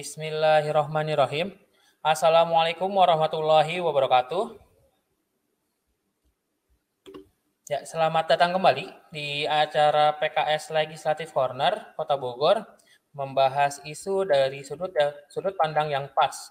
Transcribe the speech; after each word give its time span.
Bismillahirrahmanirrahim. 0.00 1.52
Assalamualaikum 2.00 2.88
warahmatullahi 2.88 3.84
wabarakatuh. 3.84 4.56
Ya, 7.68 7.84
selamat 7.84 8.32
datang 8.32 8.56
kembali 8.56 8.88
di 9.12 9.44
acara 9.44 10.16
PKS 10.16 10.72
Legislative 10.72 11.28
Corner 11.36 11.92
Kota 12.00 12.16
Bogor 12.16 12.64
membahas 13.12 13.84
isu 13.84 14.24
dari 14.24 14.64
sudut 14.64 14.88
sudut 15.28 15.52
pandang 15.60 15.92
yang 15.92 16.08
pas. 16.16 16.48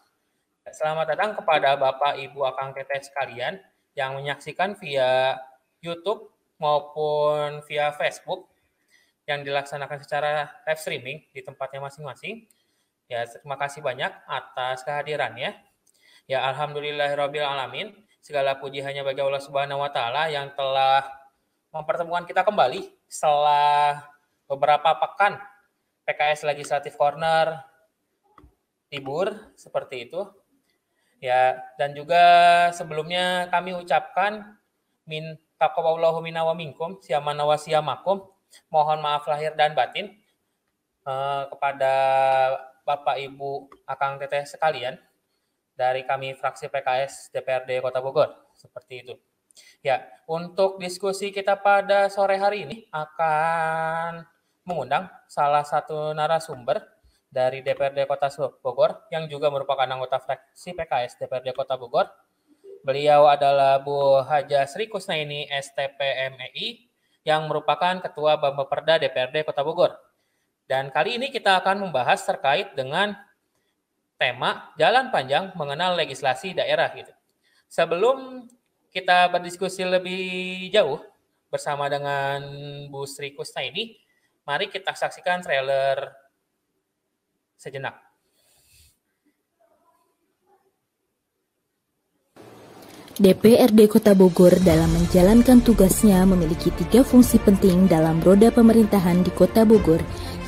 Selamat 0.70 1.18
datang 1.18 1.34
kepada 1.34 1.74
Bapak 1.74 2.22
Ibu 2.22 2.46
Akang 2.46 2.78
Teteh 2.78 3.02
sekalian 3.02 3.58
yang 3.98 4.14
menyaksikan 4.14 4.78
via 4.78 5.42
YouTube 5.82 6.38
maupun 6.62 7.66
via 7.66 7.90
Facebook 7.98 8.46
yang 9.26 9.42
dilaksanakan 9.42 10.06
secara 10.06 10.54
live 10.70 10.78
streaming 10.78 11.18
di 11.34 11.42
tempatnya 11.42 11.82
masing-masing. 11.82 12.46
Ya, 13.10 13.26
terima 13.26 13.58
kasih 13.58 13.82
banyak 13.82 14.14
atas 14.30 14.86
kehadirannya. 14.86 15.58
Ya, 16.30 16.46
alhamdulillahirabbil 16.54 17.42
alamin. 17.42 17.90
Segala 18.22 18.62
puji 18.62 18.86
hanya 18.86 19.02
bagi 19.02 19.18
Allah 19.18 19.42
Subhanahu 19.42 19.82
wa 19.82 19.90
taala 19.90 20.30
yang 20.30 20.54
telah 20.54 21.10
mempertemukan 21.74 22.30
kita 22.30 22.46
kembali 22.46 22.86
setelah 23.10 24.06
beberapa 24.46 24.94
pekan 25.02 25.42
PKS 26.06 26.46
Legislative 26.54 26.94
Corner 26.94 27.66
libur 28.94 29.34
seperti 29.58 30.06
itu. 30.06 30.22
Ya, 31.18 31.58
dan 31.82 31.98
juga 31.98 32.22
sebelumnya 32.78 33.50
kami 33.50 33.74
ucapkan 33.74 34.54
min 35.10 35.34
taqabbalallahu 35.58 36.22
minna 36.22 36.46
wa 36.46 36.54
minkum 36.54 37.02
wa 37.02 37.58
siamakum. 37.58 38.22
Mohon 38.70 39.02
maaf 39.02 39.26
lahir 39.26 39.58
dan 39.58 39.74
batin 39.74 40.14
uh, 41.10 41.50
kepada 41.50 41.94
Bapak 42.90 43.22
Ibu 43.22 43.70
Akang 43.86 44.18
Teteh 44.18 44.50
sekalian 44.50 44.98
dari 45.78 46.02
kami 46.10 46.34
fraksi 46.34 46.74
PKS 46.74 47.30
DPRD 47.30 47.86
Kota 47.86 48.02
Bogor. 48.02 48.50
Seperti 48.58 49.06
itu. 49.06 49.14
Ya, 49.86 50.10
untuk 50.26 50.82
diskusi 50.82 51.30
kita 51.30 51.54
pada 51.62 52.10
sore 52.10 52.42
hari 52.42 52.66
ini 52.66 52.78
akan 52.90 54.26
mengundang 54.66 55.06
salah 55.30 55.62
satu 55.62 56.18
narasumber 56.18 56.82
dari 57.30 57.62
DPRD 57.62 58.10
Kota 58.10 58.34
Bogor 58.66 59.06
yang 59.14 59.30
juga 59.30 59.54
merupakan 59.54 59.86
anggota 59.86 60.18
fraksi 60.18 60.74
PKS 60.74 61.22
DPRD 61.22 61.54
Kota 61.54 61.78
Bogor. 61.78 62.10
Beliau 62.82 63.30
adalah 63.30 63.78
Bu 63.78 64.26
Haja 64.26 64.66
Sri 64.66 64.90
Kusnaini 64.90 65.46
STP 65.46 66.00
MEI 66.34 66.90
yang 67.22 67.46
merupakan 67.46 68.02
Ketua 68.02 68.42
Bambang 68.42 68.66
DPRD 68.66 69.46
Kota 69.46 69.62
Bogor. 69.62 70.09
Dan 70.70 70.94
kali 70.94 71.18
ini 71.18 71.34
kita 71.34 71.58
akan 71.66 71.90
membahas 71.90 72.22
terkait 72.22 72.78
dengan 72.78 73.18
tema 74.22 74.70
jalan 74.78 75.10
panjang 75.10 75.50
mengenal 75.58 75.98
legislasi 75.98 76.54
daerah 76.54 76.94
gitu. 76.94 77.10
Sebelum 77.66 78.46
kita 78.94 79.34
berdiskusi 79.34 79.82
lebih 79.82 80.70
jauh 80.70 81.02
bersama 81.50 81.90
dengan 81.90 82.46
Bu 82.94 83.10
Sri 83.10 83.34
Kusna 83.34 83.66
ini, 83.66 83.98
mari 84.46 84.70
kita 84.70 84.94
saksikan 84.94 85.42
trailer 85.42 86.06
sejenak. 87.58 87.98
DPRD 93.20 93.92
Kota 93.92 94.16
Bogor 94.16 94.56
dalam 94.64 94.96
menjalankan 94.96 95.60
tugasnya 95.60 96.24
memiliki 96.24 96.72
tiga 96.72 97.04
fungsi 97.04 97.36
penting 97.36 97.84
dalam 97.84 98.24
roda 98.24 98.48
pemerintahan 98.48 99.28
di 99.28 99.32
Kota 99.36 99.68
Bogor, 99.68 100.00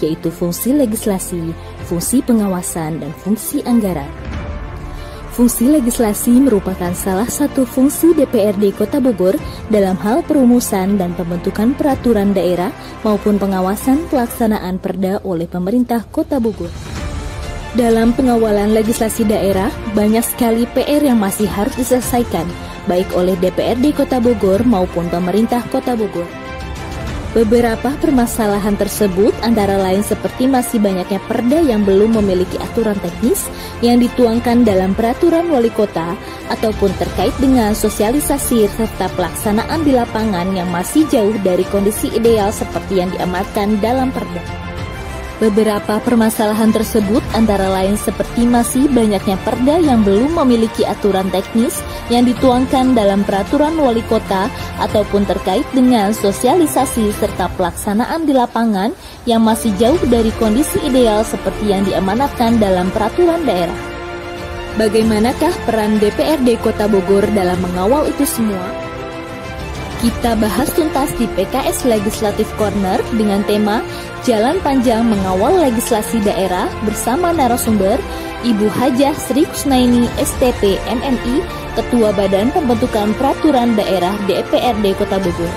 yaitu 0.02 0.34
fungsi 0.34 0.74
legislasi, 0.74 1.54
fungsi 1.86 2.26
pengawasan, 2.26 3.00
dan 3.00 3.12
fungsi 3.22 3.62
anggaran. 3.64 4.10
Fungsi 5.32 5.72
legislasi 5.72 6.44
merupakan 6.44 6.92
salah 6.92 7.30
satu 7.32 7.64
fungsi 7.64 8.11
DPRD 8.11 8.76
Kota 8.76 9.00
Bogor 9.00 9.40
dalam 9.72 9.95
hal 10.04 10.28
perumusan 10.28 11.00
dan 11.00 11.16
pembentukan 11.16 11.72
peraturan 11.72 12.36
daerah 12.36 12.67
maupun 13.00 13.40
pengawasan 13.40 14.11
pelaksanaan 14.11 14.76
perda 14.84 15.23
oleh 15.23 15.48
pemerintah 15.48 16.04
Kota 16.11 16.36
Bogor. 16.44 16.70
Dalam 17.72 18.11
pengawalan 18.11 18.76
legislasi 18.76 19.23
daerah, 19.23 19.72
banyak 19.95 20.28
sekali 20.28 20.67
PR 20.76 21.00
yang 21.00 21.16
masih 21.16 21.48
harus 21.48 21.72
diselesaikan, 21.80 22.44
baik 22.84 23.08
oleh 23.16 23.40
DPRD 23.40 23.95
Kota 23.95 24.20
Bogor 24.20 24.67
maupun 24.67 25.08
pemerintah 25.08 25.64
Kota 25.72 25.95
Bogor. 25.95 26.41
Beberapa 27.31 27.95
permasalahan 28.03 28.75
tersebut 28.75 29.31
antara 29.39 29.80
lain 29.80 30.03
seperti 30.03 30.52
masih 30.52 30.83
banyaknya 30.83 31.15
perda 31.31 31.64
yang 31.64 31.87
belum 31.87 32.19
memiliki 32.19 32.59
aturan 32.59 32.99
teknis 32.99 33.47
yang 33.80 34.03
dituangkan 34.03 34.67
dalam 34.67 34.92
peraturan 34.92 35.47
wali 35.47 35.71
kota 35.71 36.19
ataupun 36.52 36.92
terkait 36.99 37.31
dengan 37.39 37.71
sosialisasi 37.71 38.67
serta 38.75 39.08
pelaksanaan 39.15 39.80
di 39.87 39.95
lapangan 39.95 40.52
yang 40.52 40.67
masih 40.75 41.08
jauh 41.08 41.31
dari 41.39 41.64
kondisi 41.71 42.11
ideal 42.11 42.52
seperti 42.52 42.99
yang 42.99 43.08
diamatkan 43.15 43.80
dalam 43.80 44.11
perda. 44.11 44.43
Beberapa 45.39 45.98
permasalahan 46.03 46.69
tersebut 46.69 47.23
antara 47.33 47.65
lain 47.65 47.98
seperti 47.98 48.45
masih 48.45 48.86
banyaknya 48.92 49.39
perda 49.42 49.80
yang 49.80 50.03
belum 50.03 50.36
memiliki 50.37 50.86
aturan 50.86 51.31
teknis 51.33 51.80
yang 52.10 52.26
dituangkan 52.26 52.98
dalam 52.98 53.22
peraturan 53.22 53.78
wali 53.78 54.02
kota 54.08 54.50
ataupun 54.82 55.28
terkait 55.30 55.67
dengan 55.76 56.16
sosialisasi 56.16 57.14
serta 57.20 57.52
pelaksanaan 57.54 58.26
di 58.26 58.34
lapangan 58.34 58.95
yang 59.30 59.45
masih 59.45 59.70
jauh 59.78 60.02
dari 60.10 60.34
kondisi 60.42 60.82
ideal 60.82 61.22
seperti 61.22 61.70
yang 61.70 61.86
diamanatkan 61.86 62.58
dalam 62.58 62.90
peraturan 62.90 63.45
daerah. 63.45 63.78
Bagaimanakah 64.80 65.52
peran 65.67 66.00
DPRD 66.00 66.56
Kota 66.64 66.88
Bogor 66.88 67.28
dalam 67.36 67.60
mengawal 67.60 68.08
itu 68.08 68.23
semua? 68.23 68.91
Kita 70.02 70.34
bahas 70.34 70.66
tuntas 70.73 71.14
di 71.22 71.30
PKS 71.38 71.86
Legislative 71.86 72.50
Corner 72.58 72.98
dengan 73.14 73.45
tema 73.45 73.86
Jalan 74.26 74.58
Panjang 74.66 75.06
Mengawal 75.06 75.62
Legislasi 75.62 76.17
Daerah 76.26 76.66
bersama 76.82 77.30
narasumber 77.30 78.02
Ibu 78.42 78.66
Hajah 78.66 79.14
Sri 79.14 79.45
Kusnaini 79.45 80.10
STP 80.17 80.82
MMI, 80.90 81.45
Ketua 81.78 82.17
Badan 82.17 82.50
Pembentukan 82.50 83.14
Peraturan 83.14 83.78
Daerah 83.78 84.17
DPRD 84.26 84.98
Kota 84.98 85.22
Bogor. 85.22 85.54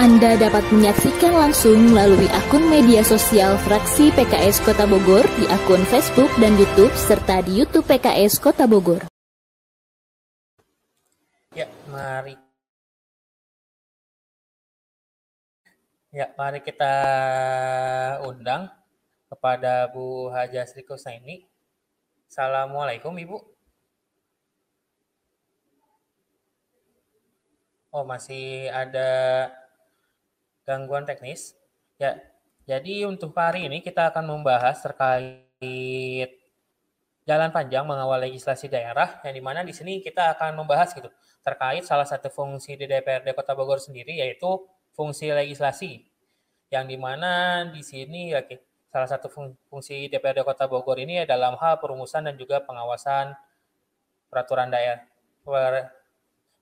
Anda 0.00 0.40
dapat 0.40 0.64
menyaksikan 0.72 1.36
langsung 1.36 1.92
melalui 1.92 2.32
akun 2.32 2.64
media 2.72 3.04
sosial 3.04 3.60
fraksi 3.68 4.08
PKS 4.16 4.64
Kota 4.64 4.88
Bogor 4.88 5.28
di 5.36 5.44
akun 5.52 5.84
Facebook 5.92 6.32
dan 6.40 6.56
YouTube 6.56 6.96
serta 6.96 7.44
di 7.44 7.60
YouTube 7.60 7.84
PKS 7.84 8.40
Kota 8.40 8.64
Bogor. 8.64 9.04
Ya, 11.52 11.68
mari 11.92 12.41
Ya, 16.12 16.28
mari 16.36 16.60
kita 16.60 16.92
undang 18.28 18.68
kepada 19.32 19.88
Bu 19.88 20.28
Haja 20.28 20.60
Sri 20.68 20.84
Kusaini. 20.84 21.48
Assalamualaikum, 22.28 23.16
Ibu. 23.16 23.40
Oh, 27.96 28.04
masih 28.04 28.68
ada 28.68 29.08
gangguan 30.68 31.08
teknis. 31.08 31.56
Ya, 31.96 32.20
jadi 32.68 33.08
untuk 33.08 33.32
hari 33.32 33.64
ini 33.64 33.80
kita 33.80 34.12
akan 34.12 34.36
membahas 34.36 34.84
terkait 34.84 36.28
jalan 37.24 37.48
panjang 37.56 37.88
mengawal 37.88 38.20
legislasi 38.20 38.68
daerah, 38.68 39.16
yang 39.24 39.32
di 39.32 39.40
mana 39.40 39.64
di 39.64 39.72
sini 39.72 40.04
kita 40.04 40.36
akan 40.36 40.60
membahas 40.60 40.92
gitu 40.92 41.08
terkait 41.40 41.88
salah 41.88 42.04
satu 42.04 42.28
fungsi 42.28 42.76
di 42.76 42.84
DPRD 42.84 43.32
Kota 43.32 43.56
Bogor 43.56 43.80
sendiri, 43.80 44.20
yaitu 44.20 44.60
fungsi 44.92 45.32
legislasi 45.32 46.11
yang 46.72 46.88
di 46.88 46.96
mana 46.96 47.68
di 47.68 47.84
sini 47.84 48.32
ya 48.32 48.40
salah 48.88 49.08
satu 49.08 49.28
fungsi 49.68 50.08
DPRD 50.08 50.40
Kota 50.40 50.64
Bogor 50.64 50.96
ini 50.96 51.20
dalam 51.28 51.60
hal 51.60 51.76
perumusan 51.76 52.32
dan 52.32 52.34
juga 52.40 52.64
pengawasan 52.64 53.36
peraturan 54.32 54.72
daerah 54.72 55.04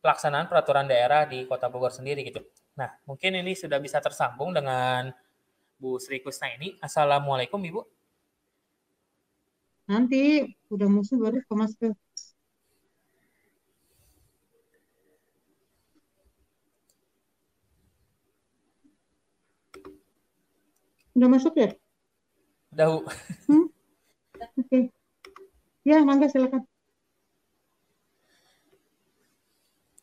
pelaksanaan 0.03 0.51
peraturan 0.51 0.91
daerah 0.91 1.31
di 1.31 1.47
Kota 1.47 1.71
Bogor 1.71 1.95
sendiri 1.95 2.27
gitu. 2.27 2.43
Nah, 2.75 2.91
mungkin 3.07 3.39
ini 3.39 3.55
sudah 3.55 3.79
bisa 3.79 4.03
tersambung 4.03 4.51
dengan 4.51 5.15
Bu 5.79 6.03
Sri 6.03 6.19
Kusna 6.19 6.51
ini. 6.59 6.75
Assalamualaikum 6.83 7.63
Ibu. 7.63 7.81
Nanti 9.91 10.43
udah 10.71 10.89
musuh 10.91 11.19
baru 11.19 11.39
ke 11.39 11.55
masker. 11.55 11.91
Udah 21.21 21.37
masuk 21.37 21.53
ya? 21.53 21.77
Udah. 22.73 23.05
Hmm? 23.45 23.69
Oke. 24.41 24.65
Okay. 24.65 24.83
Ya, 25.85 26.01
mangga 26.01 26.33
silakan. 26.33 26.65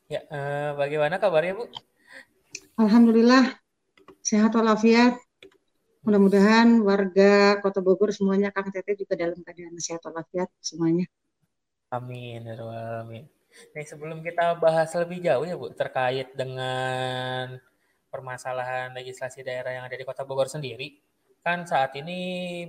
Ya, 0.06 0.22
eh, 0.30 0.70
bagaimana 0.78 1.18
kabarnya 1.18 1.58
Bu? 1.58 1.66
Alhamdulillah 2.78 3.58
sehat 4.22 4.54
walafiat. 4.54 5.18
Mudah-mudahan 6.06 6.86
warga 6.86 7.58
Kota 7.66 7.82
Bogor 7.82 8.14
semuanya 8.14 8.54
Kang 8.54 8.70
Tete 8.70 8.94
juga 8.94 9.18
dalam 9.18 9.42
keadaan 9.42 9.74
sehat 9.82 10.06
walafiat 10.06 10.46
semuanya. 10.62 11.10
Amin, 11.90 12.46
amin. 12.46 13.26
Nih 13.74 13.86
sebelum 13.90 14.22
kita 14.22 14.54
bahas 14.54 14.94
lebih 14.94 15.18
jauh 15.18 15.42
ya 15.42 15.58
Bu 15.58 15.74
terkait 15.74 16.30
dengan 16.38 17.58
permasalahan 18.08 18.94
legislasi 18.96 19.42
daerah 19.44 19.82
yang 19.82 19.84
ada 19.84 19.98
di 19.98 20.06
Kota 20.06 20.24
Bogor 20.24 20.46
sendiri, 20.48 21.07
kan 21.48 21.64
saat 21.64 21.96
ini 21.96 22.20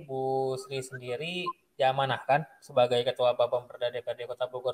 Bu 0.08 0.56
Sri 0.56 0.80
sendiri 0.80 1.44
diamanahkan 1.76 2.48
sebagai 2.64 3.04
Ketua 3.04 3.36
Bapemperda 3.36 3.92
DPRD 3.92 4.24
Kota 4.24 4.48
Bogor 4.48 4.72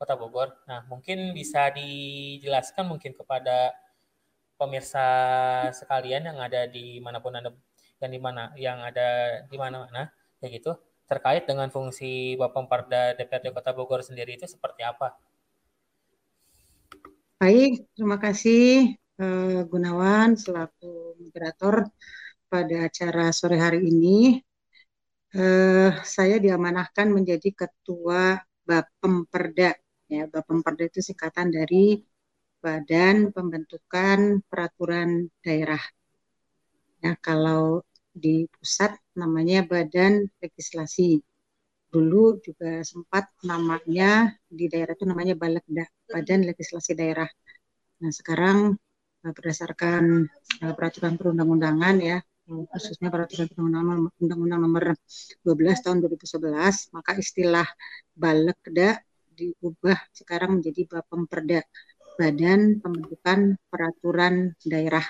Kota 0.00 0.14
Bogor. 0.16 0.48
Nah, 0.64 0.88
mungkin 0.88 1.36
bisa 1.36 1.68
dijelaskan 1.68 2.88
mungkin 2.88 3.12
kepada 3.12 3.76
pemirsa 4.56 5.08
sekalian 5.76 6.24
yang 6.32 6.40
ada 6.40 6.64
di 6.64 7.04
mana 7.04 7.20
pun 7.20 7.36
Anda 7.36 7.52
yang 8.00 8.10
di 8.16 8.20
mana 8.20 8.42
yang 8.56 8.78
ada 8.80 9.08
di 9.44 9.56
mana-mana 9.60 10.08
ya 10.40 10.48
gitu 10.48 10.72
terkait 11.04 11.44
dengan 11.44 11.68
fungsi 11.68 12.32
Bapemperda 12.40 13.12
DPRD 13.12 13.52
Kota 13.52 13.76
Bogor 13.76 14.00
sendiri 14.00 14.40
itu 14.40 14.48
seperti 14.48 14.88
apa? 14.88 15.20
Baik, 17.36 17.92
terima 17.92 18.16
kasih 18.16 18.96
uh, 19.20 19.62
Gunawan 19.68 20.32
selaku 20.34 21.20
moderator 21.20 21.86
pada 22.48 22.88
acara 22.88 23.30
sore 23.30 23.56
hari 23.60 23.84
ini. 23.84 24.40
Uh, 25.28 25.92
saya 26.08 26.40
diamanahkan 26.40 27.12
menjadi 27.12 27.52
ketua 27.52 28.40
Bapemperda. 28.64 29.76
Ya, 30.08 30.24
Bapemperda 30.24 30.88
itu 30.88 31.04
singkatan 31.04 31.52
dari 31.52 32.00
Badan 32.64 33.30
Pembentukan 33.30 34.40
Peraturan 34.48 35.28
Daerah. 35.44 35.80
Ya, 37.04 37.12
kalau 37.20 37.84
di 38.18 38.50
pusat 38.50 38.98
namanya 39.14 39.62
Badan 39.62 40.26
Legislasi. 40.42 41.22
Dulu 41.88 42.42
juga 42.44 42.84
sempat 42.84 43.32
namanya 43.46 44.36
di 44.44 44.68
daerah 44.68 44.92
itu 44.92 45.06
namanya 45.08 45.32
Balekda, 45.38 45.88
Badan 46.10 46.44
Legislasi 46.44 46.92
Daerah. 46.98 47.30
Nah, 48.02 48.12
sekarang 48.12 48.76
eh, 49.24 49.32
berdasarkan 49.32 50.28
uh, 50.66 50.74
peraturan 50.76 51.14
perundang-undangan 51.16 51.96
ya, 52.02 52.18
khususnya 52.48 53.08
peraturan 53.12 53.46
perundang-undangan 53.52 53.98
Undang-Undang 54.22 54.60
Nomor 54.64 54.84
12 55.44 55.78
tahun 55.84 55.96
2011, 56.00 56.88
maka 56.96 57.12
istilah 57.20 57.68
Balekda 58.16 58.98
diubah 59.36 59.98
sekarang 60.10 60.58
menjadi 60.58 60.82
Bapemperda, 60.88 61.60
Badan 62.18 62.82
Pembentukan 62.82 63.54
Peraturan 63.70 64.34
Daerah. 64.64 65.06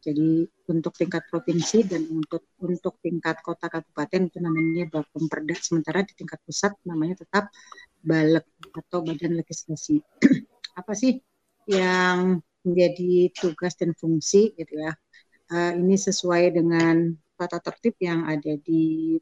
Jadi 0.00 0.48
untuk 0.72 0.96
tingkat 0.96 1.28
provinsi 1.28 1.84
dan 1.84 2.08
untuk 2.08 2.48
untuk 2.64 2.96
tingkat 3.04 3.44
kota 3.44 3.68
kabupaten 3.68 4.32
itu 4.32 4.38
namanya 4.40 4.88
Bapemperda. 4.88 5.54
Sementara 5.60 6.00
di 6.04 6.12
tingkat 6.16 6.40
pusat 6.44 6.72
namanya 6.88 7.20
tetap 7.20 7.52
Balek 8.00 8.48
atau 8.72 9.04
Badan 9.04 9.36
Legislasi. 9.36 10.00
Apa 10.80 10.96
sih 10.96 11.20
yang 11.68 12.40
menjadi 12.64 13.28
tugas 13.36 13.76
dan 13.76 13.92
fungsi 13.96 14.56
gitu 14.56 14.74
ya? 14.80 14.92
Uh, 15.50 15.74
ini 15.74 15.98
sesuai 15.98 16.54
dengan 16.54 17.10
tata 17.34 17.58
tertib 17.58 17.98
yang 17.98 18.22
ada 18.22 18.54
di 18.54 19.18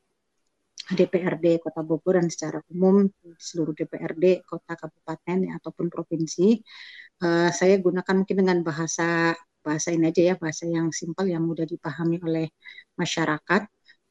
DPRD 0.88 1.60
Kota 1.60 1.80
Bogor 1.84 2.16
dan 2.20 2.28
secara 2.32 2.64
umum 2.72 3.08
seluruh 3.36 3.76
DPRD 3.76 4.44
kota 4.44 4.72
kabupaten 4.76 5.38
ya, 5.44 5.52
ataupun 5.60 5.92
provinsi. 5.92 6.60
Uh, 7.20 7.52
saya 7.52 7.76
gunakan 7.80 8.24
mungkin 8.24 8.36
dengan 8.44 8.58
bahasa 8.64 9.36
bahasa 9.60 9.92
ini 9.92 10.08
aja 10.08 10.32
ya, 10.32 10.34
bahasa 10.40 10.64
yang 10.64 10.88
simpel 10.92 11.28
yang 11.28 11.44
mudah 11.44 11.68
dipahami 11.68 12.16
oleh 12.24 12.46
masyarakat. 12.96 13.68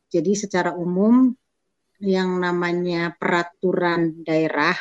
Jadi 0.09 0.31
secara 0.37 0.73
umum 0.77 1.33
yang 1.97 2.37
namanya 2.37 3.13
peraturan 3.17 4.21
daerah 4.21 4.77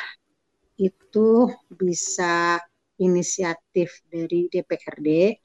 itu 0.77 1.49
bisa 1.73 2.61
inisiatif 3.01 4.05
dari 4.05 4.49
DPRD, 4.53 5.37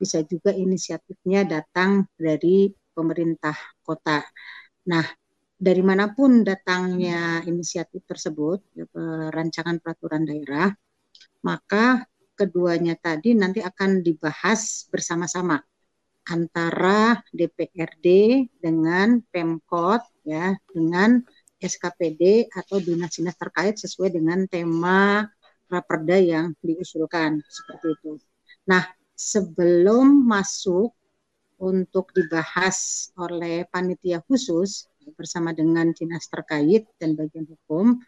bisa 0.00 0.24
juga 0.24 0.56
inisiatifnya 0.56 1.44
datang 1.44 2.08
dari 2.16 2.72
pemerintah 2.96 3.52
kota. 3.84 4.24
Nah, 4.88 5.04
dari 5.60 5.84
mana 5.84 6.16
pun 6.16 6.40
datangnya 6.40 7.44
inisiatif 7.44 8.00
tersebut, 8.08 8.64
rancangan 9.28 9.76
peraturan 9.84 10.24
daerah, 10.24 10.72
maka 11.44 12.08
keduanya 12.32 12.96
tadi 12.96 13.36
nanti 13.36 13.60
akan 13.60 14.00
dibahas 14.00 14.88
bersama-sama 14.88 15.60
antara 16.32 17.20
DPRD 17.36 18.06
dengan 18.56 19.20
Pemkot 19.28 20.00
ya 20.24 20.56
dengan 20.72 21.20
SKPD 21.60 22.48
atau 22.48 22.80
dinas-dinas 22.80 23.36
terkait 23.36 23.76
sesuai 23.76 24.16
dengan 24.16 24.48
tema 24.48 25.28
raperda 25.68 26.16
yang 26.16 26.56
diusulkan 26.64 27.44
seperti 27.44 27.92
itu. 28.00 28.12
Nah, 28.64 28.88
sebelum 29.20 30.24
masuk 30.24 30.96
untuk 31.60 32.08
dibahas 32.16 33.10
oleh 33.20 33.68
panitia 33.68 34.24
khusus 34.24 34.88
bersama 35.12 35.52
dengan 35.52 35.92
dinas 35.92 36.24
terkait 36.32 36.88
dan 36.96 37.12
bagian 37.12 37.44
hukum, 37.44 38.00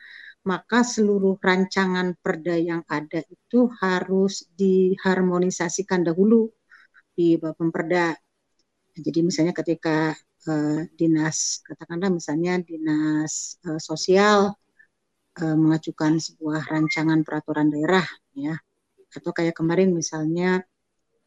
maka 0.48 0.80
seluruh 0.80 1.36
rancangan 1.36 2.16
perda 2.16 2.56
yang 2.56 2.80
ada 2.88 3.20
itu 3.28 3.68
harus 3.84 4.48
diharmonisasikan 4.56 6.00
dahulu 6.00 6.48
di 7.12 7.36
Bapemperda. 7.36 8.16
Jadi 8.96 9.20
misalnya 9.20 9.52
ketika 9.52 10.16
uh, 10.48 10.80
dinas 10.96 11.60
katakanlah 11.60 12.08
misalnya 12.08 12.56
dinas 12.64 13.60
uh, 13.68 13.80
sosial 13.80 14.56
uh, 15.44 15.56
mengajukan 15.60 16.16
sebuah 16.16 16.72
rancangan 16.72 17.20
peraturan 17.20 17.68
daerah 17.68 18.04
ya 18.32 18.56
atau 19.12 19.30
kayak 19.32 19.56
kemarin 19.56 19.92
misalnya 19.92 20.64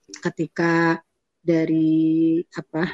ketika 0.10 1.02
dari 1.46 2.42
apa 2.58 2.90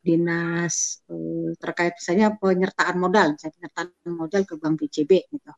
dinas 0.00 1.04
eh, 1.12 1.52
terkait 1.60 1.92
misalnya 2.00 2.28
penyertaan 2.40 2.96
modal, 2.96 3.26
misalnya 3.36 3.54
penyertaan 3.56 3.88
modal 4.20 4.42
ke 4.48 4.54
Bank 4.60 4.74
BCB 4.80 5.10
gitu. 5.30 5.52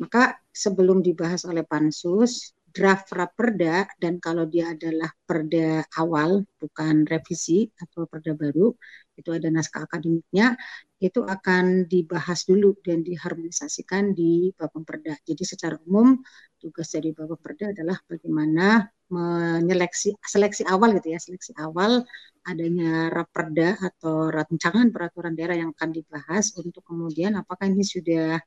Maka 0.00 0.22
sebelum 0.48 1.04
dibahas 1.04 1.44
oleh 1.44 1.64
pansus, 1.64 2.56
draft 2.70 3.10
raperda 3.12 3.84
dan 3.98 4.22
kalau 4.22 4.46
dia 4.46 4.72
adalah 4.74 5.10
perda 5.26 5.82
awal 5.98 6.46
bukan 6.62 7.02
revisi 7.02 7.66
atau 7.74 8.06
perda 8.06 8.32
baru 8.38 8.70
itu 9.18 9.30
ada 9.34 9.50
naskah 9.50 9.84
akademiknya 9.84 10.54
itu 11.02 11.20
akan 11.26 11.90
dibahas 11.90 12.46
dulu 12.46 12.78
dan 12.80 13.02
diharmonisasikan 13.04 14.14
di 14.16 14.54
Bapemperda. 14.54 15.18
Jadi 15.26 15.42
secara 15.44 15.76
umum 15.84 16.16
tugas 16.56 16.88
dari 16.94 17.10
Bapemperda 17.12 17.74
adalah 17.74 17.98
bagaimana 18.06 18.86
menyeleksi 19.10 20.14
seleksi 20.22 20.62
awal 20.66 20.94
gitu 20.96 21.14
ya, 21.14 21.18
seleksi 21.18 21.52
awal 21.58 22.06
adanya 22.40 23.12
raperda 23.12 23.76
atau 23.76 24.32
rancangan 24.32 24.88
peraturan 24.88 25.36
daerah 25.36 25.60
yang 25.60 25.76
akan 25.76 25.92
dibahas 25.92 26.56
untuk 26.56 26.80
kemudian 26.88 27.36
apakah 27.36 27.68
ini 27.68 27.84
sudah 27.84 28.40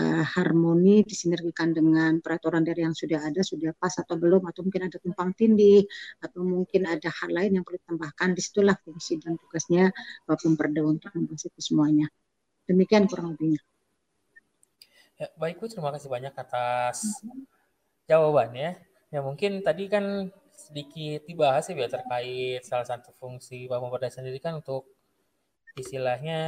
uh, 0.00 0.24
harmoni 0.24 1.04
disinergikan 1.04 1.76
dengan 1.76 2.24
peraturan 2.24 2.64
daerah 2.64 2.88
yang 2.88 2.96
sudah 2.96 3.20
ada 3.20 3.44
sudah 3.44 3.76
pas 3.76 3.92
atau 4.00 4.16
belum 4.16 4.48
atau 4.48 4.64
mungkin 4.64 4.88
ada 4.88 4.96
tumpang 4.96 5.36
tindih 5.36 5.84
atau 6.24 6.40
mungkin 6.40 6.88
ada 6.88 7.12
hal 7.12 7.30
lain 7.30 7.60
yang 7.60 7.64
perlu 7.68 7.76
ditambahkan. 7.84 8.32
Di 8.32 8.40
situlah 8.40 8.76
fungsi 8.80 9.20
dan 9.20 9.36
tugasnya 9.36 9.92
Bapemperda 10.24 10.80
untuk 10.80 11.12
membahas 11.12 11.44
itu 11.44 11.60
semuanya. 11.60 12.08
Demikian 12.64 13.04
kurang 13.12 13.36
lebihnya. 13.36 13.60
Ya, 15.20 15.30
baik 15.38 15.62
terima 15.62 15.94
kasih 15.94 16.10
banyak 16.10 16.34
atas 16.34 17.22
jawabannya 18.10 18.93
ya 19.14 19.22
mungkin 19.22 19.62
tadi 19.62 19.86
kan 19.86 20.26
sedikit 20.50 21.22
dibahas 21.22 21.70
ya 21.70 21.86
terkait 21.86 22.66
salah 22.66 22.82
satu 22.82 23.14
fungsi 23.14 23.70
Pak 23.70 23.78
Pemerda 23.78 24.10
sendiri 24.10 24.42
kan 24.42 24.58
untuk 24.58 24.90
istilahnya 25.78 26.42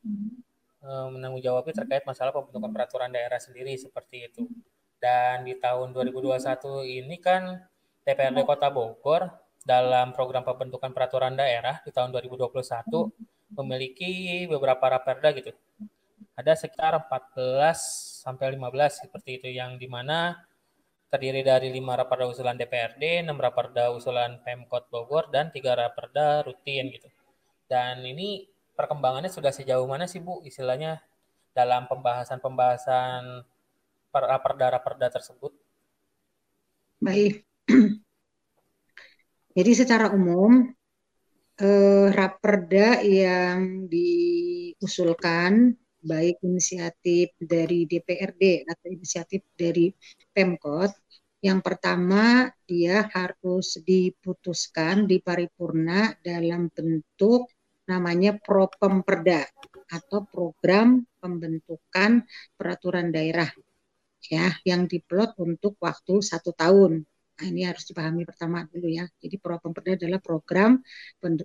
hmm. 0.00 1.12
menanggung 1.12 1.44
jawabnya 1.44 1.84
terkait 1.84 2.08
masalah 2.08 2.32
pembentukan 2.32 2.72
peraturan 2.72 3.12
daerah 3.12 3.36
sendiri 3.36 3.76
seperti 3.76 4.32
itu. 4.32 4.48
Dan 4.96 5.44
di 5.44 5.58
tahun 5.58 5.92
2021 5.92 6.40
ini 6.88 7.20
kan 7.20 7.60
DPRD 8.06 8.46
Kota 8.46 8.72
Bogor 8.72 9.28
dalam 9.66 10.16
program 10.16 10.46
pembentukan 10.46 10.94
peraturan 10.96 11.36
daerah 11.36 11.82
di 11.84 11.92
tahun 11.92 12.14
2021 12.14 12.56
memiliki 13.52 14.46
beberapa 14.48 14.96
raperda 14.96 15.28
gitu. 15.36 15.52
Ada 16.32 16.56
sekitar 16.56 16.96
14 16.96 18.24
sampai 18.24 18.56
15 18.56 19.04
seperti 19.06 19.30
itu 19.42 19.48
yang 19.52 19.76
di 19.76 19.90
mana 19.90 20.40
terdiri 21.12 21.44
dari 21.44 21.68
lima 21.68 21.92
raperda 21.92 22.24
usulan 22.24 22.56
DPRD, 22.56 23.20
enam 23.20 23.36
raperda 23.36 23.92
usulan 23.92 24.40
Pemkot 24.40 24.88
Bogor, 24.88 25.28
dan 25.28 25.52
tiga 25.52 25.76
raperda 25.76 26.40
rutin 26.40 26.88
gitu. 26.88 27.04
Dan 27.68 28.00
ini 28.00 28.48
perkembangannya 28.72 29.28
sudah 29.28 29.52
sejauh 29.52 29.84
mana 29.84 30.08
sih 30.08 30.24
Bu 30.24 30.40
istilahnya 30.40 31.04
dalam 31.52 31.84
pembahasan-pembahasan 31.84 33.44
raperda-raperda 34.08 35.12
tersebut? 35.12 35.52
Baik. 36.96 37.44
Jadi 39.56 39.72
secara 39.76 40.16
umum 40.16 40.64
eh, 41.60 42.08
raperda 42.08 43.04
yang 43.04 43.84
diusulkan 43.84 45.76
baik 46.00 46.40
inisiatif 46.40 47.36
dari 47.36 47.84
DPRD 47.84 48.64
atau 48.64 48.86
inisiatif 48.88 49.44
dari 49.54 49.92
Pemkot 50.32 51.01
yang 51.42 51.58
pertama, 51.58 52.46
dia 52.62 53.10
harus 53.10 53.82
diputuskan 53.82 55.10
di 55.10 55.18
paripurna 55.18 56.14
dalam 56.22 56.70
bentuk 56.70 57.50
namanya 57.90 58.38
propemperda 58.38 59.42
atau 59.90 60.22
program 60.30 61.02
pembentukan 61.18 62.22
peraturan 62.54 63.10
daerah 63.10 63.50
ya 64.22 64.54
yang 64.62 64.86
diplot 64.86 65.34
untuk 65.42 65.74
waktu 65.82 66.22
satu 66.22 66.54
tahun. 66.54 67.02
Nah, 67.42 67.46
ini 67.50 67.66
harus 67.66 67.82
dipahami 67.90 68.22
pertama 68.22 68.62
dulu 68.70 68.86
ya. 68.86 69.02
Jadi 69.18 69.34
propemperda 69.42 69.98
adalah 69.98 70.22
program 70.22 70.78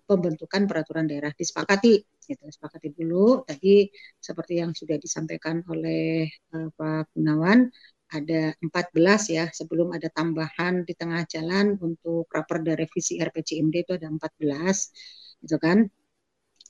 pembentukan 0.05 0.69
peraturan 0.69 1.09
daerah 1.09 1.33
disepakati. 1.33 2.05
Gitu, 2.21 2.43
disepakati 2.43 2.93
dulu. 2.93 3.41
Tadi 3.47 3.89
seperti 4.21 4.61
yang 4.61 4.77
sudah 4.77 5.01
disampaikan 5.01 5.65
oleh 5.65 6.29
uh, 6.53 6.69
Pak 6.75 7.17
Gunawan, 7.17 7.65
ada 8.07 8.55
14 8.63 9.35
ya 9.35 9.45
sebelum 9.51 9.91
ada 9.91 10.07
tambahan 10.07 10.87
di 10.87 10.93
tengah 10.95 11.23
jalan 11.27 11.75
untuk 11.79 12.27
raperda 12.31 12.73
revisi 12.79 13.19
RPJMD 13.19 13.75
itu 13.83 13.93
ada 13.99 14.07
14 14.07 15.43
gitu 15.43 15.57
kan? 15.59 15.87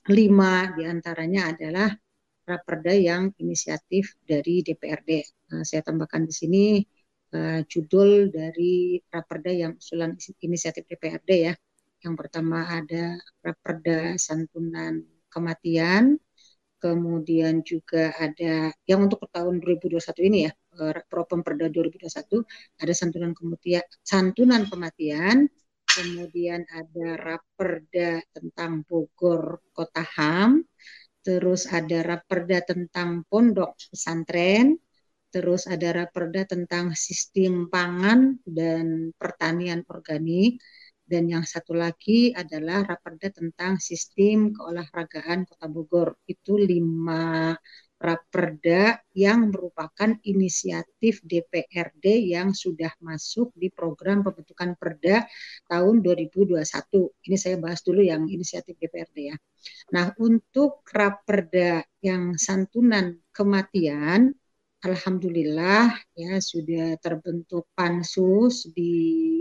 lima 0.08 0.72
di 0.72 0.88
antaranya 0.88 1.52
adalah 1.52 1.92
raperda 2.48 2.96
yang 2.96 3.28
inisiatif 3.36 4.16
dari 4.24 4.64
DPRD 4.64 5.10
nah, 5.52 5.64
saya 5.68 5.84
tambahkan 5.84 6.24
di 6.24 6.32
sini 6.32 6.64
uh, 7.36 7.60
judul 7.68 8.32
dari 8.32 8.96
raperda 9.12 9.52
yang 9.52 9.72
usulan 9.76 10.16
inisiatif 10.40 10.88
DPRD 10.88 11.30
ya. 11.52 11.54
Yang 11.98 12.14
pertama 12.14 12.64
ada 12.72 13.18
raperda 13.44 14.16
santunan 14.16 15.02
kematian 15.28 16.16
kemudian 16.78 17.66
juga 17.66 18.14
ada 18.16 18.70
yang 18.86 19.10
untuk 19.10 19.26
tahun 19.34 19.58
2021 19.58 19.98
ini 20.30 20.38
ya 20.46 20.52
Eh, 20.78 21.02
Propam 21.10 21.42
Perda 21.42 21.66
2021 21.66 22.46
ada 22.78 22.92
santunan 22.94 23.34
kematian, 23.34 23.82
santunan 24.06 24.62
kematian, 24.70 25.50
kemudian 25.90 26.62
ada 26.70 27.18
raperda 27.18 28.22
tentang 28.30 28.86
Bogor 28.86 29.58
Kota 29.74 30.06
Ham, 30.14 30.62
terus 31.26 31.66
ada 31.66 31.98
raperda 32.06 32.62
tentang 32.62 33.26
pondok 33.26 33.74
pesantren, 33.90 34.78
terus 35.34 35.66
ada 35.66 36.06
raperda 36.06 36.46
tentang 36.46 36.94
sistem 36.94 37.66
pangan 37.66 38.38
dan 38.46 39.10
pertanian 39.18 39.82
organik, 39.90 40.62
dan 41.08 41.24
yang 41.24 41.42
satu 41.48 41.72
lagi 41.72 42.36
adalah 42.36 42.84
raperda 42.84 43.32
tentang 43.32 43.80
sistem 43.80 44.52
keolahragaan 44.52 45.48
Kota 45.48 45.66
Bogor. 45.66 46.20
Itu 46.28 46.60
lima 46.60 47.56
Raperda 47.98 49.02
yang 49.10 49.50
merupakan 49.50 50.14
inisiatif 50.22 51.18
DPRD 51.26 52.30
yang 52.30 52.54
sudah 52.54 52.94
masuk 53.02 53.50
di 53.58 53.74
program 53.74 54.22
pembentukan 54.22 54.78
Perda 54.78 55.26
tahun 55.66 55.98
2021. 56.06 56.62
Ini 57.26 57.36
saya 57.36 57.58
bahas 57.58 57.82
dulu 57.82 57.98
yang 57.98 58.30
inisiatif 58.30 58.78
DPRD 58.78 59.34
ya. 59.34 59.36
Nah, 59.90 60.14
untuk 60.22 60.86
Raperda 60.86 61.82
yang 61.98 62.38
santunan 62.38 63.18
kematian 63.34 64.30
Alhamdulillah 64.78 65.90
ya 66.14 66.38
sudah 66.38 66.94
terbentuk 67.02 67.66
pansus 67.74 68.62
di 68.70 68.94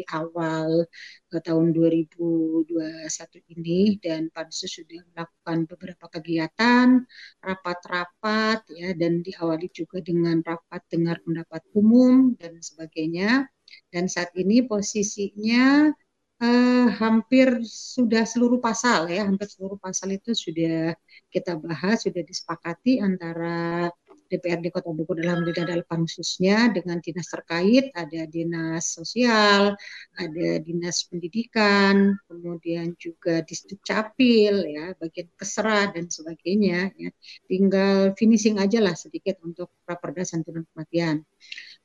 awal 0.10 0.90
ke 1.30 1.38
tahun 1.46 1.78
2021 1.78 3.46
ini 3.54 4.02
dan 4.02 4.34
pansus 4.34 4.82
sudah 4.82 4.98
melakukan 5.14 5.70
beberapa 5.70 6.06
kegiatan, 6.10 7.06
rapat-rapat 7.46 8.66
ya 8.82 8.98
dan 8.98 9.22
diawali 9.22 9.70
juga 9.70 10.02
dengan 10.02 10.42
rapat 10.42 10.82
dengar 10.90 11.22
pendapat 11.22 11.62
umum 11.78 12.34
dan 12.42 12.58
sebagainya. 12.58 13.46
Dan 13.94 14.10
saat 14.10 14.34
ini 14.34 14.66
posisinya 14.66 15.94
eh, 16.42 16.88
hampir 16.98 17.62
sudah 17.94 18.26
seluruh 18.26 18.58
pasal 18.58 19.06
ya, 19.14 19.22
hampir 19.30 19.46
seluruh 19.54 19.78
pasal 19.78 20.18
itu 20.18 20.34
sudah 20.34 20.98
kita 21.30 21.62
bahas, 21.62 22.10
sudah 22.10 22.26
disepakati 22.26 23.06
antara 23.06 23.86
DPRD 24.28 24.70
Kota 24.70 24.92
Bogor 24.92 25.18
dalam 25.24 25.42
adalah 25.48 25.84
pansusnya 25.88 26.70
dengan 26.76 27.00
dinas 27.00 27.28
terkait, 27.32 27.90
ada 27.96 28.28
dinas 28.28 28.84
sosial, 28.94 29.74
ada 30.20 30.50
dinas 30.62 31.08
pendidikan, 31.08 32.14
kemudian 32.28 32.94
juga 33.00 33.42
distrik 33.42 33.82
capil, 33.82 34.68
ya, 34.68 34.94
bagian 35.00 35.32
kesera 35.40 35.90
dan 35.96 36.12
sebagainya. 36.12 36.92
Ya. 37.00 37.10
Tinggal 37.48 38.14
finishing 38.20 38.60
aja 38.60 38.84
lah 38.84 38.94
sedikit 38.94 39.40
untuk 39.42 39.72
raperda 39.88 40.28
santunan 40.28 40.68
kematian. 40.76 41.24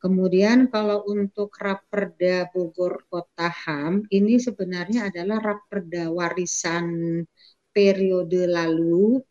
Kemudian 0.02 0.66
kalau 0.66 1.06
untuk 1.06 1.54
raperda 1.56 2.50
Bogor 2.50 3.06
Kota 3.06 3.48
HAM, 3.48 4.10
ini 4.10 4.42
sebenarnya 4.42 5.08
adalah 5.08 5.38
raperda 5.38 6.10
warisan 6.10 7.22
periode 7.72 8.44
lalu 8.50 9.22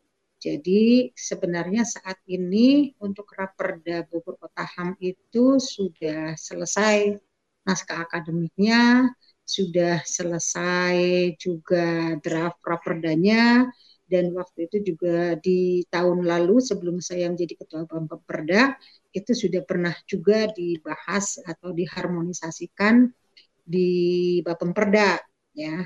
jadi 0.41 1.13
sebenarnya 1.13 1.85
saat 1.85 2.17
ini 2.25 2.97
untuk 2.97 3.29
Raperda 3.29 4.09
Bogor 4.09 4.41
Kota 4.41 4.65
HAM 4.65 4.97
itu 4.97 5.61
sudah 5.61 6.33
selesai 6.33 7.13
naskah 7.61 8.09
akademiknya, 8.09 9.13
sudah 9.45 10.01
selesai 10.01 10.97
juga 11.37 12.17
draft 12.25 12.57
raperdanya 12.65 13.69
dan 14.09 14.33
waktu 14.33 14.65
itu 14.65 14.77
juga 14.93 15.37
di 15.37 15.85
tahun 15.93 16.25
lalu 16.25 16.57
sebelum 16.57 16.97
saya 17.05 17.29
menjadi 17.29 17.61
ketua 17.61 17.85
Bapemperda 17.85 18.75
itu 19.13 19.31
sudah 19.37 19.61
pernah 19.61 19.93
juga 20.09 20.49
dibahas 20.51 21.37
atau 21.45 21.69
diharmonisasikan 21.69 23.13
di 23.61 24.41
Bapemperda 24.41 25.21
ya 25.53 25.85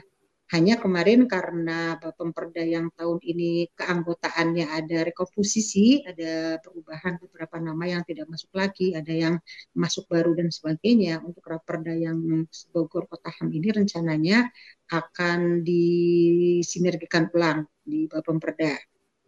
hanya 0.53 0.77
kemarin 0.77 1.25
karena 1.25 1.97
Pemperda 1.97 2.61
yang 2.61 2.93
tahun 2.93 3.17
ini 3.17 3.65
keanggotaannya 3.73 4.69
ada 4.69 5.01
rekomposisi, 5.01 6.05
ada 6.05 6.61
perubahan 6.61 7.17
beberapa 7.17 7.57
nama 7.57 7.81
yang 7.89 8.05
tidak 8.05 8.29
masuk 8.29 8.53
lagi, 8.53 8.93
ada 8.93 9.09
yang 9.09 9.35
masuk 9.73 10.05
baru 10.05 10.37
dan 10.37 10.53
sebagainya. 10.53 11.25
Untuk 11.25 11.41
Raperda 11.49 11.97
yang 11.97 12.45
Bogor 12.69 13.09
Kota 13.09 13.33
Ham 13.33 13.49
ini 13.49 13.73
rencananya 13.73 14.45
akan 14.93 15.65
disinergikan 15.65 17.33
ulang 17.33 17.65
di 17.81 18.05
Bapemperda. 18.05 18.77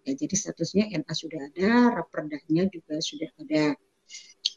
Ya, 0.06 0.14
jadi 0.14 0.36
statusnya 0.38 0.94
NA 1.02 1.14
sudah 1.18 1.50
ada, 1.50 1.98
Raperdanya 1.98 2.70
juga 2.70 3.02
sudah 3.02 3.34
ada. 3.42 3.74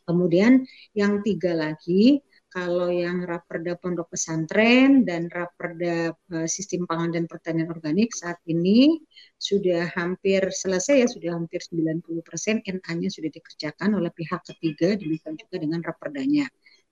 Kemudian 0.05 0.69
yang 0.93 1.25
tiga 1.25 1.57
lagi 1.57 2.21
kalau 2.51 2.91
yang 2.91 3.23
raperda 3.23 3.79
pondok 3.79 4.11
pesantren 4.11 5.07
dan 5.07 5.31
raperda 5.31 6.11
uh, 6.11 6.49
sistem 6.51 6.83
pangan 6.83 7.15
dan 7.15 7.25
pertanian 7.31 7.71
organik 7.71 8.11
saat 8.11 8.43
ini 8.51 8.99
sudah 9.39 9.87
hampir 9.95 10.43
selesai 10.51 11.07
ya, 11.07 11.09
sudah 11.09 11.39
hampir 11.39 11.63
90 11.63 12.03
persen 12.27 12.59
NA-nya 12.67 13.09
sudah 13.09 13.31
dikerjakan 13.31 13.95
oleh 13.95 14.11
pihak 14.11 14.43
ketiga, 14.43 14.99
demikian 14.99 15.39
juga 15.39 15.57
dengan 15.63 15.81
raperdanya. 15.81 16.51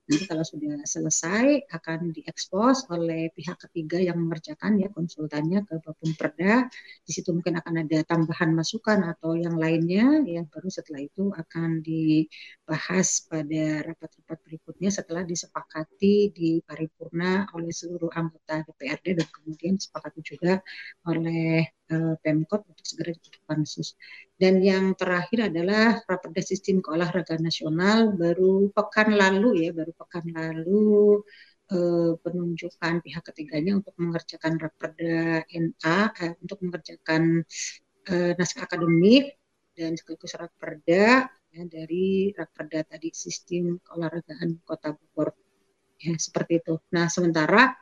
Nanti 0.09 0.25
kalau 0.25 0.41
sudah 0.41 0.81
selesai 0.89 1.69
akan 1.69 2.09
diekspos 2.17 2.89
oleh 2.89 3.29
pihak 3.37 3.61
ketiga 3.69 4.01
yang 4.01 4.17
mengerjakan 4.17 4.81
ya 4.81 4.89
konsultannya 4.89 5.61
ke 5.69 5.77
Perda. 6.17 6.65
Di 7.05 7.11
situ 7.13 7.29
mungkin 7.29 7.61
akan 7.61 7.85
ada 7.85 8.01
tambahan 8.09 8.49
masukan 8.57 9.05
atau 9.05 9.37
yang 9.37 9.61
lainnya 9.61 10.25
yang 10.25 10.49
baru 10.49 10.65
setelah 10.73 11.05
itu 11.05 11.29
akan 11.29 11.85
dibahas 11.85 13.29
pada 13.29 13.85
rapat-rapat 13.85 14.37
berikutnya 14.49 14.89
setelah 14.89 15.21
disepakati 15.21 16.33
di 16.33 16.57
paripurna 16.65 17.45
oleh 17.53 17.69
seluruh 17.69 18.09
anggota 18.09 18.65
DPRD 18.65 19.13
dan 19.13 19.27
kemudian 19.29 19.77
disepakati 19.77 20.25
juga 20.25 20.57
oleh 21.05 21.69
uh, 21.91 22.15
Pemkot 22.21 22.61
untuk 22.69 22.85
segera 22.85 23.11
ditutup 23.11 23.43
pansus. 23.49 23.97
Dan 24.39 24.61
yang 24.63 24.95
terakhir 24.95 25.51
adalah 25.51 25.99
Raperda 26.05 26.41
Sistem 26.41 26.79
Keolahragaan 26.79 27.43
Nasional 27.43 28.13
baru 28.15 28.71
pekan 28.71 29.17
lalu 29.17 29.67
ya, 29.67 29.69
baru 29.75 29.91
pekan 29.97 30.25
lalu 30.31 31.21
uh, 31.73 32.13
penunjukan 32.21 32.93
pihak 33.03 33.23
ketiganya 33.33 33.77
untuk 33.79 33.93
mengerjakan 33.97 34.57
Raperda 34.57 35.43
NA 35.45 35.97
eh, 36.23 36.33
untuk 36.41 36.57
mengerjakan 36.65 37.43
uh, 38.09 38.31
naskah 38.37 38.65
akademik 38.65 39.37
dan 39.73 39.95
sekaligus 39.95 40.35
Raperda 40.35 41.27
ya, 41.27 41.63
dari 41.65 42.31
Raperda 42.33 42.85
tadi 42.85 43.09
Sistem 43.13 43.79
Keolahragaan 43.81 44.61
Kota 44.65 44.93
Bogor. 44.93 45.33
Ya, 45.99 46.15
seperti 46.15 46.63
itu. 46.63 46.79
Nah, 46.95 47.11
sementara 47.11 47.75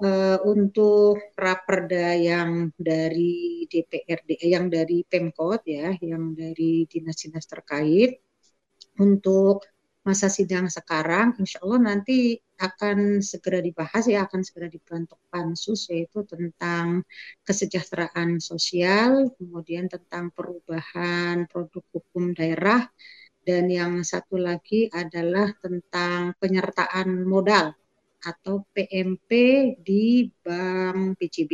uh, 0.00 0.38
untuk 0.48 1.20
raperda 1.36 2.16
yang 2.16 2.72
dari 2.78 3.66
DPRD, 3.68 4.40
yang 4.46 4.72
dari 4.72 5.04
Pemkot 5.04 5.66
ya, 5.68 5.92
yang 6.00 6.32
dari 6.32 6.88
dinas-dinas 6.88 7.44
terkait 7.44 8.22
untuk 8.96 9.66
masa 10.02 10.26
sidang 10.26 10.66
sekarang, 10.66 11.38
insya 11.38 11.62
Allah 11.62 11.94
nanti 11.94 12.34
akan 12.58 13.22
segera 13.22 13.62
dibahas 13.62 14.10
ya, 14.10 14.26
akan 14.26 14.42
segera 14.42 14.66
dibentuk 14.66 15.18
pansus 15.30 15.86
yaitu 15.90 16.26
tentang 16.26 17.06
kesejahteraan 17.46 18.42
sosial, 18.42 19.30
kemudian 19.38 19.86
tentang 19.86 20.34
perubahan 20.34 21.46
produk 21.46 21.86
hukum 21.94 22.34
daerah, 22.34 22.82
dan 23.46 23.70
yang 23.70 24.02
satu 24.02 24.38
lagi 24.38 24.90
adalah 24.90 25.54
tentang 25.62 26.34
penyertaan 26.38 27.22
modal 27.22 27.74
atau 28.22 28.62
PMP 28.70 29.30
di 29.82 30.30
Bank 30.42 31.18
BCB. 31.18 31.52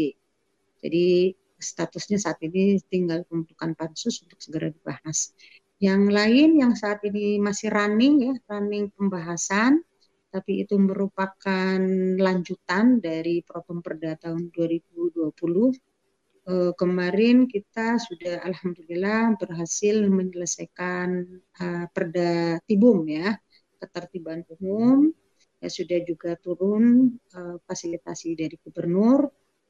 Jadi 0.79 1.35
statusnya 1.59 2.23
saat 2.23 2.39
ini 2.45 2.79
tinggal 2.87 3.27
pembentukan 3.27 3.75
pansus 3.75 4.23
untuk 4.23 4.39
segera 4.39 4.71
dibahas. 4.71 5.35
Yang 5.79 6.03
lain 6.11 6.51
yang 6.59 6.75
saat 6.75 7.03
ini 7.07 7.39
masih 7.39 7.71
running 7.71 8.15
ya, 8.31 8.35
running 8.51 8.91
pembahasan, 8.95 9.83
tapi 10.31 10.63
itu 10.67 10.75
merupakan 10.79 11.79
lanjutan 12.19 13.01
dari 13.01 13.43
Propam 13.43 13.83
Perda 13.83 14.19
tahun 14.19 14.51
2020. 14.55 15.73
Eh, 16.49 16.73
kemarin 16.81 17.45
kita 17.45 18.01
sudah 18.01 18.41
alhamdulillah 18.41 19.37
berhasil 19.37 20.01
menyelesaikan 20.09 21.09
uh, 21.61 21.85
Perda 21.93 22.57
Tibum 22.65 23.05
ya, 23.05 23.37
ketertiban 23.77 24.41
umum. 24.57 25.13
Ya 25.59 25.69
sudah 25.69 25.99
juga 26.07 26.39
turun 26.39 27.19
uh, 27.35 27.59
fasilitasi 27.67 28.39
dari 28.39 28.57
gubernur 28.63 29.27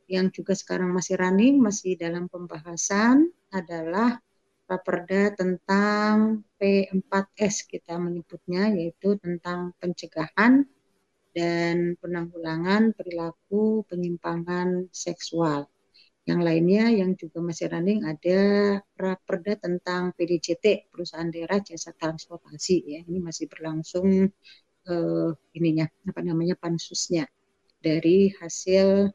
yang 0.09 0.33
juga 0.33 0.57
sekarang 0.57 0.93
masih 0.93 1.21
running, 1.21 1.61
masih 1.61 1.97
dalam 1.97 2.29
pembahasan 2.33 3.29
adalah 3.53 4.21
Raperda 4.69 5.33
tentang 5.33 6.45
P4S 6.61 7.65
kita 7.65 7.97
menyebutnya 7.97 8.69
yaitu 8.69 9.17
tentang 9.17 9.73
pencegahan 9.81 10.69
dan 11.33 11.97
penanggulangan 11.97 12.93
perilaku 12.93 13.89
penyimpangan 13.89 14.93
seksual. 14.93 15.73
Yang 16.29 16.41
lainnya 16.45 16.85
yang 16.93 17.17
juga 17.17 17.41
masih 17.41 17.73
running 17.73 18.05
ada 18.05 18.41
Raperda 18.93 19.57
tentang 19.57 20.13
PDJT 20.13 20.93
perusahaan 20.93 21.33
daerah 21.33 21.65
jasa 21.65 21.97
transportasi 21.97 22.77
ya 22.85 23.01
ini 23.09 23.25
masih 23.25 23.49
berlangsung 23.49 24.29
eh, 24.89 25.31
ininya 25.59 25.87
apa 26.11 26.21
namanya 26.25 26.55
pansusnya 26.59 27.25
dari 27.79 28.33
hasil 28.35 29.13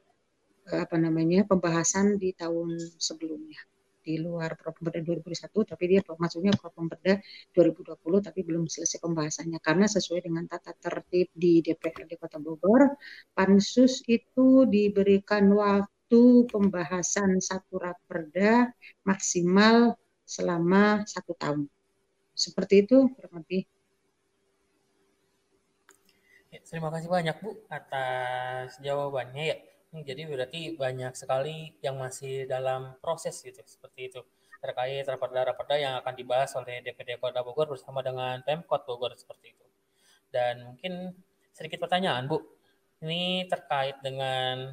eh, 0.71 0.79
apa 0.85 0.95
namanya 0.95 1.43
pembahasan 1.49 2.15
di 2.21 2.31
tahun 2.37 2.79
sebelumnya. 2.97 3.59
Di 4.03 4.19
luar 4.19 4.59
Propemberda 4.59 4.99
2001 4.99 5.63
tapi 5.63 5.83
dia 5.87 6.03
maksudnya 6.03 6.51
Propemberda 6.59 7.23
2020 7.55 8.27
tapi 8.27 8.39
belum 8.43 8.67
selesai 8.67 8.99
pembahasannya. 8.99 9.59
Karena 9.63 9.87
sesuai 9.87 10.27
dengan 10.27 10.43
tata 10.43 10.75
tertib 10.75 11.31
di 11.31 11.63
DPRD 11.63 12.19
Kota 12.19 12.35
Bogor 12.35 12.99
pansus 13.31 14.03
itu 14.11 14.67
diberikan 14.67 15.47
waktu 15.55 16.45
pembahasan 16.51 17.39
satu 17.39 17.79
raperda 17.79 18.75
maksimal 19.07 19.95
selama 20.27 21.07
satu 21.07 21.31
tahun. 21.39 21.71
Seperti 22.35 22.83
itu 22.83 23.07
kurang 23.13 23.39
lebih 23.39 23.63
terima 26.67 26.89
kasih 26.89 27.09
banyak 27.11 27.35
Bu 27.43 27.55
atas 27.67 28.79
jawabannya 28.79 29.43
ya 29.43 29.57
jadi 30.01 30.25
berarti 30.25 30.73
banyak 30.73 31.13
sekali 31.13 31.77
yang 31.85 32.01
masih 32.01 32.49
dalam 32.49 32.97
proses 32.97 33.37
gitu 33.45 33.61
seperti 33.61 34.09
itu 34.09 34.21
terkait 34.63 35.03
raperda-raperda 35.03 35.75
yang 35.75 35.93
akan 35.99 36.15
dibahas 36.15 36.55
oleh 36.55 36.79
DPD 36.79 37.19
Kota 37.19 37.43
Bogor 37.43 37.67
bersama 37.75 37.99
dengan 37.99 38.39
Pemkot 38.47 38.87
Bogor 38.87 39.11
seperti 39.19 39.51
itu. 39.51 39.65
Dan 40.31 40.71
mungkin 40.71 41.11
sedikit 41.51 41.83
pertanyaan 41.83 42.31
Bu, 42.31 42.39
ini 43.03 43.43
terkait 43.51 43.99
dengan 43.99 44.71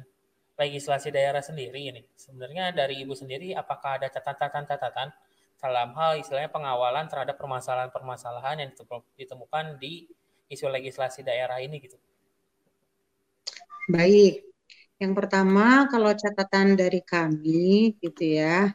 legislasi 0.55 1.11
daerah 1.11 1.43
sendiri 1.43 1.91
ini. 1.91 2.01
Sebenarnya 2.15 2.71
dari 2.71 3.03
Ibu 3.03 3.11
sendiri 3.11 3.51
apakah 3.51 3.99
ada 3.99 4.07
catatan-catatan 4.07 5.11
dalam 5.59 5.91
hal 5.93 6.17
istilahnya 6.23 6.49
pengawalan 6.49 7.11
terhadap 7.11 7.35
permasalahan-permasalahan 7.35 8.63
yang 8.63 8.71
ditemukan 9.19 9.75
di 9.75 10.07
isu 10.51 10.67
legislasi 10.67 11.23
daerah 11.23 11.63
ini 11.63 11.79
gitu? 11.79 11.95
Baik, 13.87 14.45
yang 15.01 15.17
pertama, 15.17 15.89
kalau 15.89 16.13
catatan 16.13 16.77
dari 16.77 17.01
kami, 17.01 17.97
gitu 17.97 18.37
ya, 18.37 18.69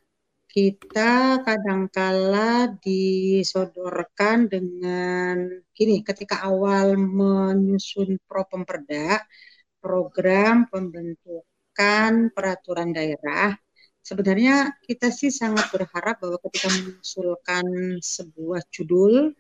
kita 0.51 1.45
kadangkala 1.47 2.75
disodorkan 2.81 4.49
dengan 4.51 5.63
gini, 5.77 6.03
ketika 6.03 6.43
awal 6.49 6.97
menyusun 6.99 8.19
pro 8.27 8.43
pemperda, 8.49 9.23
program 9.79 10.67
pembentukan 10.67 12.35
peraturan 12.35 12.91
daerah, 12.91 13.55
sebenarnya 14.03 14.75
kita 14.83 15.15
sih 15.15 15.31
sangat 15.31 15.71
berharap 15.71 16.19
bahwa 16.19 16.43
ketika 16.51 16.75
mengusulkan 16.75 17.67
sebuah 18.03 18.67
judul 18.75 19.31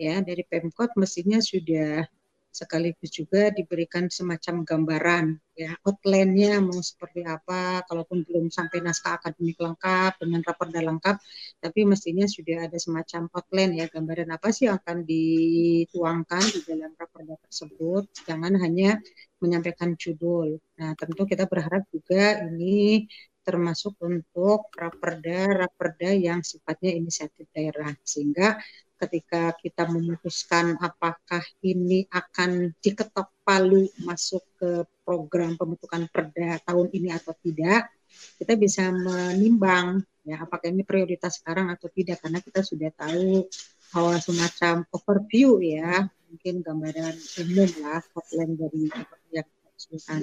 ya 0.00 0.14
dari 0.24 0.42
Pemkot 0.48 0.96
mestinya 0.96 1.38
sudah 1.50 2.08
sekaligus 2.50 3.10
juga 3.14 3.54
diberikan 3.54 4.10
semacam 4.10 4.66
gambaran 4.66 5.24
ya 5.54 5.70
outline-nya 5.86 6.58
mau 6.58 6.82
seperti 6.82 7.22
apa 7.22 7.86
kalaupun 7.86 8.26
belum 8.26 8.50
sampai 8.50 8.82
naskah 8.82 9.22
akademik 9.22 9.54
lengkap 9.62 10.18
dengan 10.18 10.42
raporda 10.42 10.82
lengkap 10.82 11.16
tapi 11.62 11.80
mestinya 11.86 12.26
sudah 12.26 12.66
ada 12.66 12.74
semacam 12.74 13.30
outline 13.30 13.72
ya 13.78 13.86
gambaran 13.86 14.34
apa 14.34 14.50
sih 14.50 14.66
yang 14.66 14.82
akan 14.82 15.06
dituangkan 15.06 16.44
di 16.50 16.60
dalam 16.66 16.90
raporda 16.98 17.38
tersebut. 17.46 18.02
Jangan 18.26 18.58
hanya 18.58 18.98
menyampaikan 19.38 19.94
judul. 19.94 20.58
Nah 20.80 20.98
tentu 20.98 21.22
kita 21.30 21.46
berharap 21.46 21.86
juga 21.94 22.42
ini 22.50 23.06
termasuk 23.46 23.96
untuk 24.04 24.68
raperda-raperda 24.76 26.12
yang 26.12 26.44
sifatnya 26.44 26.92
inisiatif 26.92 27.48
daerah 27.56 27.94
sehingga 28.04 28.60
ketika 29.00 29.56
kita 29.56 29.88
memutuskan 29.88 30.76
apakah 30.76 31.40
ini 31.64 32.04
akan 32.12 32.76
diketok 32.84 33.32
palu 33.40 33.88
masuk 34.04 34.44
ke 34.60 34.84
program 35.02 35.56
pembentukan 35.56 36.04
perda 36.12 36.60
tahun 36.62 36.88
ini 36.92 37.08
atau 37.16 37.32
tidak, 37.40 37.88
kita 38.36 38.54
bisa 38.60 38.92
menimbang 38.92 40.04
ya 40.26 40.44
apakah 40.44 40.68
ini 40.68 40.84
prioritas 40.84 41.40
sekarang 41.40 41.72
atau 41.72 41.88
tidak 41.88 42.20
karena 42.20 42.44
kita 42.44 42.60
sudah 42.60 42.90
tahu 42.92 43.48
bahwa 43.90 44.14
semacam 44.20 44.84
overview 44.92 45.58
ya 45.64 46.06
mungkin 46.30 46.62
gambaran 46.62 47.16
umum 47.42 47.70
lah 47.82 48.04
outline 48.14 48.54
dari 48.54 48.86
yang 49.34 49.48
kita 49.80 50.14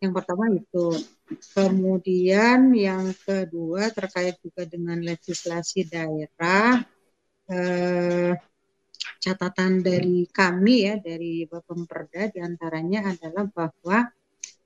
Yang 0.00 0.12
pertama 0.16 0.48
itu. 0.48 0.86
Kemudian 1.52 2.72
yang 2.72 3.12
kedua 3.20 3.92
terkait 3.92 4.40
juga 4.40 4.64
dengan 4.64 4.96
legislasi 5.04 5.84
daerah 5.84 6.80
eh, 7.50 8.32
catatan 9.20 9.84
dari 9.84 10.24
kami 10.30 10.76
ya 10.88 10.94
dari 10.96 11.44
Bapemperda 11.44 12.32
di 12.32 12.40
antaranya 12.40 13.12
adalah 13.12 13.44
bahwa 13.50 14.08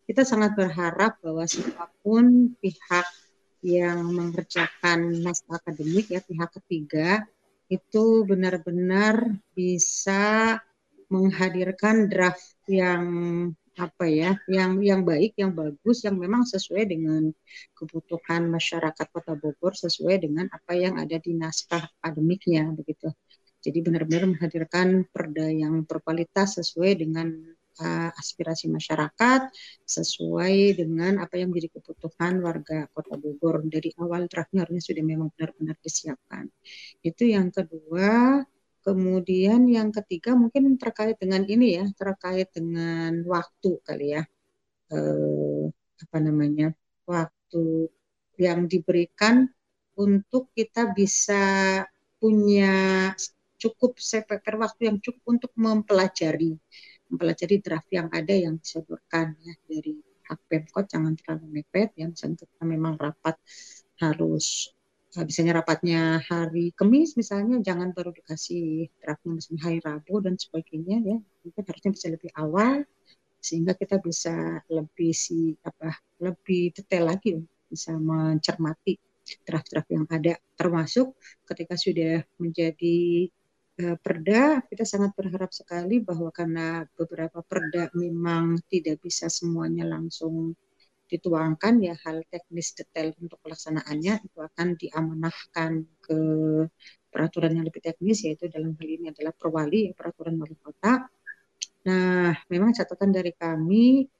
kita 0.05 0.23
sangat 0.23 0.53
berharap 0.55 1.19
bahwa 1.25 1.49
siapa 1.49 1.89
pun 2.05 2.53
pihak 2.61 3.09
yang 3.65 4.05
mengerjakan 4.13 5.25
naskah 5.25 5.57
akademik 5.57 6.13
ya 6.13 6.21
pihak 6.21 6.53
ketiga 6.61 7.25
itu 7.73 8.29
benar-benar 8.29 9.41
bisa 9.57 10.61
menghadirkan 11.09 12.13
draft 12.13 12.61
yang 12.69 13.03
apa 13.75 14.07
ya 14.07 14.39
yang 14.47 14.79
yang 14.79 15.03
baik 15.03 15.35
yang 15.35 15.51
bagus 15.51 16.07
yang 16.07 16.17
memang 16.19 16.47
sesuai 16.47 16.87
dengan 16.87 17.35
kebutuhan 17.75 18.47
masyarakat 18.47 19.07
Kota 19.11 19.35
Bogor 19.35 19.75
sesuai 19.75 20.23
dengan 20.23 20.47
apa 20.51 20.79
yang 20.79 20.99
ada 20.99 21.19
di 21.19 21.35
naskah 21.35 21.83
akademiknya 22.03 22.71
begitu. 22.71 23.11
Jadi 23.65 23.79
benar-benar 23.81 24.29
menghadirkan 24.29 25.09
perda 25.09 25.49
yang 25.49 25.89
berkualitas 25.89 26.61
sesuai 26.61 27.01
dengan 27.01 27.33
uh, 27.81 28.11
aspirasi 28.15 28.69
masyarakat 28.69 29.51
sesuai 29.89 30.79
dengan 30.79 31.19
apa 31.25 31.41
yang 31.41 31.51
menjadi 31.51 31.81
kebutuhan 31.81 32.45
warga 32.45 32.87
Kota 32.93 33.17
Bogor. 33.17 33.65
Dari 33.67 33.91
awal 33.99 34.29
draftnya 34.29 34.69
sudah 34.69 35.03
memang 35.03 35.33
benar-benar 35.35 35.81
disiapkan. 35.81 36.47
Itu 37.01 37.25
yang 37.25 37.51
kedua 37.51 38.45
Kemudian 38.85 39.65
yang 39.67 39.89
ketiga 39.89 40.37
mungkin 40.37 40.77
terkait 40.77 41.17
dengan 41.17 41.43
ini 41.49 41.81
ya, 41.81 41.85
terkait 41.97 42.53
dengan 42.53 43.25
waktu 43.25 43.71
kali 43.81 44.07
ya. 44.17 44.23
Eh, 44.93 45.65
apa 46.05 46.19
namanya? 46.21 46.77
Waktu 47.09 47.89
yang 48.37 48.67
diberikan 48.69 49.49
untuk 49.97 50.51
kita 50.53 50.91
bisa 50.93 51.43
punya 52.19 52.75
cukup 53.57 53.97
sepeker 53.97 54.61
waktu 54.61 54.93
yang 54.93 54.99
cukup 55.01 55.25
untuk 55.39 55.53
mempelajari 55.57 56.59
mempelajari 57.09 57.63
draft 57.63 57.89
yang 57.95 58.11
ada 58.11 58.35
yang 58.35 58.59
disodorkan 58.59 59.39
ya 59.41 59.55
dari 59.65 60.03
hak 60.25 60.41
Pemkot 60.51 60.85
jangan 60.91 61.15
terlalu 61.15 61.61
mepet 61.61 61.95
ya 61.95 62.11
misalnya 62.11 62.43
kita 62.43 62.65
memang 62.67 62.99
rapat 62.99 63.39
harus 64.03 64.74
misalnya 65.23 65.63
rapatnya 65.63 66.19
hari 66.27 66.75
Kamis 66.75 67.15
misalnya 67.15 67.63
jangan 67.63 67.95
baru 67.95 68.11
dikasih 68.11 68.91
draftnya 68.99 69.39
misalnya 69.39 69.63
hari 69.63 69.79
Rabu 69.79 70.19
dan 70.19 70.35
sebagainya 70.35 70.97
ya. 71.07 71.17
Mungkin 71.47 71.63
harusnya 71.63 71.91
bisa 71.95 72.07
lebih 72.11 72.31
awal 72.35 72.83
sehingga 73.39 73.79
kita 73.79 74.03
bisa 74.03 74.35
lebih 74.67 75.15
si 75.15 75.55
apa 75.63 75.95
lebih 76.19 76.75
detail 76.75 77.15
lagi 77.15 77.39
bisa 77.71 77.95
mencermati 77.95 78.99
draft-draft 79.47 79.91
yang 79.95 80.07
ada. 80.11 80.35
Termasuk 80.59 81.15
ketika 81.47 81.79
sudah 81.79 82.27
menjadi 82.43 83.31
uh, 83.87 83.97
perda 84.03 84.67
kita 84.67 84.83
sangat 84.83 85.15
berharap 85.15 85.55
sekali 85.55 86.03
bahwa 86.03 86.35
karena 86.35 86.83
beberapa 86.99 87.39
perda 87.47 87.87
memang 87.95 88.59
tidak 88.67 88.99
bisa 88.99 89.31
semuanya 89.31 89.87
langsung 89.87 90.59
dituangkan 91.15 91.79
ya 91.79 91.95
hal 92.03 92.27
teknis 92.27 92.75
detail 92.75 93.15
untuk 93.23 93.39
pelaksanaannya 93.39 94.27
itu 94.27 94.39
akan 94.43 94.75
diamanahkan 94.75 95.73
ke 96.03 96.19
peraturan 97.07 97.55
yang 97.55 97.63
lebih 97.71 97.79
teknis 97.79 98.27
yaitu 98.27 98.51
dalam 98.51 98.75
hal 98.75 98.89
ini 98.91 99.15
adalah 99.15 99.31
perwali 99.31 99.95
peraturan 99.95 100.35
wali 100.43 100.59
kota. 100.59 101.07
Nah, 101.87 102.35
memang 102.51 102.75
catatan 102.75 103.15
dari 103.15 103.31
kami 103.31 104.11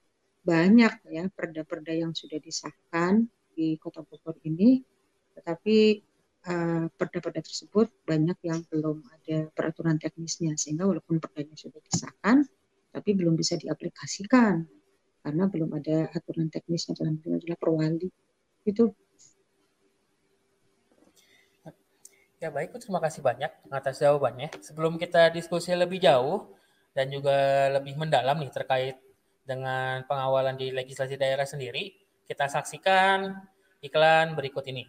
banyak 0.45 0.95
ya 1.11 1.25
perda-perda 1.33 1.91
yang 1.91 2.13
sudah 2.15 2.39
disahkan 2.39 3.27
di 3.51 3.81
Kota 3.81 4.05
Bogor 4.05 4.37
ini, 4.45 4.85
tetapi 5.33 6.05
uh, 6.47 6.87
perda-perda 6.93 7.41
tersebut 7.41 7.89
banyak 8.05 8.39
yang 8.45 8.61
belum 8.69 9.01
ada 9.09 9.49
peraturan 9.51 9.97
teknisnya 9.97 10.55
sehingga 10.61 10.85
walaupun 10.85 11.17
perdanya 11.19 11.57
sudah 11.57 11.81
disahkan, 11.81 12.45
tapi 12.93 13.11
belum 13.17 13.35
bisa 13.35 13.57
diaplikasikan 13.57 14.84
karena 15.25 15.49
belum 15.49 15.73
ada 15.73 16.13
aturan 16.13 16.53
teknisnya 16.53 16.93
dalam 17.01 17.17
adalah 17.17 17.57
perwali. 17.57 18.13
Itu. 18.69 18.93
Ya 22.37 22.53
baik 22.53 22.77
terima 22.77 23.01
kasih 23.01 23.25
banyak 23.25 23.49
atas 23.73 24.05
jawabannya. 24.05 24.53
Sebelum 24.61 25.01
kita 25.01 25.33
diskusi 25.33 25.73
lebih 25.73 25.97
jauh 25.97 26.53
dan 26.93 27.09
juga 27.09 27.73
lebih 27.73 27.97
mendalam 27.97 28.37
nih 28.37 28.53
terkait 28.53 28.97
dengan 29.45 30.05
pengawalan 30.09 30.57
di 30.57 30.73
legislasi 30.73 31.21
daerah 31.21 31.45
sendiri 31.45 31.93
kita 32.25 32.49
saksikan 32.49 33.37
iklan 33.85 34.33
berikut 34.33 34.65
ini 34.73 34.89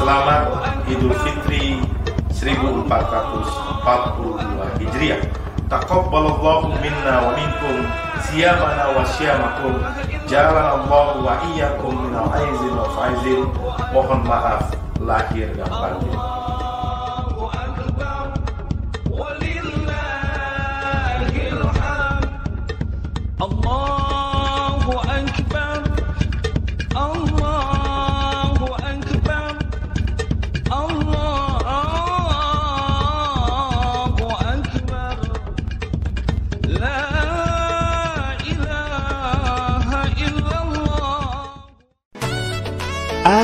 selamat 0.00 0.48
Idul 0.88 1.12
Fitri 1.20 1.76
1442 2.32 4.80
Hijriah. 4.80 5.20
Taqabbalallahu 5.68 6.72
minna 6.80 7.28
wa 7.28 7.36
minkum 7.36 7.84
siyamana 8.24 8.96
wa 8.96 9.04
siyamakum 9.04 9.76
jalanallahu 10.24 11.20
wa 11.20 11.36
iyyakum 11.52 12.00
minal 12.00 12.32
aizin 12.32 12.72
wa 12.72 12.88
faizin. 12.96 13.44
Mohon 13.92 14.24
maaf 14.24 14.72
lahir 15.04 15.52
dan 15.52 15.68
batin. 15.68 16.39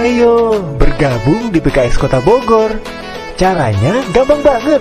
Ayo 0.07 0.63
bergabung 0.79 1.51
di 1.51 1.59
PKS 1.59 1.99
Kota 1.99 2.23
Bogor. 2.23 2.79
Caranya 3.35 4.07
gampang 4.15 4.39
banget. 4.39 4.79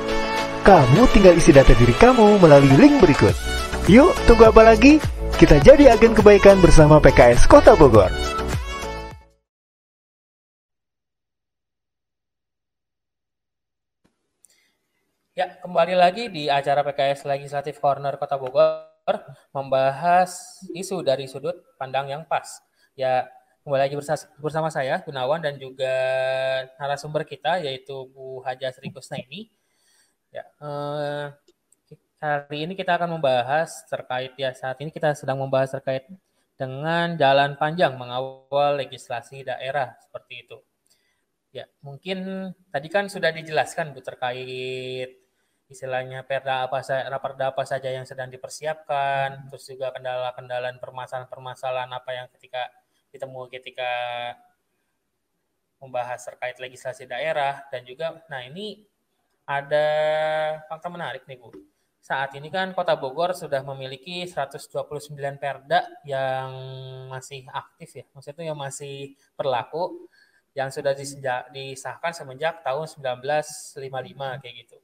Kamu 0.62 1.10
tinggal 1.10 1.34
isi 1.34 1.50
data 1.50 1.74
diri 1.74 1.98
kamu 1.98 2.38
melalui 2.38 2.70
link 2.78 3.02
berikut. 3.02 3.34
Yuk, 3.90 4.14
tunggu 4.30 4.54
apa 4.54 4.62
lagi? 4.62 5.02
Kita 5.34 5.58
jadi 5.66 5.98
agen 5.98 6.14
kebaikan 6.14 6.62
bersama 6.62 7.02
PKS 7.02 7.50
Kota 7.50 7.74
Bogor. 7.74 8.14
Ya, 15.34 15.58
kembali 15.58 15.98
lagi 15.98 16.30
di 16.30 16.54
acara 16.54 16.86
PKS 16.86 17.26
Legislatif 17.26 17.82
Corner 17.82 18.14
Kota 18.22 18.38
Bogor 18.38 19.26
membahas 19.50 20.62
isu 20.78 21.02
dari 21.02 21.26
sudut 21.26 21.58
pandang 21.82 22.14
yang 22.14 22.30
pas. 22.30 22.62
Ya, 22.94 23.26
kembali 23.66 23.82
lagi 23.82 23.98
bersama 24.38 24.70
saya 24.70 25.02
Gunawan 25.02 25.42
dan 25.42 25.58
juga 25.58 25.90
narasumber 26.78 27.26
kita 27.26 27.58
yaitu 27.66 28.06
Bu 28.14 28.38
Haja 28.46 28.70
Sri 28.70 28.94
Kusnaini. 28.94 29.50
Ya, 30.30 30.46
eh, 30.62 31.34
hari 32.22 32.70
ini 32.70 32.78
kita 32.78 32.94
akan 32.94 33.18
membahas 33.18 33.82
terkait 33.90 34.38
ya 34.38 34.54
saat 34.54 34.78
ini 34.86 34.94
kita 34.94 35.18
sedang 35.18 35.42
membahas 35.42 35.74
terkait 35.74 36.06
dengan 36.54 37.18
jalan 37.18 37.58
panjang 37.58 37.98
mengawal 37.98 38.78
legislasi 38.78 39.42
daerah 39.42 39.98
seperti 39.98 40.46
itu. 40.46 40.62
Ya, 41.50 41.66
mungkin 41.82 42.54
tadi 42.70 42.86
kan 42.94 43.10
sudah 43.10 43.34
dijelaskan 43.34 43.98
Bu 43.98 44.06
terkait 44.06 45.10
istilahnya 45.74 46.22
perda 46.22 46.70
apa 46.70 46.86
saja 46.86 47.10
raperda 47.10 47.50
apa 47.50 47.66
saja 47.66 47.90
yang 47.90 48.06
sedang 48.06 48.30
dipersiapkan, 48.30 49.50
terus 49.50 49.66
juga 49.66 49.90
kendala-kendala 49.90 50.70
permasalahan-permasalahan 50.78 51.90
apa 51.98 52.14
yang 52.14 52.30
ketika 52.30 52.70
ditemui 53.16 53.48
ketika 53.48 53.88
membahas 55.80 56.20
terkait 56.24 56.60
legislasi 56.60 57.08
daerah 57.08 57.64
dan 57.72 57.88
juga 57.88 58.20
nah 58.28 58.44
ini 58.44 58.84
ada 59.46 59.88
fakta 60.66 60.90
menarik 60.90 61.24
nih 61.30 61.38
Bu. 61.38 61.54
Saat 62.02 62.38
ini 62.38 62.54
kan 62.54 62.70
Kota 62.78 62.94
Bogor 62.94 63.34
sudah 63.34 63.66
memiliki 63.66 64.30
129 64.30 65.18
perda 65.42 65.90
yang 66.06 66.50
masih 67.10 67.50
aktif 67.50 67.98
ya. 67.98 68.06
Maksudnya 68.14 68.54
yang 68.54 68.58
masih 68.58 69.18
berlaku 69.34 70.06
yang 70.54 70.70
sudah 70.70 70.94
disahkan 71.50 72.14
semenjak 72.14 72.62
tahun 72.62 72.86
1955 72.88 74.42
kayak 74.42 74.56
gitu 74.66 74.78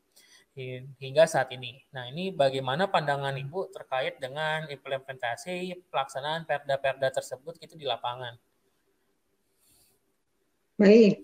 hingga 0.99 1.23
saat 1.23 1.47
ini. 1.55 1.79
Nah, 1.95 2.11
ini 2.11 2.35
bagaimana 2.35 2.91
pandangan 2.91 3.35
Ibu 3.39 3.71
terkait 3.71 4.19
dengan 4.19 4.67
implementasi 4.67 5.87
pelaksanaan 5.87 6.43
perda-perda 6.43 7.07
tersebut 7.07 7.55
itu 7.63 7.79
di 7.79 7.87
lapangan? 7.87 8.35
Baik. 10.75 11.23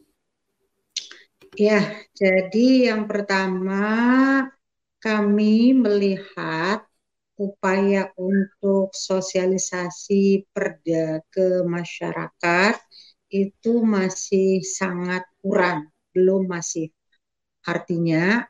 Ya, 1.58 2.06
jadi 2.14 2.94
yang 2.94 3.10
pertama 3.10 3.84
kami 5.02 5.74
melihat 5.74 6.86
upaya 7.38 8.14
untuk 8.18 8.94
sosialisasi 8.94 10.46
perda 10.54 11.22
ke 11.30 11.66
masyarakat 11.66 12.76
itu 13.30 13.74
masih 13.84 14.62
sangat 14.64 15.26
kurang, 15.42 15.90
belum 16.14 16.46
masif. 16.50 16.94
Artinya 17.66 18.48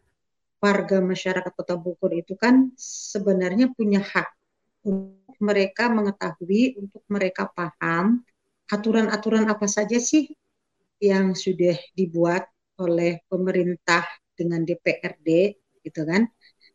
warga 0.58 0.98
masyarakat 1.02 1.54
Kota 1.54 1.78
Bogor 1.78 2.14
itu 2.18 2.34
kan 2.34 2.74
sebenarnya 2.78 3.70
punya 3.74 4.02
hak 4.02 4.30
untuk 4.88 5.36
mereka 5.38 5.90
mengetahui, 5.92 6.82
untuk 6.82 7.04
mereka 7.12 7.46
paham 7.52 8.26
aturan-aturan 8.68 9.48
apa 9.48 9.68
saja 9.70 9.96
sih 10.02 10.28
yang 10.98 11.38
sudah 11.38 11.78
dibuat 11.94 12.50
oleh 12.82 13.22
pemerintah 13.30 14.04
dengan 14.34 14.66
DPRD 14.66 15.30
gitu 15.86 16.02
kan. 16.04 16.26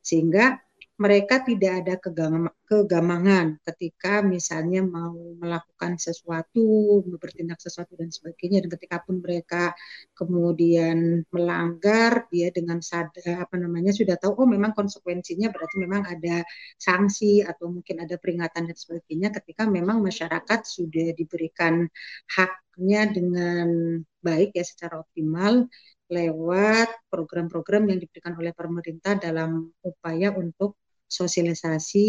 Sehingga 0.02 0.58
mereka 1.00 1.40
tidak 1.40 1.72
ada 1.82 1.94
kegam- 1.96 2.52
kegamangan 2.68 3.56
ketika 3.64 4.20
misalnya 4.20 4.84
mau 4.84 5.16
melakukan 5.40 5.96
sesuatu, 5.96 7.00
bertindak 7.16 7.58
sesuatu 7.64 7.96
dan 7.96 8.12
sebagainya. 8.12 8.64
Dan 8.64 8.70
ketika 8.76 9.00
pun 9.00 9.24
mereka 9.24 9.72
kemudian 10.12 11.24
melanggar, 11.32 12.28
dia 12.28 12.52
dengan 12.52 12.84
sadar 12.84 13.40
apa 13.40 13.56
namanya 13.56 13.90
sudah 13.96 14.20
tahu 14.20 14.44
oh 14.44 14.48
memang 14.48 14.76
konsekuensinya 14.76 15.48
berarti 15.48 15.76
memang 15.80 16.02
ada 16.04 16.44
sanksi 16.76 17.40
atau 17.40 17.72
mungkin 17.72 18.04
ada 18.04 18.20
peringatan 18.20 18.68
dan 18.68 18.76
sebagainya. 18.76 19.28
Ketika 19.32 19.64
memang 19.68 20.04
masyarakat 20.04 20.60
sudah 20.64 21.16
diberikan 21.16 21.88
haknya 22.28 23.08
dengan 23.08 23.96
baik 24.20 24.54
ya 24.54 24.64
secara 24.64 25.00
optimal 25.00 25.66
lewat 26.12 27.08
program-program 27.08 27.88
yang 27.88 27.98
diberikan 27.98 28.36
oleh 28.36 28.52
pemerintah 28.52 29.16
dalam 29.16 29.72
upaya 29.80 30.28
untuk 30.36 30.81
sosialisasi 31.12 32.04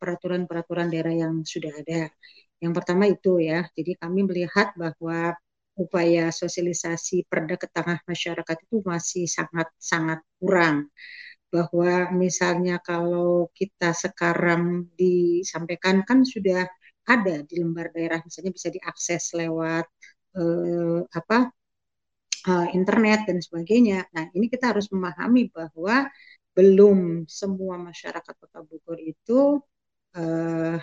peraturan-peraturan 0.00 0.90
daerah 0.90 1.14
yang 1.14 1.46
sudah 1.46 1.70
ada. 1.78 2.10
Yang 2.58 2.72
pertama 2.82 3.04
itu 3.06 3.38
ya, 3.38 3.62
jadi 3.78 3.94
kami 4.02 4.26
melihat 4.26 4.74
bahwa 4.74 5.38
upaya 5.78 6.34
sosialisasi 6.34 7.30
perda 7.30 7.54
ke 7.54 7.70
tengah 7.70 8.02
masyarakat 8.02 8.56
itu 8.66 8.76
masih 8.82 9.24
sangat-sangat 9.30 10.20
kurang. 10.42 10.90
Bahwa 11.54 12.10
misalnya 12.12 12.82
kalau 12.82 13.48
kita 13.54 13.94
sekarang 13.94 14.90
disampaikan 14.98 16.02
kan 16.02 16.26
sudah 16.26 16.66
ada 17.08 17.40
di 17.46 17.54
lembar 17.62 17.88
daerah, 17.94 18.20
misalnya 18.26 18.52
bisa 18.52 18.68
diakses 18.74 19.32
lewat 19.38 19.86
eh, 20.36 21.00
apa 21.08 21.38
eh, 22.50 22.68
internet 22.78 23.20
dan 23.28 23.38
sebagainya. 23.40 23.98
Nah 24.14 24.24
ini 24.36 24.46
kita 24.52 24.74
harus 24.74 24.86
memahami 24.94 25.50
bahwa 25.54 26.10
belum 26.58 27.30
semua 27.30 27.78
masyarakat 27.78 28.34
Kota 28.34 28.66
Bogor 28.66 28.98
itu 28.98 29.62
uh, 30.18 30.76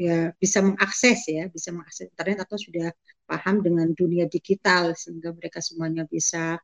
ya 0.00 0.32
bisa 0.40 0.64
mengakses 0.64 1.28
ya, 1.28 1.52
bisa 1.52 1.68
mengakses 1.76 2.08
internet 2.08 2.48
atau 2.48 2.56
sudah 2.56 2.88
paham 3.28 3.60
dengan 3.60 3.92
dunia 3.92 4.24
digital 4.24 4.96
sehingga 4.96 5.36
mereka 5.36 5.60
semuanya 5.60 6.08
bisa 6.08 6.56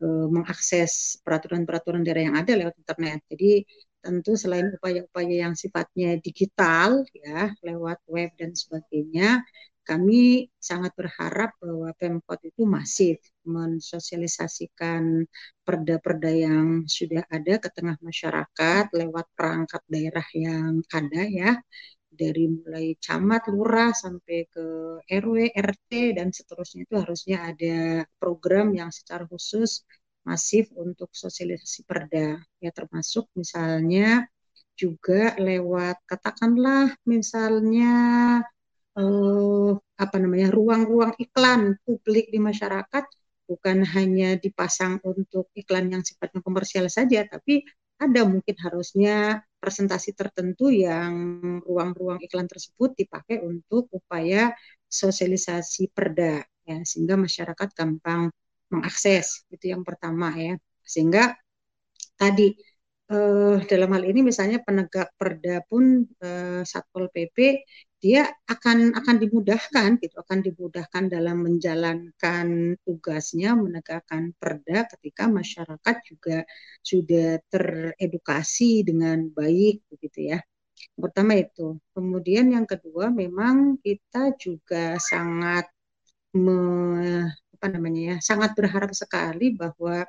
uh, 0.00 0.26
mengakses 0.32 1.20
peraturan-peraturan 1.20 2.00
daerah 2.00 2.32
yang 2.32 2.36
ada 2.40 2.52
lewat 2.56 2.74
internet. 2.80 3.20
Jadi 3.28 3.68
tentu 4.00 4.32
selain 4.40 4.72
upaya-upaya 4.72 5.44
yang 5.44 5.54
sifatnya 5.58 6.16
digital 6.22 7.04
ya 7.12 7.52
lewat 7.60 7.98
web 8.08 8.30
dan 8.40 8.56
sebagainya 8.56 9.42
kami 9.86 10.50
sangat 10.58 10.92
berharap 10.98 11.54
bahwa 11.62 11.88
Pemkot 11.94 12.40
itu 12.42 12.62
masif 12.66 13.22
mensosialisasikan 13.46 15.22
perda-perda 15.62 16.30
yang 16.34 16.66
sudah 16.90 17.22
ada 17.30 17.54
ke 17.62 17.68
tengah 17.70 17.96
masyarakat 18.02 18.84
lewat 18.90 19.26
perangkat 19.38 19.82
daerah 19.86 20.26
yang 20.34 20.82
ada 20.90 21.22
ya. 21.30 21.50
Dari 22.16 22.48
mulai 22.48 22.96
camat, 22.98 23.46
lurah 23.52 23.92
sampai 23.92 24.48
ke 24.48 24.66
RW, 25.04 25.52
RT 25.52 26.16
dan 26.16 26.32
seterusnya 26.32 26.88
itu 26.88 26.94
harusnya 26.96 27.36
ada 27.52 27.76
program 28.16 28.72
yang 28.72 28.88
secara 28.88 29.28
khusus 29.28 29.84
masif 30.26 30.72
untuk 30.74 31.12
sosialisasi 31.14 31.86
perda. 31.86 32.40
Ya 32.58 32.70
termasuk 32.74 33.30
misalnya 33.38 34.26
juga 34.76 35.32
lewat 35.40 35.96
katakanlah 36.10 36.92
misalnya 37.08 37.92
eh, 38.98 39.70
apa 40.04 40.16
namanya 40.22 40.48
ruang-ruang 40.52 41.12
iklan 41.20 41.76
publik 41.84 42.28
di 42.34 42.38
masyarakat 42.40 43.04
bukan 43.46 43.78
hanya 43.94 44.34
dipasang 44.44 44.98
untuk 45.06 45.54
iklan 45.54 45.86
yang 45.92 46.02
sifatnya 46.02 46.42
komersial 46.42 46.86
saja, 46.90 47.22
tapi 47.30 47.62
ada 47.96 48.20
mungkin 48.28 48.56
harusnya 48.60 49.40
presentasi 49.62 50.12
tertentu 50.12 50.68
yang 50.68 51.14
ruang-ruang 51.64 52.20
iklan 52.20 52.44
tersebut 52.50 52.92
dipakai 52.98 53.40
untuk 53.40 53.88
upaya 53.94 54.52
sosialisasi 54.86 55.90
perda 55.96 56.44
ya 56.66 56.76
sehingga 56.84 57.14
masyarakat 57.16 57.68
gampang 57.72 58.28
mengakses 58.72 59.46
itu 59.54 59.72
yang 59.72 59.82
pertama 59.86 60.34
ya. 60.36 60.54
Sehingga 60.84 61.34
tadi 62.20 62.52
eh, 63.12 63.56
dalam 63.70 63.90
hal 63.94 64.04
ini 64.10 64.20
misalnya 64.30 64.58
penegak 64.66 65.08
perda 65.20 65.62
pun 65.70 66.04
eh, 66.24 66.62
satpol 66.66 67.06
pp 67.14 67.36
dia 68.06 68.22
akan 68.54 68.94
akan 68.94 69.16
dimudahkan 69.22 69.98
gitu 69.98 70.14
akan 70.22 70.38
dimudahkan 70.46 71.04
dalam 71.10 71.42
menjalankan 71.42 72.46
tugasnya 72.86 73.58
menegakkan 73.58 74.30
perda 74.38 74.86
ketika 74.94 75.26
masyarakat 75.26 75.96
juga 76.06 76.46
sudah 76.86 77.42
teredukasi 77.50 78.86
dengan 78.86 79.26
baik 79.34 79.82
begitu 79.90 80.30
ya. 80.30 80.38
Pertama 80.94 81.34
itu. 81.34 81.82
Kemudian 81.96 82.46
yang 82.54 82.66
kedua 82.72 83.10
memang 83.10 83.82
kita 83.82 84.38
juga 84.38 84.94
sangat 85.02 85.66
me, 86.38 86.58
apa 87.58 87.66
namanya 87.74 88.00
ya 88.14 88.16
sangat 88.22 88.54
berharap 88.54 88.92
sekali 88.94 89.56
bahwa 89.56 90.06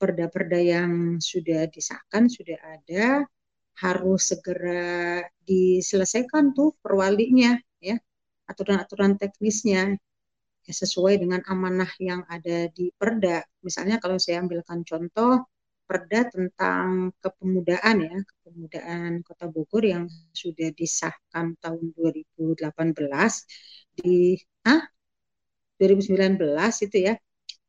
perda-perda 0.00 0.58
yang 0.60 0.92
sudah 1.22 1.68
disahkan 1.70 2.26
sudah 2.26 2.58
ada 2.74 3.22
harus 3.82 4.32
segera 4.32 5.22
diselesaikan 5.44 6.56
tuh 6.56 6.76
perwalinya 6.80 7.56
ya. 7.82 7.96
Aturan-aturan 8.46 9.18
teknisnya 9.20 9.98
ya, 10.66 10.72
sesuai 10.72 11.18
dengan 11.22 11.42
amanah 11.46 11.90
yang 12.00 12.22
ada 12.30 12.70
di 12.72 12.90
perda. 12.94 13.42
Misalnya 13.66 13.96
kalau 14.02 14.16
saya 14.22 14.42
ambilkan 14.42 14.86
contoh 14.86 15.44
perda 15.86 16.26
tentang 16.30 17.14
kepemudaan 17.22 17.96
ya. 18.02 18.16
Kepemudaan 18.22 19.22
Kota 19.26 19.46
Bogor 19.50 19.84
yang 19.86 20.04
sudah 20.34 20.70
disahkan 20.74 21.54
tahun 21.62 21.84
2018 21.94 23.46
di 23.96 24.36
ah 24.66 24.82
2019 25.78 26.40
itu 26.86 26.96
ya 27.12 27.14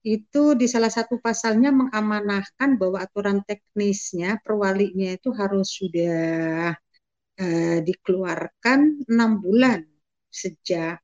itu 0.08 0.43
di 0.56 0.67
salah 0.74 0.88
satu 0.88 1.20
pasalnya 1.20 1.70
mengamanahkan 1.76 2.70
bahwa 2.80 2.98
aturan 3.04 3.43
teknisnya 3.43 4.39
perwalinya 4.39 5.10
itu 5.17 5.30
harus 5.36 5.67
sudah 5.80 6.72
uh, 7.43 7.78
dikeluarkan 7.88 8.80
enam 9.12 9.32
bulan 9.43 9.84
sejak 10.32 11.04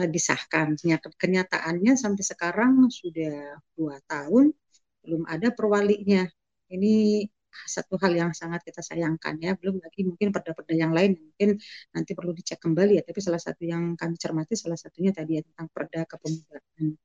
uh, 0.00 0.08
disahkan. 0.08 0.80
Kenyataannya 1.22 1.92
sampai 2.00 2.24
sekarang 2.24 2.88
sudah 2.88 3.60
dua 3.76 4.00
tahun 4.08 4.56
belum 5.04 5.22
ada 5.28 5.52
perwalinya. 5.52 6.24
Ini 6.72 7.24
satu 7.52 8.00
hal 8.00 8.12
yang 8.16 8.32
sangat 8.32 8.64
kita 8.64 8.80
sayangkan 8.80 9.34
ya. 9.44 9.52
Belum 9.60 9.76
lagi 9.84 10.08
mungkin 10.08 10.32
perda-perda 10.32 10.72
yang 10.72 10.92
lain 10.96 11.20
mungkin 11.20 11.60
nanti 11.92 12.16
perlu 12.16 12.32
dicek 12.32 12.58
kembali 12.64 12.96
ya. 12.96 13.02
Tapi 13.04 13.20
salah 13.20 13.40
satu 13.40 13.62
yang 13.68 13.92
kami 13.92 14.16
cermati 14.16 14.56
salah 14.56 14.78
satunya 14.80 15.12
tadi 15.12 15.36
ya 15.36 15.42
tentang 15.44 15.68
perda 15.68 16.00
kepemudaan 16.08 16.96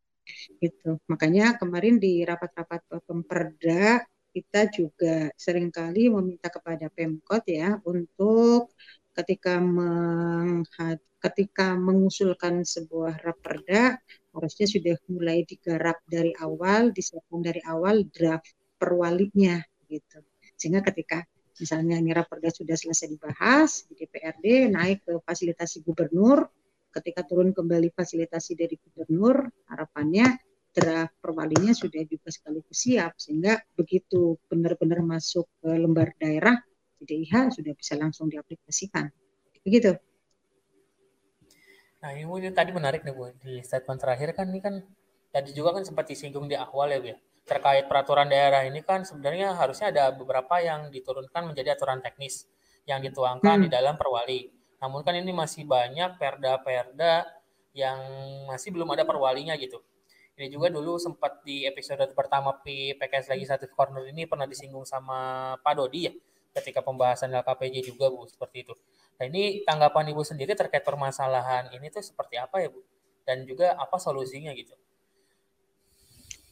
gitu. 0.59 0.99
Makanya 1.11 1.59
kemarin 1.59 1.99
di 1.99 2.23
rapat-rapat 2.23 2.85
Pemperda 3.03 4.03
kita 4.33 4.65
juga 4.73 5.29
sering 5.37 5.69
kali 5.69 6.09
meminta 6.09 6.49
kepada 6.49 6.89
Pemkot 6.89 7.45
ya 7.45 7.77
untuk 7.85 8.73
ketika 9.13 9.61
meng, 9.61 10.65
ketika 11.21 11.77
mengusulkan 11.77 12.65
sebuah 12.65 13.21
raperda 13.21 14.01
harusnya 14.33 14.65
sudah 14.65 14.97
mulai 15.07 15.45
digarap 15.45 16.01
dari 16.09 16.33
awal, 16.41 16.89
disiapkan 16.89 17.45
dari 17.45 17.61
awal 17.69 18.09
draft 18.09 18.49
perwalinya 18.81 19.61
gitu. 19.85 20.19
Sehingga 20.57 20.81
ketika 20.81 21.21
misalnya 21.61 22.01
ini 22.01 22.09
raperda 22.09 22.49
sudah 22.49 22.73
selesai 22.73 23.13
dibahas 23.13 23.85
di 23.85 23.93
DPRD 24.01 24.73
naik 24.73 25.05
ke 25.05 25.13
fasilitasi 25.21 25.85
gubernur 25.85 26.49
ketika 26.93 27.25
turun 27.25 27.51
kembali 27.51 27.89
fasilitasi 27.91 28.53
dari 28.53 28.77
gubernur, 28.77 29.49
harapannya 29.67 30.37
draft 30.73 31.13
perwalinya 31.21 31.73
sudah 31.73 32.01
juga 32.05 32.33
sekaligus 32.33 32.77
siap 32.85 33.13
sehingga 33.17 33.61
begitu 33.77 34.41
benar-benar 34.49 35.05
masuk 35.05 35.45
ke 35.61 35.69
lembar 35.69 36.17
daerah 36.17 36.57
DIH 37.03 37.59
sudah 37.59 37.73
bisa 37.77 37.93
langsung 37.99 38.31
diaplikasikan. 38.31 39.11
Begitu. 39.61 39.95
Nah, 42.03 42.11
ini 42.11 42.27
Bu, 42.27 42.35
tadi 42.51 42.71
menarik 42.75 43.07
nih 43.07 43.15
Bu, 43.15 43.31
di 43.39 43.63
statement 43.63 43.99
terakhir 44.01 44.35
kan 44.35 44.51
ini 44.51 44.59
kan 44.59 44.83
tadi 45.31 45.55
juga 45.55 45.79
kan 45.79 45.87
sempat 45.87 46.03
disinggung 46.09 46.51
di 46.51 46.55
awal 46.59 46.91
ya 46.91 46.99
Bu 46.99 47.07
ya. 47.15 47.17
Terkait 47.43 47.91
peraturan 47.91 48.31
daerah 48.31 48.63
ini 48.63 48.83
kan 48.83 49.03
sebenarnya 49.03 49.55
harusnya 49.55 49.91
ada 49.91 50.15
beberapa 50.15 50.63
yang 50.63 50.91
diturunkan 50.91 51.51
menjadi 51.51 51.75
aturan 51.75 51.99
teknis 51.99 52.47
yang 52.87 53.03
dituangkan 53.03 53.63
hmm. 53.63 53.63
di 53.67 53.69
dalam 53.71 53.95
perwali. 53.95 54.62
Namun 54.83 54.99
kan 54.99 55.15
ini 55.15 55.31
masih 55.31 55.63
banyak 55.63 56.19
perda-perda 56.19 57.23
yang 57.71 58.03
masih 58.51 58.75
belum 58.75 58.91
ada 58.91 59.07
perwalinya 59.07 59.55
gitu. 59.55 59.79
Ini 60.35 60.51
juga 60.51 60.67
dulu 60.67 60.99
sempat 60.99 61.39
di 61.47 61.63
episode 61.63 62.03
pertama 62.11 62.51
PKS 62.59 63.31
Legislative 63.31 63.71
Corner 63.71 64.03
ini 64.11 64.27
pernah 64.27 64.43
disinggung 64.43 64.83
sama 64.83 65.53
Pak 65.63 65.73
Dodi 65.79 66.11
ya 66.11 66.13
ketika 66.51 66.83
pembahasan 66.83 67.31
LKPJ 67.31 67.95
juga 67.95 68.11
Bu 68.11 68.27
seperti 68.27 68.67
itu. 68.67 68.75
Nah 69.15 69.23
ini 69.31 69.63
tanggapan 69.63 70.11
Ibu 70.11 70.21
sendiri 70.27 70.51
terkait 70.51 70.83
permasalahan 70.83 71.71
ini 71.71 71.87
tuh 71.87 72.03
seperti 72.03 72.35
apa 72.35 72.59
ya 72.59 72.67
Bu? 72.67 72.83
Dan 73.23 73.47
juga 73.47 73.79
apa 73.79 73.95
solusinya 73.95 74.51
gitu? 74.51 74.75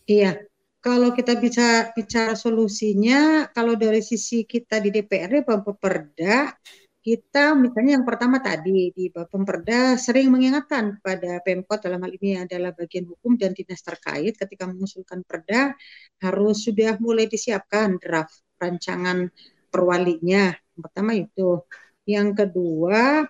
Iya, 0.08 0.48
kalau 0.80 1.14
kita 1.14 1.38
bisa 1.38 1.92
bicara 1.94 2.34
solusinya, 2.34 3.52
kalau 3.54 3.78
dari 3.78 4.02
sisi 4.02 4.48
kita 4.48 4.82
di 4.82 4.90
DPRD 4.90 5.46
Perda, 5.78 6.50
kita 7.02 7.58
misalnya 7.58 7.98
yang 7.98 8.06
pertama 8.06 8.38
tadi 8.38 8.94
di 8.94 9.10
Perda 9.10 9.98
sering 9.98 10.30
mengingatkan 10.30 11.02
pada 11.02 11.42
Pemkot 11.42 11.82
dalam 11.82 12.00
hal 12.06 12.14
ini 12.14 12.38
adalah 12.46 12.72
bagian 12.78 13.10
hukum 13.10 13.42
dan 13.42 13.58
dinas 13.58 13.82
terkait 13.82 14.38
ketika 14.38 14.70
mengusulkan 14.70 15.26
perda 15.26 15.74
harus 16.22 16.62
sudah 16.62 17.02
mulai 17.02 17.26
disiapkan 17.26 17.98
draft 17.98 18.46
rancangan 18.62 19.34
perwalinya. 19.74 20.54
Yang 20.54 20.82
pertama 20.86 21.12
itu. 21.18 21.50
Yang 22.06 22.30
kedua, 22.46 23.26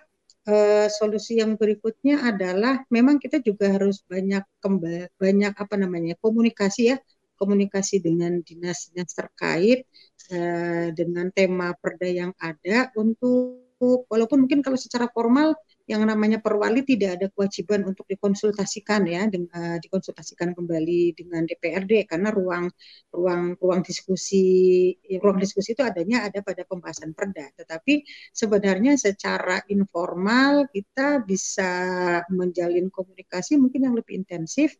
eh, 0.48 0.86
solusi 0.92 1.40
yang 1.40 1.56
berikutnya 1.56 2.28
adalah 2.28 2.84
memang 2.92 3.16
kita 3.22 3.40
juga 3.40 3.72
harus 3.72 4.04
banyak 4.04 4.44
kembali 4.60 5.08
banyak 5.16 5.52
apa 5.54 5.74
namanya 5.80 6.14
komunikasi 6.20 6.92
ya 6.92 6.96
komunikasi 7.42 7.98
dengan 7.98 8.38
dinas-dinas 8.38 9.10
terkait 9.10 9.82
uh, 10.30 10.94
dengan 10.94 11.34
tema 11.34 11.74
perda 11.74 12.06
yang 12.06 12.30
ada 12.38 12.94
untuk 12.94 13.58
walaupun 13.82 14.46
mungkin 14.46 14.62
kalau 14.62 14.78
secara 14.78 15.10
formal 15.10 15.58
yang 15.90 16.06
namanya 16.06 16.38
perwali 16.38 16.86
tidak 16.86 17.18
ada 17.18 17.26
kewajiban 17.34 17.82
untuk 17.82 18.06
dikonsultasikan 18.06 19.02
ya 19.10 19.26
dengan 19.26 19.50
uh, 19.50 19.78
dikonsultasikan 19.82 20.54
kembali 20.54 21.18
dengan 21.18 21.42
DPRD 21.42 22.06
karena 22.06 22.30
ruang 22.30 22.70
ruang 23.10 23.58
ruang 23.58 23.82
diskusi 23.82 24.94
ruang 25.18 25.42
diskusi 25.42 25.74
itu 25.74 25.82
adanya 25.82 26.30
ada 26.30 26.38
pada 26.46 26.62
pembahasan 26.62 27.10
perda. 27.12 27.50
Tetapi 27.58 28.06
sebenarnya 28.30 28.94
secara 28.94 29.58
informal 29.66 30.70
kita 30.70 31.26
bisa 31.26 31.72
menjalin 32.30 32.86
komunikasi 32.86 33.58
mungkin 33.58 33.90
yang 33.90 33.94
lebih 33.98 34.22
intensif 34.22 34.78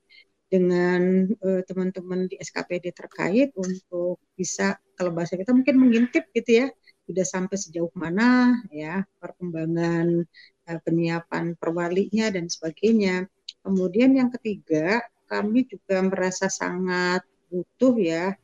dengan 0.53 1.33
uh, 1.41 1.65
teman-teman 1.65 2.29
di 2.29 2.37
SKPD 2.37 2.93
terkait 2.93 3.57
untuk 3.57 4.21
bisa 4.37 4.77
kalau 5.01 5.17
bahasa 5.17 5.41
kita 5.41 5.57
mungkin 5.57 5.81
mengintip 5.81 6.29
gitu 6.37 6.61
ya 6.61 6.67
sudah 7.09 7.25
sampai 7.25 7.57
sejauh 7.57 7.89
mana 7.97 8.61
ya 8.69 9.01
perkembangan 9.17 10.29
uh, 10.69 10.81
penyiapan 10.85 11.57
perwalinya 11.57 12.29
dan 12.29 12.53
sebagainya. 12.53 13.25
Kemudian 13.65 14.13
yang 14.13 14.29
ketiga 14.29 15.01
kami 15.25 15.65
juga 15.65 16.05
merasa 16.05 16.53
sangat 16.53 17.25
butuh 17.49 17.97
ya 17.97 18.37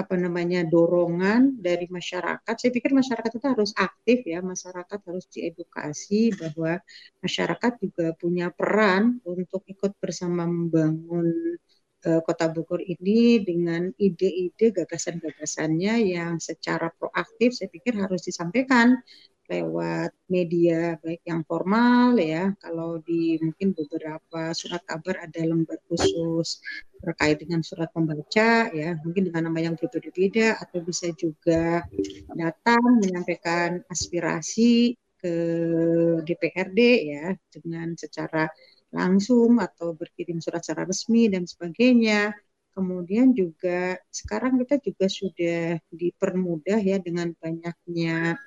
apa 0.00 0.14
namanya 0.16 0.64
dorongan 0.64 1.60
dari 1.60 1.86
masyarakat. 1.92 2.54
Saya 2.56 2.72
pikir 2.72 2.96
masyarakat 2.96 3.30
itu 3.36 3.46
harus 3.46 3.70
aktif 3.76 4.24
ya, 4.24 4.40
masyarakat 4.40 4.98
harus 5.04 5.26
diedukasi 5.28 6.32
bahwa 6.40 6.80
masyarakat 7.20 7.72
juga 7.84 8.06
punya 8.16 8.48
peran 8.50 9.20
untuk 9.28 9.62
ikut 9.68 9.92
bersama 10.00 10.48
membangun 10.48 11.28
uh, 12.06 12.20
Kota 12.24 12.48
Bogor 12.48 12.80
ini 12.80 13.44
dengan 13.44 13.92
ide-ide 14.00 14.72
gagasan-gagasannya 14.72 15.94
yang 16.16 16.40
secara 16.40 16.88
proaktif 16.96 17.52
saya 17.56 17.68
pikir 17.68 17.96
harus 18.00 18.24
disampaikan 18.24 18.96
lewat 19.50 20.14
media 20.30 20.94
baik 21.02 21.26
yang 21.26 21.42
formal 21.42 22.14
ya 22.14 22.54
kalau 22.62 23.02
di 23.02 23.34
mungkin 23.42 23.74
beberapa 23.74 24.54
surat 24.54 24.78
kabar 24.86 25.26
ada 25.26 25.42
lembar 25.42 25.82
khusus 25.90 26.62
terkait 27.02 27.42
dengan 27.42 27.66
surat 27.66 27.90
pembaca 27.90 28.70
ya 28.70 28.94
mungkin 29.02 29.26
dengan 29.26 29.50
nama 29.50 29.58
yang 29.58 29.74
berbeda-beda 29.74 30.54
atau 30.62 30.78
bisa 30.86 31.10
juga 31.18 31.82
datang 32.38 33.02
menyampaikan 33.02 33.82
aspirasi 33.90 34.94
ke 35.20 35.34
DPRD 36.24 36.80
ya 37.12 37.26
dengan 37.52 37.92
secara 37.98 38.48
langsung 38.90 39.60
atau 39.62 39.94
berkirim 39.94 40.42
surat 40.42 40.64
secara 40.64 40.88
resmi 40.88 41.30
dan 41.30 41.46
sebagainya. 41.46 42.34
Kemudian 42.70 43.34
juga 43.34 43.98
sekarang 44.08 44.56
kita 44.62 44.78
juga 44.80 45.06
sudah 45.10 45.76
dipermudah 45.90 46.78
ya 46.80 47.02
dengan 47.02 47.34
banyaknya 47.36 48.38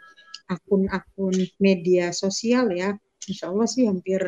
akun-akun 0.55 1.35
media 1.57 2.13
sosial 2.13 2.69
ya. 2.71 2.95
Insya 3.29 3.49
Allah 3.51 3.67
sih 3.67 3.83
hampir 3.89 4.21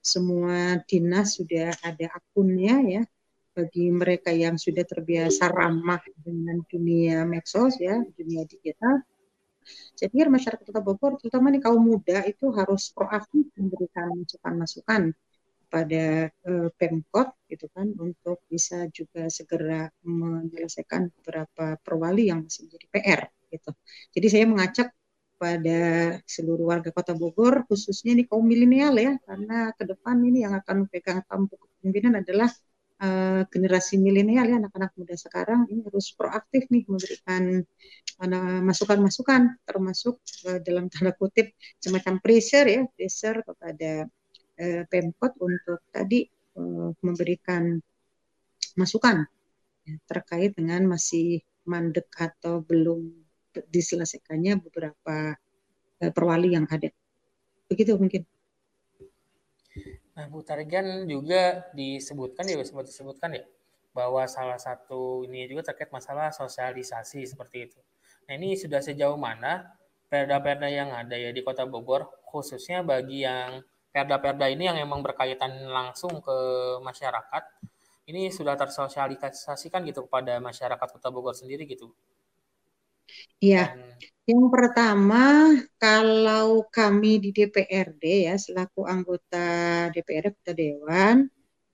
semua 0.00 0.78
dinas 0.86 1.34
sudah 1.36 1.74
ada 1.82 2.06
akunnya 2.14 2.76
ya 2.86 3.02
bagi 3.56 3.88
mereka 3.88 4.30
yang 4.36 4.60
sudah 4.60 4.84
terbiasa 4.84 5.48
ramah 5.48 6.04
dengan 6.20 6.60
dunia 6.68 7.24
medsos 7.24 7.80
ya, 7.80 7.96
dunia 8.12 8.44
digital. 8.44 9.00
Saya 9.96 10.12
pikir 10.12 10.28
masyarakat 10.28 10.62
Kota 10.62 10.84
Bogor, 10.84 11.16
terutama 11.18 11.48
nih 11.48 11.64
kaum 11.64 11.80
muda 11.80 12.22
itu 12.28 12.52
harus 12.52 12.92
proaktif 12.92 13.48
memberikan 13.56 14.12
masukan-masukan 14.12 15.10
pada 15.66 16.30
uh, 16.46 16.68
Pemkot 16.78 17.34
gitu 17.50 17.66
kan 17.74 17.90
untuk 17.98 18.44
bisa 18.46 18.86
juga 18.94 19.26
segera 19.26 19.90
menyelesaikan 20.06 21.10
beberapa 21.18 21.74
perwali 21.82 22.30
yang 22.30 22.46
masih 22.46 22.70
menjadi 22.70 22.86
PR 22.92 23.20
gitu. 23.50 23.70
Jadi 24.14 24.26
saya 24.30 24.44
mengajak 24.46 24.88
pada 25.36 25.80
seluruh 26.24 26.72
warga 26.72 26.90
Kota 26.92 27.12
Bogor, 27.12 27.68
khususnya 27.68 28.16
di 28.16 28.24
kaum 28.24 28.44
milenial 28.44 28.96
ya, 28.96 29.12
karena 29.20 29.70
ke 29.76 29.84
depan 29.84 30.16
ini 30.24 30.48
yang 30.48 30.56
akan 30.56 30.88
pegang 30.88 31.20
tampuk 31.28 31.60
kepemimpinan 31.60 32.24
adalah 32.24 32.48
uh, 33.04 33.44
generasi 33.52 34.00
milenial 34.00 34.48
ya, 34.48 34.56
anak-anak 34.56 34.96
muda 34.96 35.14
sekarang. 35.16 35.68
Ini 35.68 35.84
harus 35.84 36.16
proaktif 36.16 36.66
nih 36.72 36.88
memberikan 36.88 37.60
masukan-masukan, 38.64 39.60
termasuk 39.68 40.24
uh, 40.48 40.56
dalam 40.64 40.88
tanda 40.88 41.12
kutip 41.12 41.52
semacam 41.76 42.16
pressure 42.24 42.64
ya, 42.64 42.82
pressure 42.96 43.44
kepada 43.44 44.08
uh, 44.56 44.82
Pemkot 44.88 45.36
untuk 45.44 45.84
tadi 45.92 46.24
uh, 46.56 46.96
memberikan 47.04 47.76
masukan 48.80 49.24
ya, 49.84 49.94
terkait 50.08 50.56
dengan 50.56 50.96
masih 50.96 51.44
mandek 51.68 52.08
atau 52.16 52.64
belum 52.64 53.25
diselesaikannya 53.64 54.60
beberapa 54.60 55.36
uh, 56.02 56.12
perwali 56.12 56.52
yang 56.52 56.68
ada. 56.68 56.92
Begitu 57.66 57.96
mungkin. 57.96 58.22
Nah, 60.16 60.32
Bu 60.32 60.40
Tarigan 60.40 61.04
juga 61.04 61.68
disebutkan 61.76 62.48
ya, 62.48 62.56
sempat 62.64 62.88
disebutkan 62.88 63.36
ya, 63.36 63.44
bahwa 63.92 64.24
salah 64.24 64.56
satu 64.56 65.28
ini 65.28 65.44
juga 65.44 65.72
terkait 65.72 65.92
masalah 65.92 66.32
sosialisasi 66.32 67.28
seperti 67.28 67.68
itu. 67.68 67.78
Nah, 68.24 68.32
ini 68.40 68.56
sudah 68.56 68.80
sejauh 68.80 69.20
mana 69.20 69.76
perda-perda 70.08 70.72
yang 70.72 70.88
ada 70.94 71.12
ya 71.20 71.36
di 71.36 71.44
Kota 71.44 71.68
Bogor, 71.68 72.08
khususnya 72.24 72.80
bagi 72.80 73.28
yang 73.28 73.60
perda-perda 73.92 74.48
ini 74.48 74.72
yang 74.72 74.80
memang 74.80 75.04
berkaitan 75.04 75.68
langsung 75.68 76.24
ke 76.24 76.36
masyarakat, 76.80 77.44
ini 78.06 78.32
sudah 78.32 78.54
tersosialisasikan 78.56 79.82
gitu 79.84 80.08
kepada 80.08 80.38
masyarakat 80.40 80.88
Kota 80.96 81.08
Bogor 81.12 81.36
sendiri 81.36 81.68
gitu. 81.68 81.92
Iya, 83.42 83.76
yang 84.26 84.50
pertama 84.50 85.54
kalau 85.78 86.66
kami 86.66 87.22
di 87.22 87.30
DPRD 87.36 88.26
ya 88.26 88.34
selaku 88.34 88.82
anggota 88.82 89.46
DPRD 89.94 90.34
Kota 90.34 90.52
Dewan, 90.56 91.16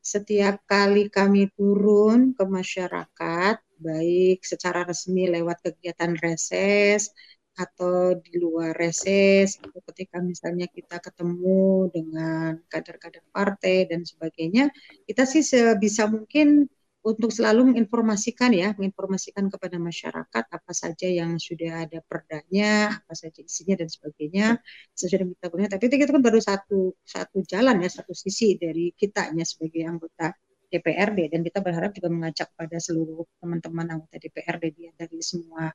setiap 0.03 0.61
kali 0.67 1.09
kami 1.09 1.49
turun 1.57 2.35
ke 2.37 2.45
masyarakat, 2.45 3.57
baik 3.81 4.39
secara 4.43 4.83
resmi 4.85 5.31
lewat 5.31 5.63
kegiatan 5.65 6.13
reses 6.19 7.15
atau 7.53 8.17
di 8.17 8.41
luar 8.41 8.73
reses, 8.77 9.61
atau 9.61 9.81
ketika 9.93 10.25
misalnya 10.25 10.67
kita 10.69 10.97
ketemu 10.99 11.89
dengan 11.93 12.57
kader-kader 12.73 13.25
partai 13.29 13.89
dan 13.91 14.03
sebagainya, 14.09 14.73
kita 15.05 15.29
sih 15.29 15.45
sebisa 15.45 16.09
mungkin 16.09 16.67
untuk 17.03 17.35
selalu 17.35 17.75
menginformasikan 17.75 18.55
ya, 18.55 18.71
menginformasikan 18.79 19.51
kepada 19.51 19.75
masyarakat 19.83 20.45
apa 20.47 20.73
saja 20.73 21.11
yang 21.11 21.35
sudah 21.35 21.83
ada 21.83 21.99
perdanya, 22.07 23.03
apa 23.03 23.15
saja 23.19 23.43
isinya 23.43 23.83
dan 23.83 23.91
sebagainya 23.91 24.47
sesuai 24.95 25.19
dengan 25.27 25.35
kita 25.35 25.75
Tapi 25.75 25.85
itu 25.91 26.13
kan 26.15 26.23
baru 26.23 26.39
satu 26.39 26.95
satu 27.03 27.39
jalan 27.43 27.83
ya, 27.83 27.91
satu 27.91 28.15
sisi 28.15 28.55
dari 28.55 28.95
kitanya 28.95 29.43
sebagai 29.43 29.83
anggota 29.83 30.31
DPRD 30.73 31.35
dan 31.35 31.41
kita 31.45 31.59
berharap 31.61 31.91
juga 31.93 32.09
mengajak 32.09 32.49
pada 32.57 32.79
seluruh 32.81 33.29
teman-teman 33.43 33.99
anggota 33.99 34.17
DPRD 34.17 34.65
dia 34.73 34.91
dari 34.97 35.21
semua 35.21 35.69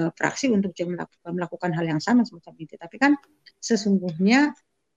uh, 0.00 0.10
fraksi 0.16 0.50
untuk 0.50 0.74
juga 0.74 1.06
melakukan, 1.06 1.32
melakukan 1.36 1.70
hal 1.76 1.86
yang 1.86 2.00
sama 2.02 2.26
semacam 2.26 2.56
itu. 2.56 2.74
Tapi 2.74 2.96
kan 2.96 3.12
sesungguhnya 3.62 4.56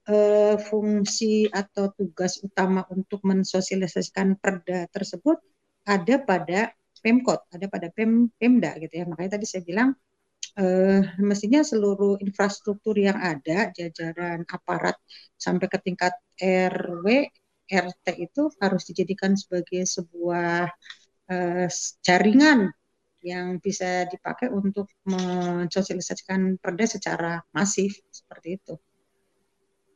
uh, 0.09 0.55
fungsi 0.57 1.51
atau 1.51 1.91
tugas 1.93 2.39
utama 2.41 2.87
untuk 2.89 3.21
mensosialisasikan 3.27 4.39
perda 4.39 4.89
tersebut 4.89 5.43
ada 5.83 6.15
pada 6.23 6.71
Pemkot, 7.03 7.43
ada 7.51 7.67
pada 7.67 7.87
Pem, 7.91 8.31
Pemda 8.39 8.79
gitu 8.79 8.93
ya. 8.95 9.05
Makanya 9.09 9.35
tadi 9.39 9.45
saya 9.47 9.63
bilang 9.67 9.91
eh, 10.59 11.03
mestinya 11.19 11.61
seluruh 11.65 12.19
infrastruktur 12.23 12.95
yang 12.95 13.19
ada, 13.19 13.71
jajaran 13.75 14.47
aparat 14.47 14.95
sampai 15.35 15.67
ke 15.67 15.77
tingkat 15.83 16.13
RW, 16.39 17.27
RT 17.67 18.07
itu 18.19 18.41
harus 18.63 18.81
dijadikan 18.87 19.35
sebagai 19.35 19.83
sebuah 19.83 20.71
eh, 21.31 21.67
jaringan 22.05 22.71
yang 23.23 23.59
bisa 23.63 24.03
dipakai 24.11 24.51
untuk 24.51 24.91
mensosialisasikan 25.07 26.59
perda 26.59 26.85
secara 26.87 27.31
masif 27.55 28.03
seperti 28.11 28.59
itu 28.59 28.75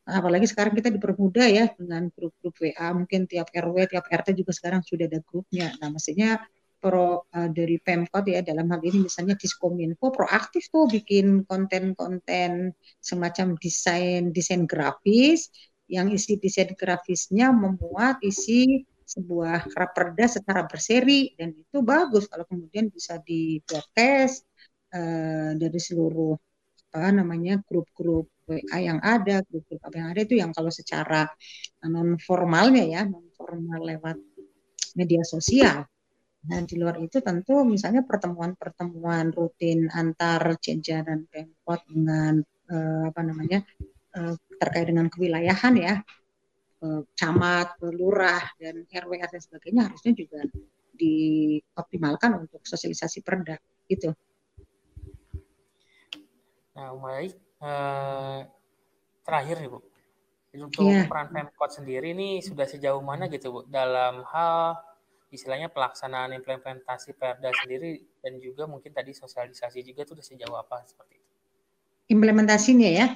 apalagi 0.07 0.47
sekarang 0.47 0.71
kita 0.71 0.87
dipermudah 0.87 1.47
ya 1.51 1.65
dengan 1.75 2.07
grup-grup 2.15 2.55
WA 2.63 2.87
mungkin 2.95 3.27
tiap 3.27 3.51
RW 3.51 3.91
tiap 3.91 4.07
RT 4.07 4.39
juga 4.39 4.55
sekarang 4.55 4.79
sudah 4.79 5.05
ada 5.11 5.19
grupnya. 5.19 5.75
Nah 5.83 5.91
maksudnya 5.91 6.39
pro 6.79 7.27
uh, 7.27 7.49
dari 7.51 7.81
Pemkot 7.81 8.23
ya 8.29 8.39
dalam 8.45 8.69
hal 8.71 8.79
ini 8.85 9.09
misalnya 9.09 9.35
Diskominfo 9.35 10.13
proaktif 10.13 10.69
tuh 10.69 10.87
bikin 10.87 11.43
konten-konten 11.43 12.71
semacam 13.01 13.57
desain 13.59 14.31
desain 14.31 14.63
grafis 14.69 15.49
yang 15.89 16.07
isi 16.13 16.37
desain 16.37 16.71
grafisnya 16.77 17.51
memuat 17.51 18.21
isi 18.23 18.85
sebuah 19.07 19.71
raperda 19.71 20.27
secara 20.27 20.67
berseri 20.67 21.31
dan 21.39 21.55
itu 21.55 21.79
bagus 21.79 22.27
kalau 22.27 22.43
kemudian 22.45 22.91
bisa 22.91 23.19
di 23.23 23.59
broadcast 23.63 24.43
uh, 24.93 25.55
dari 25.55 25.79
seluruh 25.79 26.35
apa 26.91 27.11
namanya 27.11 27.59
grup-grup 27.63 28.27
WA 28.47 28.77
yang 28.79 28.99
ada, 29.03 29.43
grup-grup 29.43 29.83
apa 29.83 29.95
yang 29.99 30.07
ada 30.15 30.21
itu 30.23 30.35
yang 30.39 30.55
kalau 30.55 30.71
secara 30.71 31.27
non 31.83 32.15
formalnya 32.15 32.87
ya, 32.87 33.03
non 33.03 33.27
formal 33.35 33.83
lewat 33.83 34.17
media 34.95 35.21
sosial. 35.27 35.83
Dan 36.47 36.63
di 36.63 36.79
luar 36.79 36.95
itu 37.03 37.19
tentu 37.19 37.67
misalnya 37.67 38.07
pertemuan-pertemuan 38.07 39.35
rutin 39.35 39.91
antar 39.91 40.55
jajaran 40.63 41.27
Pemkot 41.27 41.83
dengan 41.91 42.39
eh, 42.71 43.03
apa 43.11 43.21
namanya 43.21 43.59
eh, 44.15 44.33
terkait 44.55 44.87
dengan 44.87 45.11
kewilayahan 45.11 45.75
ya, 45.75 45.95
eh, 46.87 47.01
camat, 47.19 47.75
lurah 47.83 48.47
dan 48.63 48.87
RW 48.87 49.11
dan 49.27 49.41
sebagainya 49.43 49.91
harusnya 49.91 50.13
juga 50.15 50.39
dioptimalkan 50.97 52.47
untuk 52.47 52.63
sosialisasi 52.63 53.21
perda 53.21 53.59
gitu. 53.91 54.15
Nah, 56.77 56.93
baik. 56.93 57.46
Eh, 57.57 58.39
terakhir 59.25 59.55
nih 59.59 59.69
Bu, 59.69 59.79
untuk 60.61 60.87
yeah. 60.87 61.09
peran 61.09 61.33
Pemkot 61.33 61.71
sendiri 61.73 62.13
ini 62.13 62.39
sudah 62.39 62.69
sejauh 62.69 63.01
mana 63.01 63.25
gitu 63.27 63.49
Bu 63.49 63.59
dalam 63.67 64.21
hal 64.29 64.77
istilahnya 65.33 65.67
pelaksanaan 65.67 66.31
implementasi 66.37 67.17
Perda 67.17 67.51
sendiri 67.51 67.99
dan 68.23 68.39
juga 68.39 68.63
mungkin 68.69 68.95
tadi 68.95 69.11
sosialisasi 69.11 69.83
juga 69.83 70.07
itu 70.07 70.15
sudah 70.15 70.25
sejauh 70.25 70.55
apa 70.55 70.85
seperti 70.87 71.19
itu? 71.19 71.31
Implementasinya 72.13 72.87
ya, 72.87 73.07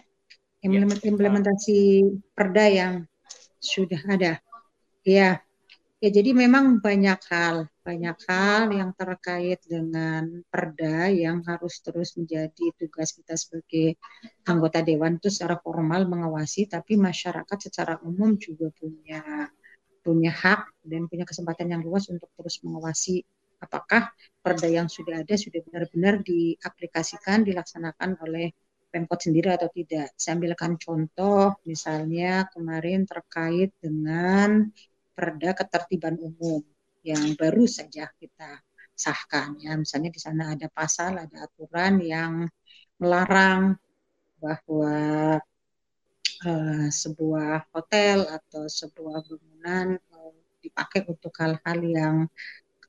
iya. 0.66 0.84
implementasi 1.08 1.80
yeah. 2.04 2.34
Perda 2.36 2.66
yang 2.68 2.94
sudah 3.62 4.02
ada. 4.10 4.42
Ya, 5.02 5.42
Ya, 6.02 6.10
jadi 6.10 6.34
memang 6.34 6.82
banyak 6.82 7.22
hal, 7.30 7.70
banyak 7.92 8.18
hal 8.32 8.72
yang 8.72 8.96
terkait 8.96 9.60
dengan 9.68 10.24
perda 10.48 11.12
yang 11.12 11.44
harus 11.44 11.84
terus 11.84 12.16
menjadi 12.16 12.72
tugas 12.80 13.12
kita 13.12 13.36
sebagai 13.36 14.00
anggota 14.48 14.80
dewan 14.80 15.20
itu 15.20 15.28
secara 15.28 15.60
formal 15.60 16.08
mengawasi, 16.08 16.72
tapi 16.72 16.96
masyarakat 16.96 17.58
secara 17.68 18.00
umum 18.08 18.40
juga 18.40 18.72
punya 18.80 19.52
punya 20.00 20.32
hak 20.32 20.72
dan 20.88 21.12
punya 21.12 21.28
kesempatan 21.28 21.68
yang 21.68 21.84
luas 21.84 22.08
untuk 22.08 22.32
terus 22.40 22.64
mengawasi 22.64 23.28
apakah 23.60 24.08
perda 24.40 24.72
yang 24.72 24.88
sudah 24.88 25.28
ada 25.28 25.36
sudah 25.36 25.60
benar-benar 25.68 26.24
diaplikasikan, 26.24 27.44
dilaksanakan 27.44 28.24
oleh 28.24 28.56
Pemkot 28.92 29.24
sendiri 29.24 29.56
atau 29.56 29.72
tidak. 29.72 30.12
Saya 30.20 30.36
ambilkan 30.36 30.76
contoh, 30.76 31.56
misalnya 31.64 32.48
kemarin 32.52 33.08
terkait 33.08 33.72
dengan 33.80 34.68
perda 35.16 35.56
ketertiban 35.56 36.20
umum 36.20 36.71
yang 37.02 37.34
baru 37.38 37.66
saja 37.66 38.10
kita 38.18 38.62
sahkan 38.96 39.58
ya. 39.62 39.74
Misalnya 39.78 40.10
di 40.14 40.22
sana 40.22 40.54
ada 40.54 40.68
pasal 40.70 41.18
ada 41.18 41.48
aturan 41.50 42.02
yang 42.02 42.46
melarang 43.02 43.78
bahwa 44.38 44.98
uh, 46.46 46.88
sebuah 46.90 47.70
hotel 47.74 48.30
atau 48.30 48.66
sebuah 48.70 49.26
bangunan 49.26 49.98
uh, 49.98 50.34
dipakai 50.62 51.06
untuk 51.10 51.34
hal-hal 51.42 51.80
yang 51.82 52.16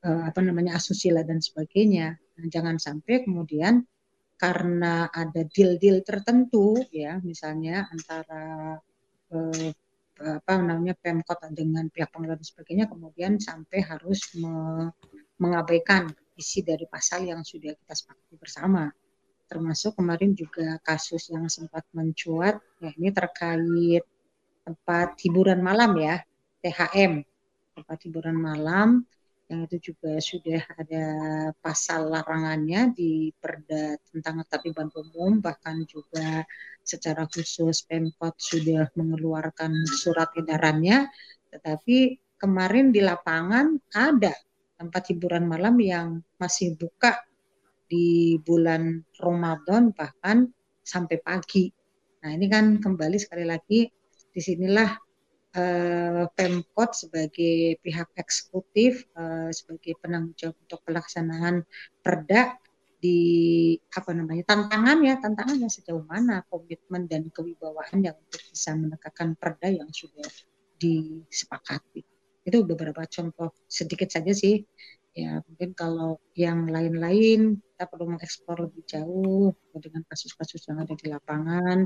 uh, 0.05 0.21
apa 0.29 0.39
namanya 0.41 0.77
asusila 0.77 1.25
dan 1.25 1.41
sebagainya. 1.41 2.17
Nah, 2.17 2.47
jangan 2.49 2.77
sampai 2.77 3.25
kemudian 3.25 3.85
karena 4.37 5.07
ada 5.07 5.45
deal-deal 5.47 6.03
tertentu 6.03 6.75
ya 6.91 7.21
misalnya 7.21 7.87
antara 7.87 8.75
uh, 9.31 9.69
apa 10.21 10.61
namanya 10.61 10.93
Pemkot 10.93 11.41
dengan 11.51 11.89
pihak 11.89 12.13
pengelola 12.13 12.37
dan 12.37 12.45
sebagainya 12.45 12.85
kemudian 12.85 13.41
sampai 13.41 13.81
harus 13.81 14.33
me 14.37 14.89
mengabaikan 15.41 16.07
isi 16.37 16.61
dari 16.61 16.85
pasal 16.85 17.25
yang 17.25 17.41
sudah 17.41 17.73
kita 17.73 17.93
sepakati 17.93 18.35
bersama. 18.37 18.87
Termasuk 19.49 19.97
kemarin 19.97 20.37
juga 20.37 20.77
kasus 20.85 21.29
yang 21.33 21.49
sempat 21.49 21.83
mencuat 21.91 22.61
ya 22.79 22.89
ini 22.95 23.09
terkait 23.11 24.05
tempat 24.63 25.19
hiburan 25.19 25.59
malam 25.59 25.99
ya 25.99 26.23
THM 26.63 27.21
tempat 27.75 27.97
hiburan 28.07 28.37
malam 28.37 29.03
yang 29.51 29.67
itu 29.67 29.91
juga 29.91 30.17
sudah 30.23 30.61
ada 30.79 31.05
pasal 31.59 32.07
larangannya 32.07 32.95
di 32.95 33.29
Perda 33.35 33.99
tentang 34.09 34.41
ketertiban 34.43 34.87
umum 34.95 35.43
bahkan 35.43 35.83
juga 35.83 36.47
secara 36.81 37.27
khusus 37.27 37.83
Pemkot 37.83 38.39
sudah 38.39 38.87
mengeluarkan 38.95 39.75
surat 39.99 40.31
edarannya 40.39 41.11
tetapi 41.51 42.17
kemarin 42.39 42.95
di 42.95 43.03
lapangan 43.03 43.77
ada 43.91 44.33
tempat 44.79 45.11
hiburan 45.11 45.45
malam 45.47 45.75
yang 45.79 46.07
masih 46.39 46.75
buka 46.79 47.23
di 47.87 48.39
bulan 48.41 49.05
Ramadan 49.21 49.93
bahkan 49.93 50.49
sampai 50.83 51.21
pagi. 51.23 51.71
Nah, 52.25 52.33
ini 52.35 52.51
kan 52.51 52.81
kembali 52.81 53.15
sekali 53.21 53.47
lagi 53.47 53.87
di 54.33 54.41
sinilah 54.41 54.97
uh, 55.57 56.25
Pemkot 56.33 56.91
sebagai 56.93 57.77
pihak 57.81 58.09
eksekutif 58.17 59.05
uh, 59.17 59.49
sebagai 59.53 59.97
penanggung 60.01 60.35
jawab 60.37 60.57
untuk 60.61 60.79
pelaksanaan 60.85 61.65
perda 62.01 62.57
di 63.03 63.75
apa 63.91 64.15
namanya 64.15 64.47
tantangan 64.47 64.97
ya 65.03 65.19
tantangannya 65.19 65.67
sejauh 65.67 66.07
mana 66.07 66.39
komitmen 66.47 67.03
dan 67.11 67.27
kewibawaan 67.35 67.99
yang 67.99 68.15
untuk 68.15 68.39
bisa 68.47 68.71
menegakkan 68.79 69.35
perda 69.35 69.67
yang 69.67 69.91
sudah 69.91 70.23
disepakati. 70.79 72.01
Itu 72.47 72.63
beberapa 72.63 73.03
contoh 73.07 73.51
sedikit 73.67 74.07
saja 74.07 74.31
sih. 74.31 74.63
Ya 75.13 75.43
mungkin 75.45 75.77
kalau 75.77 76.17
yang 76.33 76.65
lain-lain 76.65 77.61
kita 77.61 77.85
perlu 77.85 78.17
mengeksplor 78.17 78.65
lebih 78.65 78.81
jauh 78.87 79.53
dengan 79.77 80.01
kasus-kasus 80.09 80.65
yang 80.65 80.81
ada 80.81 80.97
di 80.97 81.05
lapangan 81.05 81.85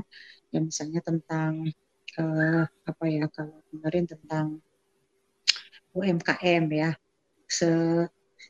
yang 0.54 0.64
misalnya 0.70 1.04
tentang 1.04 1.68
uh, 2.16 2.64
apa 2.64 3.04
ya 3.06 3.28
kalau 3.28 3.60
kemarin 3.68 4.04
tentang 4.08 4.46
UMKM 5.92 6.64
ya. 6.72 6.90
Se 7.48 7.68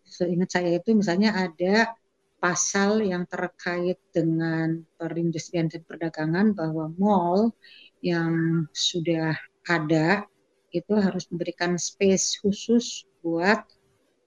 seingat 0.05 0.51
saya 0.53 0.79
itu 0.79 0.93
misalnya 0.95 1.35
ada 1.35 1.95
pasal 2.39 3.03
yang 3.03 3.27
terkait 3.27 3.99
dengan 4.15 4.83
perindustrian 4.95 5.67
dan 5.67 5.83
perdagangan 5.83 6.55
bahwa 6.55 6.91
mall 6.95 7.51
yang 7.99 8.67
sudah 8.71 9.35
ada 9.67 10.23
itu 10.71 10.93
harus 10.95 11.27
memberikan 11.33 11.75
space 11.81 12.39
khusus 12.39 13.09
buat 13.25 13.65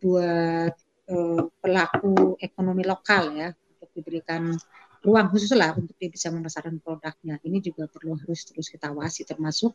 buat 0.02 0.74
uh, 1.08 1.42
pelaku 1.62 2.36
ekonomi 2.42 2.84
lokal 2.84 3.32
ya 3.38 3.50
untuk 3.54 3.90
diberikan 3.96 4.58
ruang 5.02 5.28
khusus 5.34 5.52
lah 5.58 5.74
untuk 5.74 5.98
dia 5.98 6.10
bisa 6.14 6.30
memasarkan 6.30 6.78
produknya. 6.78 7.42
Ini 7.42 7.58
juga 7.62 7.90
perlu 7.90 8.14
harus 8.18 8.46
terus 8.46 8.70
kita 8.70 8.94
awasi 8.94 9.26
termasuk 9.26 9.74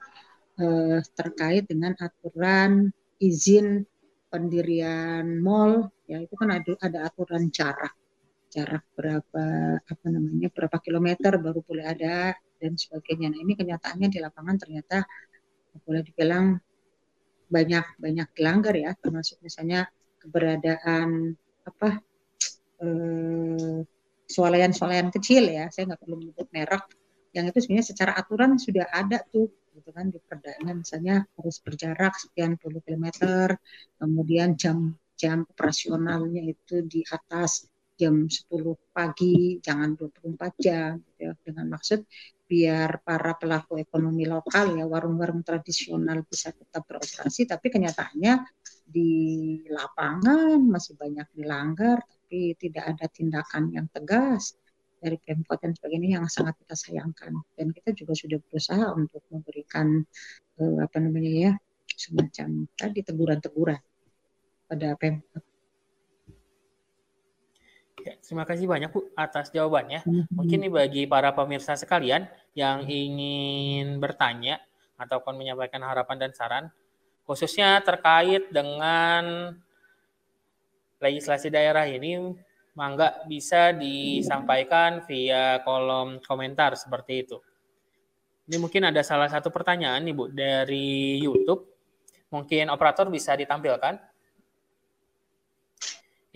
eh, 0.62 1.02
terkait 1.18 1.66
dengan 1.66 1.92
aturan 1.98 2.90
izin 3.18 3.82
pendirian 4.30 5.24
mall 5.40 5.88
ya 6.10 6.20
itu 6.20 6.34
kan 6.36 6.52
ada, 6.52 6.72
ada 6.82 6.98
aturan 7.08 7.48
jarak 7.48 7.94
jarak 8.50 8.84
berapa 8.94 9.44
apa 9.82 10.06
namanya 10.06 10.48
berapa 10.54 10.76
kilometer 10.78 11.34
baru 11.42 11.60
boleh 11.66 11.84
ada 11.86 12.32
dan 12.56 12.72
sebagainya. 12.78 13.34
Nah 13.34 13.40
ini 13.42 13.52
kenyataannya 13.58 14.08
di 14.08 14.18
lapangan 14.22 14.56
ternyata 14.56 15.04
boleh 15.84 16.02
dibilang 16.06 16.56
banyak 17.46 17.84
banyak 18.00 18.28
dilanggar 18.32 18.74
ya 18.74 18.90
termasuk 18.96 19.38
misalnya 19.44 19.86
keberadaan 20.18 21.36
apa 21.66 22.00
eh, 22.80 23.80
swalayan-swalayan 24.26 25.08
kecil 25.14 25.46
ya, 25.46 25.70
saya 25.70 25.94
nggak 25.94 26.02
perlu 26.02 26.16
menyebut 26.18 26.46
merek, 26.50 26.84
yang 27.34 27.46
itu 27.50 27.58
sebenarnya 27.62 27.86
secara 27.92 28.12
aturan 28.16 28.56
sudah 28.56 28.86
ada 28.90 29.22
tuh 29.30 29.50
gitu 29.76 29.92
kan 29.92 30.08
di 30.08 30.16
perdana 30.24 30.72
misalnya 30.72 31.20
harus 31.36 31.60
berjarak 31.60 32.16
sekian 32.16 32.56
puluh 32.56 32.80
kilometer, 32.80 33.54
kemudian 34.00 34.56
jam 34.56 34.96
jam 35.16 35.44
operasionalnya 35.48 36.42
itu 36.44 36.84
di 36.84 37.00
atas 37.08 37.68
jam 37.96 38.28
10 38.28 38.76
pagi, 38.92 39.56
jangan 39.64 39.96
24 39.96 40.52
jam 40.60 41.00
gitu 41.00 41.20
ya, 41.28 41.32
dengan 41.40 41.72
maksud 41.72 42.04
biar 42.46 43.02
para 43.02 43.34
pelaku 43.34 43.80
ekonomi 43.82 44.22
lokal 44.28 44.76
ya 44.78 44.86
warung-warung 44.86 45.42
tradisional 45.42 46.22
bisa 46.22 46.54
tetap 46.54 46.86
beroperasi 46.86 47.42
tapi 47.48 47.66
kenyataannya 47.74 48.46
di 48.86 49.10
lapangan 49.66 50.60
masih 50.62 50.94
banyak 50.94 51.26
dilanggar 51.34 51.98
tapi 52.26 52.58
tidak 52.58 52.90
ada 52.90 53.06
tindakan 53.06 53.70
yang 53.70 53.86
tegas 53.94 54.58
dari 54.98 55.14
Pemkot 55.14 55.62
dan 55.62 55.78
sebagainya 55.78 56.18
yang 56.18 56.26
sangat 56.26 56.58
kita 56.58 56.74
sayangkan 56.74 57.38
dan 57.54 57.70
kita 57.70 57.94
juga 57.94 58.18
sudah 58.18 58.42
berusaha 58.42 58.86
untuk 58.98 59.22
memberikan 59.30 60.02
uh, 60.58 60.82
apa 60.82 60.98
namanya 60.98 61.30
ya 61.30 61.52
semacam 61.86 62.66
tadi 62.74 63.06
teguran-teguran 63.06 63.78
pada 64.66 64.98
Pemkot. 64.98 65.44
Ya, 68.02 68.18
terima 68.18 68.42
kasih 68.42 68.66
banyak 68.66 68.90
Bu 68.90 69.06
atas 69.14 69.54
jawabannya. 69.54 70.02
Mungkin 70.34 70.66
ini 70.66 70.70
bagi 70.70 71.06
para 71.06 71.30
pemirsa 71.30 71.78
sekalian 71.78 72.26
yang 72.58 72.90
ingin 72.90 74.02
bertanya 74.02 74.58
ataupun 74.98 75.38
menyampaikan 75.38 75.86
harapan 75.86 76.26
dan 76.26 76.34
saran, 76.34 76.64
khususnya 77.22 77.78
terkait 77.86 78.50
dengan 78.50 79.54
legislasi 81.00 81.52
daerah 81.52 81.84
ini, 81.88 82.36
mangga 82.76 83.24
bisa 83.24 83.72
disampaikan 83.72 85.00
via 85.08 85.64
kolom 85.64 86.20
komentar 86.24 86.76
seperti 86.76 87.24
itu. 87.24 87.40
Ini 88.46 88.62
mungkin 88.62 88.86
ada 88.86 89.02
salah 89.02 89.26
satu 89.26 89.50
pertanyaan 89.50 90.06
nih 90.06 90.14
Bu 90.14 90.30
dari 90.30 91.18
YouTube. 91.18 91.66
Mungkin 92.30 92.70
operator 92.70 93.10
bisa 93.10 93.34
ditampilkan. 93.34 93.98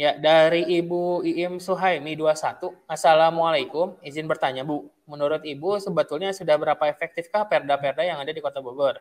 Ya, 0.00 0.16
dari 0.16 0.64
Ibu 0.64 1.28
Iim 1.28 1.60
Suhaimi 1.60 2.16
21. 2.16 2.72
Assalamualaikum, 2.88 4.00
izin 4.00 4.24
bertanya 4.24 4.64
Bu. 4.64 4.88
Menurut 5.04 5.44
Ibu 5.44 5.76
sebetulnya 5.76 6.32
sudah 6.32 6.56
berapa 6.56 6.88
efektifkah 6.88 7.44
perda-perda 7.44 8.00
yang 8.00 8.16
ada 8.16 8.32
di 8.32 8.40
Kota 8.40 8.64
Bogor? 8.64 8.96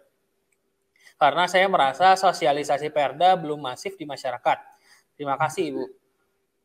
Karena 1.15 1.47
saya 1.47 1.71
merasa 1.71 2.19
sosialisasi 2.19 2.91
perda 2.91 3.39
belum 3.39 3.63
masif 3.63 3.95
di 3.95 4.03
masyarakat. 4.03 4.78
Terima 5.19 5.35
kasih 5.35 5.75
Ibu. 5.75 5.83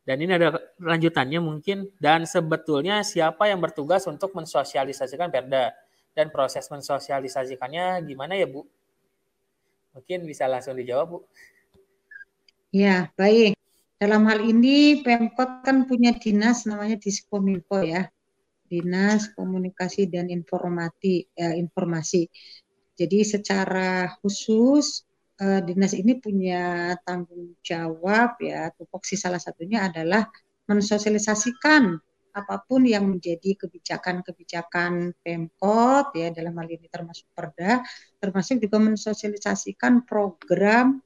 Dan 0.07 0.22
ini 0.22 0.38
ada 0.38 0.55
lanjutannya 0.78 1.42
mungkin. 1.42 1.90
Dan 1.98 2.22
sebetulnya 2.22 3.02
siapa 3.02 3.50
yang 3.50 3.59
bertugas 3.59 4.07
untuk 4.07 4.30
mensosialisasikan 4.30 5.26
perda? 5.26 5.74
Dan 6.14 6.30
proses 6.30 6.70
mensosialisasikannya 6.70 8.07
gimana 8.07 8.38
ya 8.38 8.46
Bu? 8.46 8.62
Mungkin 9.98 10.22
bisa 10.22 10.46
langsung 10.46 10.78
dijawab 10.78 11.07
Bu. 11.11 11.18
Ya, 12.70 13.11
baik. 13.18 13.59
Dalam 13.98 14.22
hal 14.30 14.38
ini 14.46 15.02
Pemkot 15.02 15.66
kan 15.66 15.90
punya 15.90 16.14
dinas 16.14 16.62
namanya 16.62 16.94
Diskominfo 16.94 17.82
ya. 17.82 18.07
Dinas 18.70 19.34
Komunikasi 19.34 20.07
dan 20.07 20.30
Informasi 20.30 21.26
ya, 21.34 21.59
informasi. 21.59 22.30
Jadi 22.94 23.26
secara 23.26 24.14
khusus 24.22 25.02
eh, 25.41 25.61
dinas 25.66 25.93
ini 25.97 26.18
punya 26.20 26.95
tanggung 27.07 27.57
jawab 27.64 28.39
ya 28.43 28.70
tupoksi 28.76 29.14
salah 29.18 29.41
satunya 29.41 29.89
adalah 29.89 30.26
mensosialisasikan 30.70 31.99
apa 32.35 32.66
pun 32.66 32.82
yang 32.82 33.07
menjadi 33.07 33.55
kebijakan-kebijakan 33.55 35.14
Pemkot 35.22 36.18
ya 36.18 36.35
dalam 36.35 36.59
hal 36.59 36.66
ini 36.66 36.91
termasuk 36.91 37.30
Perda 37.30 37.78
termasuk 38.18 38.59
juga 38.59 38.82
mensosialisasikan 38.82 40.03
program 40.03 40.99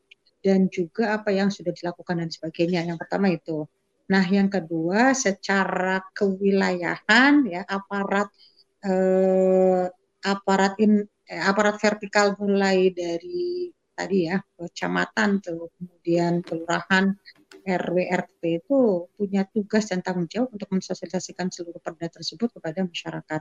dan 0.42 0.70
juga 0.70 1.18
apa 1.18 1.34
yang 1.34 1.50
sudah 1.50 1.74
dilakukan 1.74 2.22
dan 2.22 2.30
sebagainya. 2.30 2.86
Yang 2.86 2.98
pertama 3.02 3.26
itu. 3.32 3.66
Nah, 4.08 4.24
yang 4.24 4.48
kedua 4.48 5.12
secara 5.12 6.00
kewilayahan 6.16 7.44
ya 7.44 7.62
aparat 7.68 8.28
eh, 8.80 9.84
aparat 10.24 10.74
in, 10.80 11.04
eh, 11.28 11.42
aparat 11.44 11.76
vertikal 11.76 12.32
mulai 12.40 12.88
dari 12.94 13.68
tadi 13.98 14.30
ya 14.30 14.38
kecamatan 14.54 15.42
tuh 15.42 15.74
kemudian 15.74 16.38
kelurahan 16.46 17.18
RW 17.66 17.96
RT 18.08 18.42
itu 18.64 19.10
punya 19.18 19.44
tugas 19.50 19.90
dan 19.90 20.00
tanggung 20.00 20.30
jawab 20.30 20.54
untuk 20.54 20.70
mensosialisasikan 20.72 21.50
seluruh 21.50 21.82
perda 21.82 22.08
tersebut 22.08 22.48
kepada 22.54 22.86
masyarakat. 22.86 23.40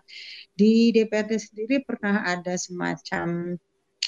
Di 0.52 0.92
DPRD 0.92 1.32
sendiri 1.38 1.86
pernah 1.86 2.28
ada 2.28 2.58
semacam 2.60 3.56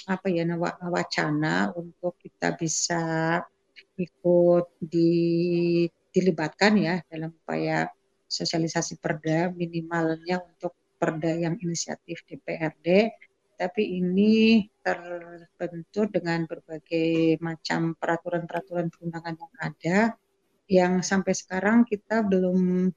apa 0.10 0.28
ya 0.28 0.43
wacana 0.89 1.70
untuk 1.78 2.18
kita 2.18 2.58
bisa 2.58 3.04
ikut 3.95 4.66
di, 4.82 5.86
dilibatkan 6.10 6.74
ya 6.82 6.95
dalam 7.06 7.32
upaya 7.32 7.88
sosialisasi 8.26 8.97
perda 8.97 9.54
minimalnya 9.54 10.41
untuk 10.41 10.74
perda 11.00 11.32
yang 11.32 11.56
inisiatif 11.64 12.28
DPRD 12.28 13.14
tapi 13.60 13.99
ini 13.99 14.64
terbentur 14.80 16.07
dengan 16.07 16.47
berbagai 16.47 17.36
macam 17.43 17.91
peraturan-peraturan 17.99 18.88
perundangan 18.88 19.36
yang 19.36 19.53
ada 19.60 19.97
yang 20.72 20.93
sampai 21.03 21.36
sekarang 21.36 21.84
kita 21.84 22.24
belum 22.24 22.88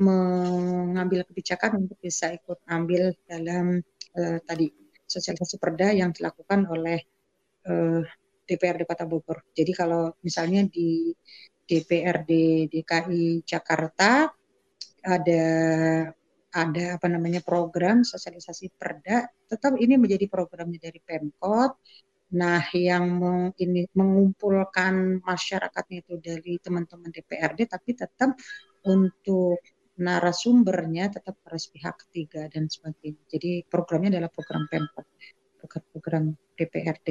mengambil 0.00 1.20
kebijakan 1.28 1.84
untuk 1.84 2.00
bisa 2.00 2.32
ikut 2.32 2.64
ambil 2.64 3.12
dalam 3.28 3.84
uh, 4.16 4.38
tadi 4.40 4.72
sosialisasi 5.04 5.60
perda 5.60 5.92
yang 5.92 6.16
dilakukan 6.16 6.64
oleh 6.66 6.98
uh, 7.68 8.00
eh, 8.00 8.02
DPRD 8.46 8.82
Kota 8.88 9.04
Bogor. 9.06 9.38
Jadi 9.54 9.72
kalau 9.76 10.16
misalnya 10.24 10.66
di 10.66 11.14
DPRD 11.66 12.30
DKI 12.70 13.42
Jakarta 13.42 14.30
ada 15.06 15.44
ada 16.56 16.96
apa 16.96 17.06
namanya 17.12 17.44
program 17.44 18.00
sosialisasi 18.00 18.72
perda, 18.80 19.28
tetap 19.44 19.76
ini 19.76 20.00
menjadi 20.00 20.24
programnya 20.32 20.80
dari 20.88 21.00
Pemkot. 21.04 21.72
Nah, 22.40 22.64
yang 22.74 23.04
meng, 23.22 23.54
ini 23.62 23.86
mengumpulkan 23.94 25.22
masyarakatnya 25.22 25.96
itu 26.02 26.14
dari 26.18 26.58
teman-teman 26.58 27.12
DPRD, 27.12 27.70
tapi 27.70 27.90
tetap 27.94 28.34
untuk 28.88 29.60
narasumbernya 29.96 31.08
tetap 31.12 31.36
harus 31.46 31.68
pihak 31.70 31.94
ketiga 32.08 32.48
dan 32.50 32.66
sebagainya. 32.68 33.22
Jadi 33.30 33.50
programnya 33.68 34.16
adalah 34.16 34.32
program 34.32 34.64
Pemkot, 34.66 35.06
bukan 35.60 35.82
program 35.92 36.24
DPRD. 36.56 37.08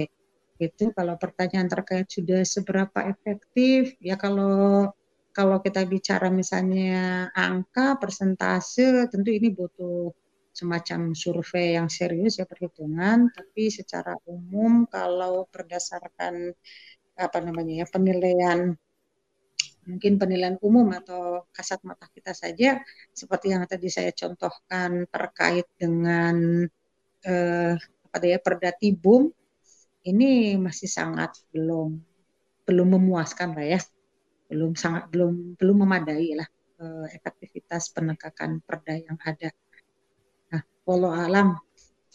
Itu 0.60 0.92
kalau 0.96 1.16
pertanyaan 1.20 1.68
terkait 1.68 2.08
sudah 2.08 2.42
seberapa 2.44 3.00
efektif, 3.08 3.96
ya 4.00 4.16
kalau 4.16 4.90
kalau 5.36 5.60
kita 5.60 5.84
bicara 5.84 6.32
misalnya 6.32 7.28
angka, 7.36 8.00
persentase, 8.00 9.12
tentu 9.12 9.30
ini 9.36 9.52
butuh 9.52 10.16
semacam 10.56 11.12
survei 11.12 11.76
yang 11.76 11.92
serius 11.92 12.40
ya 12.40 12.48
perhitungan, 12.48 13.28
tapi 13.36 13.68
secara 13.68 14.16
umum 14.32 14.88
kalau 14.88 15.44
berdasarkan 15.52 16.56
apa 17.20 17.38
namanya 17.44 17.84
ya 17.84 17.86
penilaian 17.92 18.76
mungkin 19.86 20.18
penilaian 20.18 20.58
umum 20.64 20.88
atau 20.96 21.46
kasat 21.52 21.84
mata 21.86 22.10
kita 22.10 22.34
saja 22.34 22.82
seperti 23.14 23.54
yang 23.54 23.64
tadi 23.70 23.88
saya 23.88 24.12
contohkan 24.16 25.06
terkait 25.08 25.68
dengan 25.78 26.66
eh, 27.28 27.74
apa 28.16 28.26
ya 28.26 28.40
perdatibum 28.42 29.30
ini 30.08 30.56
masih 30.58 30.90
sangat 30.90 31.38
belum 31.54 32.02
belum 32.66 32.88
memuaskan 32.98 33.54
lah 33.54 33.66
ya 33.78 33.80
belum 34.50 34.78
sangat 34.78 35.10
belum 35.10 35.58
belum 35.58 35.78
memadai 35.84 36.30
lah 36.38 36.48
eh, 36.82 37.08
efektivitas 37.18 37.90
penegakan 37.96 38.62
perda 38.62 38.94
yang 38.98 39.18
ada. 39.22 39.50
Nah, 40.54 40.62
walau 40.86 41.12
alam 41.12 41.58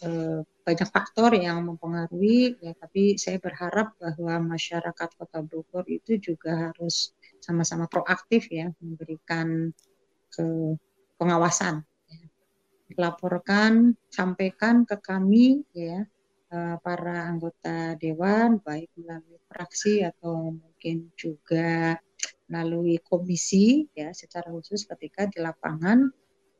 eh, 0.05 0.41
banyak 0.61 0.89
faktor 0.93 1.33
yang 1.33 1.65
mempengaruhi 1.65 2.57
ya 2.61 2.71
tapi 2.77 3.17
saya 3.17 3.41
berharap 3.41 3.97
bahwa 3.97 4.55
masyarakat 4.55 5.09
Kota 5.17 5.41
Bogor 5.41 5.85
itu 5.89 6.21
juga 6.21 6.69
harus 6.69 7.13
sama-sama 7.41 7.89
proaktif 7.89 8.45
ya 8.53 8.69
memberikan 8.77 9.73
ke 10.29 10.77
pengawasan 11.17 11.81
ya. 12.07 12.25
laporkan 13.01 13.97
sampaikan 14.13 14.85
ke 14.85 15.01
kami 15.01 15.65
ya 15.73 16.05
eh, 16.53 16.75
para 16.85 17.25
anggota 17.25 17.97
dewan 17.97 18.61
baik 18.61 18.93
melalui 18.95 19.41
fraksi 19.49 20.05
atau 20.05 20.53
mungkin 20.53 21.09
juga 21.17 21.97
melalui 22.51 22.99
komisi 22.99 23.87
ya 23.95 24.11
secara 24.11 24.51
khusus 24.51 24.83
ketika 24.83 25.31
di 25.31 25.39
lapangan 25.39 26.11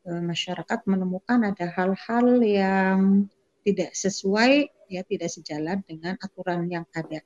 eh, 0.08 0.22
masyarakat 0.24 0.88
menemukan 0.88 1.52
ada 1.52 1.68
hal-hal 1.68 2.40
yang 2.40 3.28
tidak 3.62 3.92
sesuai 3.92 4.72
ya 4.88 5.04
tidak 5.04 5.28
sejalan 5.28 5.84
dengan 5.84 6.16
aturan 6.18 6.64
yang 6.72 6.88
ada 6.96 7.20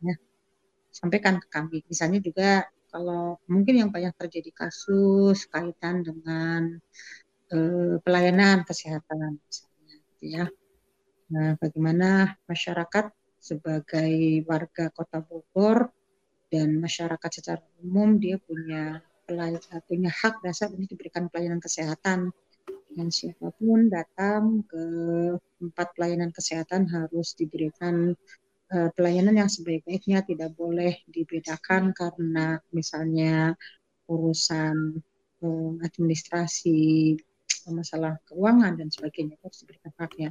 ya 0.00 0.14
sampaikan 0.88 1.36
ke 1.36 1.46
kami 1.52 1.84
misalnya 1.86 2.18
juga 2.24 2.64
kalau 2.88 3.36
mungkin 3.46 3.84
yang 3.84 3.90
banyak 3.92 4.16
terjadi 4.16 4.50
kasus 4.64 5.44
kaitan 5.52 6.00
dengan 6.00 6.80
eh, 7.52 7.96
pelayanan 8.00 8.64
kesehatan 8.64 9.36
misalnya 9.44 9.94
gitu 10.16 10.24
ya. 10.32 10.44
Nah, 11.28 11.60
bagaimana 11.60 12.40
masyarakat 12.48 13.12
sebagai 13.36 14.42
warga 14.48 14.88
Kota 14.90 15.20
Bogor 15.20 15.92
dan 16.48 16.80
masyarakat 16.80 17.30
secara 17.30 17.62
umum 17.84 18.16
dia 18.16 18.40
punya 18.40 19.04
pelayanan, 19.28 19.80
punya 19.84 20.10
hak 20.12 20.40
dasar 20.40 20.72
untuk 20.72 20.96
diberikan 20.96 21.28
pelayanan 21.28 21.60
kesehatan 21.60 22.32
dan 22.98 23.08
siapa 23.14 23.54
pun 23.54 23.86
datang 23.86 24.64
ke 24.66 24.84
tempat 25.60 25.94
pelayanan 25.94 26.34
kesehatan 26.34 26.88
harus 26.90 27.36
diberikan 27.38 28.16
uh, 28.74 28.90
pelayanan 28.96 29.38
yang 29.44 29.50
sebaik-baiknya 29.50 30.26
tidak 30.26 30.50
boleh 30.58 30.98
dibedakan 31.06 31.94
karena 31.94 32.58
misalnya 32.74 33.54
urusan 34.08 34.98
uh, 35.44 35.72
administrasi, 35.84 37.14
masalah 37.68 38.16
keuangan 38.26 38.80
dan 38.80 38.88
sebagainya 38.88 39.36
harus 39.44 39.62
diberikan 39.62 39.92
haknya. 40.00 40.30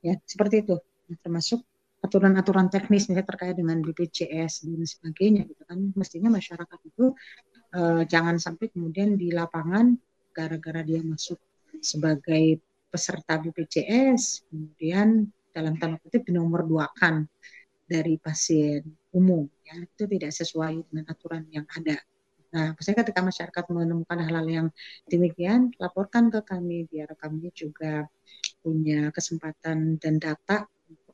Ya, 0.00 0.16
seperti 0.24 0.64
itu. 0.64 0.80
Termasuk 1.20 1.60
aturan-aturan 2.00 2.72
teknis 2.72 3.08
misalnya 3.08 3.28
terkait 3.28 3.56
dengan 3.56 3.78
BPJS 3.84 4.64
dan 4.64 4.82
sebagainya 4.88 5.44
gitu 5.44 5.62
kan 5.68 5.78
mestinya 5.92 6.32
masyarakat 6.32 6.80
itu 6.88 7.12
eh, 7.76 8.02
jangan 8.08 8.40
sampai 8.40 8.72
kemudian 8.72 9.20
di 9.20 9.28
lapangan 9.30 9.92
gara-gara 10.32 10.80
dia 10.80 11.04
masuk 11.04 11.36
sebagai 11.84 12.60
peserta 12.88 13.36
BPJS 13.38 14.48
kemudian 14.48 15.28
dalam 15.52 15.76
tanda 15.76 16.00
kutip 16.00 16.24
dinomor 16.24 16.64
duakan 16.64 17.28
dari 17.84 18.16
pasien 18.22 18.86
umum 19.10 19.50
ya 19.66 19.74
itu 19.82 20.06
tidak 20.06 20.30
sesuai 20.30 20.86
dengan 20.86 21.04
aturan 21.10 21.42
yang 21.50 21.66
ada. 21.74 21.98
Nah, 22.50 22.74
misalnya 22.74 23.06
ketika 23.06 23.22
masyarakat 23.22 23.64
menemukan 23.70 24.18
hal-hal 24.26 24.46
yang 24.50 24.68
demikian, 25.06 25.70
laporkan 25.78 26.34
ke 26.34 26.42
kami 26.42 26.86
biar 26.90 27.14
kami 27.14 27.54
juga 27.54 28.10
punya 28.58 29.14
kesempatan 29.14 30.02
dan 30.02 30.18
data 30.18 30.66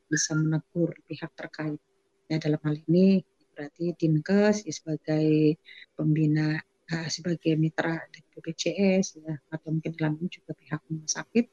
bisa 0.07 0.31
menegur 0.33 0.95
pihak 1.07 1.31
terkait. 1.35 1.79
Ya, 2.27 2.37
dalam 2.43 2.59
hal 2.63 2.75
ini 2.87 3.23
berarti 3.55 3.95
Dinkes 3.97 4.67
ya, 4.67 4.73
sebagai 4.75 5.57
pembina 5.97 6.59
uh, 6.93 7.07
sebagai 7.09 7.57
mitra 7.57 7.97
dari 8.11 8.27
BPJS 8.35 9.17
ya 9.17 9.33
atau 9.49 9.73
mungkin 9.73 9.91
dalam 9.97 10.13
ini 10.21 10.29
juga 10.29 10.53
pihak 10.53 10.85
rumah 10.85 11.09
sakit 11.09 11.45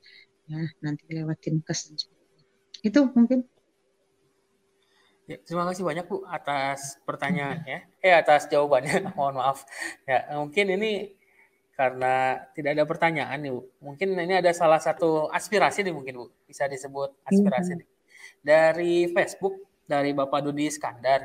ya 0.50 0.60
nanti 0.84 1.04
lewat 1.08 1.38
Dinkes 1.40 1.80
dan 1.88 1.96
sebagainya. 1.96 2.44
Itu 2.84 3.00
mungkin 3.16 3.40
Ya, 5.24 5.40
terima 5.40 5.64
kasih 5.64 5.88
banyak 5.88 6.04
Bu 6.04 6.20
atas 6.28 7.00
pertanyaannya. 7.08 7.96
Eh 8.04 8.12
atas 8.12 8.44
jawabannya. 8.52 9.08
Mohon 9.16 9.40
maaf. 9.40 9.64
Ya, 10.04 10.28
mungkin 10.36 10.76
ini 10.76 11.16
karena 11.72 12.44
tidak 12.52 12.76
ada 12.76 12.84
pertanyaan 12.84 13.40
nih 13.40 13.52
Bu. 13.56 13.64
Mungkin 13.80 14.12
ini 14.20 14.36
ada 14.36 14.52
salah 14.52 14.76
satu 14.76 15.32
aspirasi 15.32 15.80
nih 15.80 15.96
mungkin 15.96 16.14
Bu. 16.20 16.26
Bisa 16.44 16.68
disebut 16.68 17.16
aspirasi 17.24 17.80
nih. 17.80 17.88
Dari 18.40 19.10
Facebook 19.12 19.58
dari 19.84 20.16
Bapak 20.16 20.44
Dudi 20.44 20.68
Iskandar. 20.68 21.24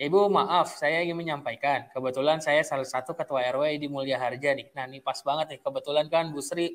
Ibu 0.00 0.32
maaf, 0.32 0.74
saya 0.74 1.04
ingin 1.04 1.14
menyampaikan. 1.14 1.86
Kebetulan 1.92 2.42
saya 2.42 2.64
salah 2.64 2.88
satu 2.88 3.14
ketua 3.14 3.44
RW 3.52 3.76
di 3.78 3.86
Mulia 3.86 4.18
Harja 4.18 4.56
nih. 4.56 4.72
Nah 4.74 4.88
ini 4.88 4.98
pas 4.98 5.20
banget 5.20 5.56
nih. 5.56 5.60
Kebetulan 5.62 6.06
kan 6.10 6.32
Bu 6.32 6.42
Sri 6.42 6.74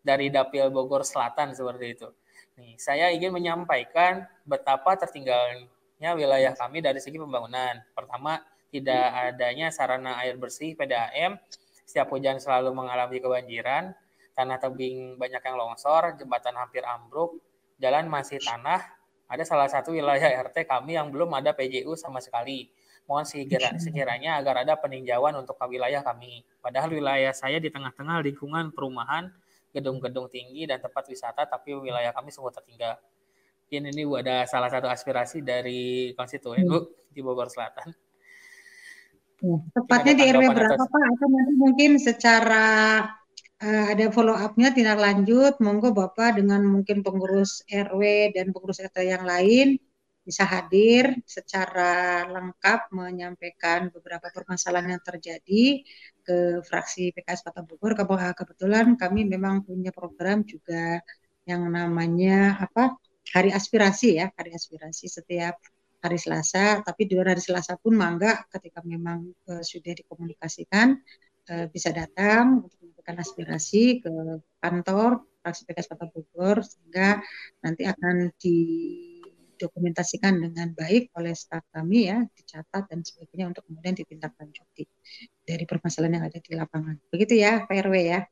dari 0.00 0.32
Dapil 0.32 0.70
Bogor 0.72 1.04
Selatan 1.04 1.52
seperti 1.52 1.86
itu. 1.92 2.08
Nih, 2.56 2.76
saya 2.76 3.08
ingin 3.12 3.32
menyampaikan 3.32 4.24
betapa 4.44 4.96
tertinggal 4.96 5.68
wilayah 6.02 6.52
kami 6.58 6.82
dari 6.82 6.98
segi 6.98 7.14
pembangunan. 7.14 7.78
Pertama, 7.94 8.42
tidak 8.72 9.06
adanya 9.30 9.70
sarana 9.70 10.18
air 10.24 10.34
bersih 10.40 10.74
PDAM, 10.74 11.38
setiap 11.86 12.08
hujan 12.10 12.40
selalu 12.40 12.72
mengalami 12.74 13.20
kebanjiran, 13.20 13.94
tanah 14.34 14.58
tebing 14.58 15.20
banyak 15.20 15.44
yang 15.44 15.56
longsor, 15.60 16.16
jembatan 16.16 16.56
hampir 16.56 16.82
ambruk, 16.82 17.36
jalan 17.82 18.06
masih 18.06 18.38
tanah, 18.38 18.78
ada 19.26 19.42
salah 19.42 19.66
satu 19.66 19.90
wilayah 19.90 20.30
RT 20.46 20.70
kami 20.70 20.94
yang 20.94 21.10
belum 21.10 21.34
ada 21.34 21.50
PJU 21.50 21.98
sama 21.98 22.22
sekali. 22.22 22.70
Mohon 23.10 23.26
sekiranya 23.82 24.38
agar 24.38 24.62
ada 24.62 24.78
peninjauan 24.78 25.34
untuk 25.34 25.58
wilayah 25.66 26.06
kami. 26.06 26.46
Padahal 26.62 26.94
wilayah 26.94 27.34
saya 27.34 27.58
di 27.58 27.66
tengah-tengah 27.74 28.22
lingkungan 28.22 28.70
perumahan, 28.70 29.34
gedung-gedung 29.74 30.30
tinggi 30.30 30.70
dan 30.70 30.78
tempat 30.78 31.10
wisata, 31.10 31.50
tapi 31.50 31.74
wilayah 31.74 32.14
kami 32.14 32.30
semua 32.30 32.54
tertinggal 32.54 32.94
mungkin 33.72 33.88
ini 33.88 34.04
Bu 34.04 34.20
ada 34.20 34.44
salah 34.44 34.68
satu 34.68 34.84
aspirasi 34.84 35.40
dari 35.40 36.12
konstituen. 36.12 36.60
Bu 36.68 36.92
di 37.08 37.24
Bogor 37.24 37.48
Selatan. 37.48 37.88
Ya, 39.40 39.56
tepatnya 39.72 40.12
di 40.12 40.24
RW 40.28 40.44
berapa. 40.52 40.76
Pak? 40.76 41.00
Atau 41.16 41.28
nanti 41.32 41.54
mungkin 41.56 41.90
secara 41.96 42.64
ada 43.62 44.10
follow 44.10 44.34
up-nya 44.34 44.74
tindak 44.74 44.98
lanjut, 44.98 45.54
monggo 45.62 45.94
Bapak 45.94 46.34
dengan 46.42 46.66
mungkin 46.66 47.06
pengurus 47.06 47.62
RW 47.70 48.34
dan 48.34 48.50
pengurus 48.50 48.82
RT 48.82 49.06
yang 49.06 49.22
lain 49.22 49.78
bisa 50.22 50.42
hadir 50.46 51.18
secara 51.26 52.26
lengkap 52.26 52.90
menyampaikan 52.90 53.90
beberapa 53.94 54.30
permasalahan 54.34 54.98
yang 54.98 55.02
terjadi 55.02 55.82
ke 56.26 56.62
fraksi 56.66 57.14
PKS 57.14 57.46
Kota 57.46 57.62
Bogor. 57.62 57.94
Kebetulan 58.34 58.98
kami 58.98 59.30
memang 59.30 59.62
punya 59.62 59.94
program 59.94 60.42
juga 60.42 60.98
yang 61.46 61.66
namanya 61.70 62.58
apa 62.62 62.98
hari 63.30 63.54
aspirasi 63.54 64.18
ya, 64.18 64.26
hari 64.34 64.54
aspirasi 64.54 65.06
setiap 65.06 65.58
hari 66.02 66.18
Selasa, 66.18 66.82
tapi 66.82 67.06
di 67.06 67.14
luar 67.14 67.38
hari 67.38 67.42
Selasa 67.42 67.78
pun 67.78 67.94
mangga 67.94 68.42
ketika 68.50 68.82
memang 68.82 69.22
uh, 69.46 69.62
sudah 69.62 69.94
dikomunikasikan 69.94 70.98
uh, 71.50 71.66
bisa 71.72 71.90
datang 71.90 72.62
untuk 72.66 72.76
menyampaikan 72.78 73.18
aspirasi 73.18 74.04
ke 74.04 74.12
kantor 74.62 75.26
fraksi 75.42 75.66
PKS 75.66 75.90
Kota 75.90 76.06
Bogor 76.06 76.62
sehingga 76.62 77.18
nanti 77.66 77.82
akan 77.82 78.30
didokumentasikan 78.38 80.38
dengan 80.38 80.70
baik 80.70 81.10
oleh 81.18 81.34
staf 81.34 81.66
kami 81.74 82.06
ya, 82.06 82.22
dicatat 82.22 82.86
dan 82.86 83.02
sebagainya 83.02 83.50
untuk 83.50 83.66
kemudian 83.66 83.98
ditindaklanjuti 83.98 84.86
dari 85.42 85.64
permasalahan 85.66 86.22
yang 86.22 86.24
ada 86.30 86.38
di 86.38 86.52
lapangan. 86.54 86.94
Begitu 87.10 87.42
ya, 87.42 87.66
Pak 87.66 87.74
RW 87.74 87.94
ya. 88.06 88.22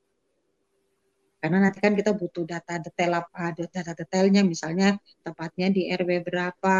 Karena 1.40 1.66
nanti 1.66 1.80
kan 1.80 1.96
kita 1.96 2.12
butuh 2.14 2.44
data 2.44 2.78
detail 2.78 3.26
apa, 3.26 3.50
data 3.56 3.96
detailnya 3.96 4.44
misalnya 4.44 5.00
tepatnya 5.24 5.72
di 5.72 5.88
RW 5.88 6.20
berapa, 6.20 6.76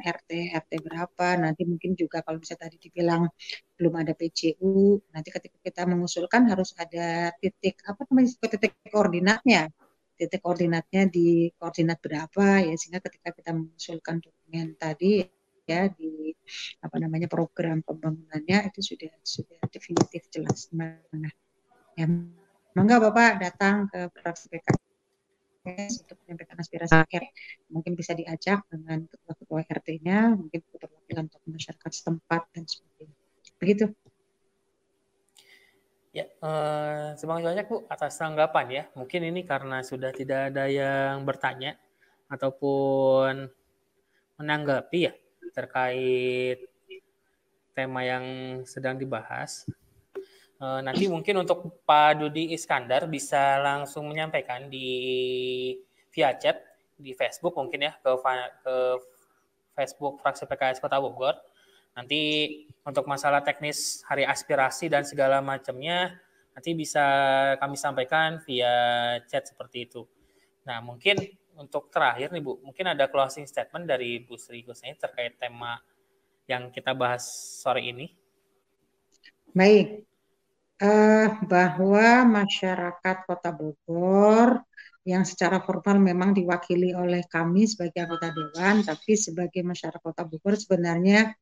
RT 0.00 0.30
RT 0.52 0.72
berapa, 0.80 1.26
nanti 1.40 1.62
mungkin 1.68 1.92
juga 1.98 2.24
kalau 2.24 2.40
bisa 2.40 2.54
tadi 2.56 2.76
dibilang 2.80 3.28
belum 3.76 3.94
ada 4.00 4.12
PCU, 4.16 5.00
nanti 5.12 5.28
ketika 5.32 5.58
kita 5.60 5.82
mengusulkan 5.90 6.48
harus 6.50 6.72
ada 6.78 7.32
titik 7.38 7.80
apa 7.84 8.04
namanya 8.08 8.28
titik 8.48 8.72
koordinatnya, 8.88 9.68
titik 10.14 10.40
koordinatnya 10.40 11.10
di 11.10 11.50
koordinat 11.58 11.98
berapa 11.98 12.62
ya 12.62 12.74
sehingga 12.78 13.02
ketika 13.02 13.34
kita 13.34 13.50
mengusulkan 13.50 14.22
dokumen 14.22 14.78
tadi 14.78 15.26
ya 15.64 15.88
di 15.88 16.30
apa 16.84 16.96
namanya 17.00 17.26
program 17.26 17.80
pembangunannya 17.80 18.68
itu 18.68 18.80
sudah 18.84 19.12
sudah 19.24 19.58
definitif 19.72 20.28
jelas 20.28 20.68
mana 20.70 21.32
ya 21.96 22.06
Mangga 22.74 22.98
Bapak 23.00 23.38
datang 23.38 23.86
ke 23.86 24.10
fraksi 24.12 24.50
PKS 24.50 24.83
untuk 25.64 26.20
menyampaikan 26.24 26.60
aspirasi 26.60 26.92
rakyat. 26.92 27.24
Mungkin 27.72 27.96
bisa 27.96 28.12
diajak 28.12 28.68
dengan 28.68 29.08
ketua-ketua 29.08 29.64
RT-nya, 29.64 30.36
mungkin 30.36 30.60
perwakilan 30.68 31.24
untuk 31.32 31.42
masyarakat 31.48 31.90
setempat 31.90 32.42
dan 32.52 32.64
sebagainya. 32.68 33.16
Begitu. 33.56 33.86
Ya, 36.14 36.30
eh, 36.30 37.06
terima 37.18 37.42
kasih 37.42 37.48
banyak 37.50 37.66
Bu 37.66 37.76
atas 37.90 38.14
tanggapan 38.20 38.66
ya. 38.70 38.84
Mungkin 38.94 39.20
ini 39.34 39.42
karena 39.42 39.82
sudah 39.82 40.14
tidak 40.14 40.54
ada 40.54 40.70
yang 40.70 41.26
bertanya 41.26 41.74
ataupun 42.30 43.50
menanggapi 44.38 45.10
ya 45.10 45.12
terkait 45.50 46.62
tema 47.74 48.06
yang 48.06 48.24
sedang 48.62 48.94
dibahas. 48.94 49.66
Eh, 50.62 50.80
nanti 50.86 51.10
mungkin 51.10 51.42
untuk 51.42 51.82
Pak 51.82 52.22
Dudi 52.22 52.54
Iskandar 52.54 53.10
bisa 53.10 53.58
langsung 53.58 54.06
menyampaikan 54.06 54.70
di 54.70 54.88
via 56.14 56.30
chat 56.38 56.62
di 56.94 57.10
Facebook 57.10 57.58
mungkin 57.58 57.90
ya 57.90 57.92
ke 57.98 58.10
ke 58.62 58.74
Facebook 59.74 60.22
fraksi 60.22 60.46
PKS 60.46 60.78
Kota 60.78 61.02
Bogor. 61.02 61.34
Nanti 61.98 62.22
untuk 62.86 63.06
masalah 63.10 63.42
teknis 63.42 64.06
hari 64.06 64.22
aspirasi 64.22 64.86
dan 64.86 65.02
segala 65.02 65.42
macamnya 65.42 66.14
nanti 66.54 66.70
bisa 66.70 67.02
kami 67.58 67.74
sampaikan 67.74 68.38
via 68.46 68.74
chat 69.26 69.50
seperti 69.50 69.90
itu. 69.90 70.06
Nah, 70.62 70.78
mungkin 70.78 71.18
untuk 71.58 71.90
terakhir 71.90 72.30
nih 72.30 72.42
Bu, 72.42 72.62
mungkin 72.62 72.94
ada 72.94 73.10
closing 73.10 73.46
statement 73.46 73.90
dari 73.90 74.22
Bu 74.22 74.38
Sri 74.38 74.62
Gusnai 74.62 74.94
terkait 74.94 75.34
tema 75.34 75.82
yang 76.46 76.70
kita 76.70 76.94
bahas 76.94 77.26
sore 77.58 77.82
ini. 77.82 78.14
Baik, 79.54 80.02
uh, 80.84 81.26
bahwa 81.48 82.28
masyarakat 82.28 83.16
Kota 83.24 83.50
Bogor 83.50 84.60
yang 85.04 85.24
secara 85.28 85.60
formal 85.60 86.00
memang 86.00 86.32
diwakili 86.32 86.96
oleh 86.96 87.24
kami 87.28 87.68
sebagai 87.68 88.04
anggota 88.08 88.32
dewan, 88.32 88.80
tapi 88.84 89.12
sebagai 89.16 89.60
masyarakat 89.60 90.00
Kota 90.00 90.24
Bogor 90.24 90.56
sebenarnya 90.56 91.32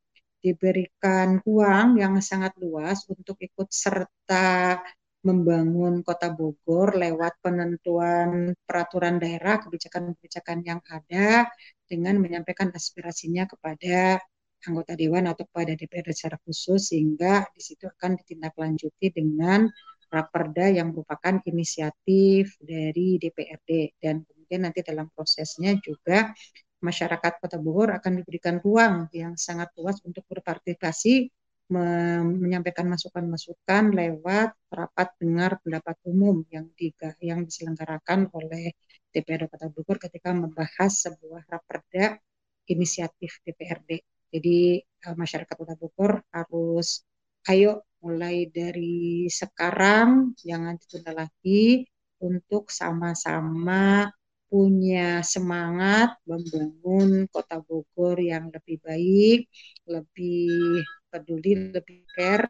diberikan 0.43 1.39
uang 1.47 2.03
yang 2.03 2.19
sangat 2.19 2.59
luas 2.59 3.07
untuk 3.07 3.39
ikut 3.39 3.71
serta 3.71 4.83
membangun 5.23 6.03
Kota 6.03 6.35
Bogor 6.35 6.99
lewat 6.99 7.39
penentuan 7.39 8.51
peraturan 8.67 9.23
daerah, 9.23 9.63
kebijakan-kebijakan 9.63 10.59
yang 10.67 10.83
ada 10.91 11.47
dengan 11.87 12.19
menyampaikan 12.19 12.75
aspirasinya 12.75 13.47
kepada 13.47 14.19
anggota 14.69 14.93
dewan 14.95 15.27
atau 15.27 15.45
kepada 15.49 15.75
DPR 15.75 16.07
secara 16.15 16.37
khusus 16.47 16.95
sehingga 16.95 17.47
di 17.51 17.63
situ 17.63 17.89
akan 17.91 18.19
ditindaklanjuti 18.23 19.07
dengan 19.11 19.67
raperda 20.13 20.69
yang 20.69 20.93
merupakan 20.93 21.41
inisiatif 21.49 22.61
dari 22.61 23.17
DPRD 23.17 23.97
dan 23.97 24.23
kemudian 24.23 24.69
nanti 24.69 24.85
dalam 24.85 25.09
prosesnya 25.11 25.73
juga 25.81 26.31
masyarakat 26.85 27.33
Kota 27.41 27.57
Bogor 27.57 27.95
akan 27.97 28.21
diberikan 28.21 28.61
ruang 28.61 29.09
yang 29.15 29.39
sangat 29.39 29.73
luas 29.79 30.03
untuk 30.05 30.27
berpartisipasi 30.29 31.31
menyampaikan 31.73 32.85
masukan-masukan 32.85 33.97
lewat 33.97 34.53
rapat 34.69 35.09
dengar 35.17 35.57
pendapat 35.65 35.97
umum 36.05 36.45
yang 36.53 36.69
di, 36.77 36.93
yang 37.25 37.49
diselenggarakan 37.49 38.29
oleh 38.37 38.77
DPRD 39.09 39.49
Kota 39.49 39.73
Bogor 39.73 39.97
ketika 39.97 40.37
membahas 40.37 40.93
sebuah 41.09 41.49
raperda 41.49 42.21
inisiatif 42.69 43.41
DPRD. 43.47 44.05
Jadi 44.33 44.81
uh, 45.07 45.17
masyarakat 45.23 45.55
Kota 45.61 45.75
Bogor 45.81 46.13
harus 46.35 47.05
ayo 47.51 47.85
mulai 48.03 48.51
dari 48.51 49.27
sekarang 49.31 50.35
jangan 50.43 50.75
ditunda 50.81 51.13
lagi 51.23 51.87
untuk 52.23 52.71
sama-sama 52.71 54.11
punya 54.53 55.25
semangat 55.25 56.09
membangun 56.29 57.25
kota 57.33 57.57
Bogor 57.65 58.21
yang 58.21 58.53
lebih 58.53 58.77
baik, 58.85 59.39
lebih 59.89 60.85
peduli, 61.11 61.51
lebih 61.73 62.01
care 62.13 62.47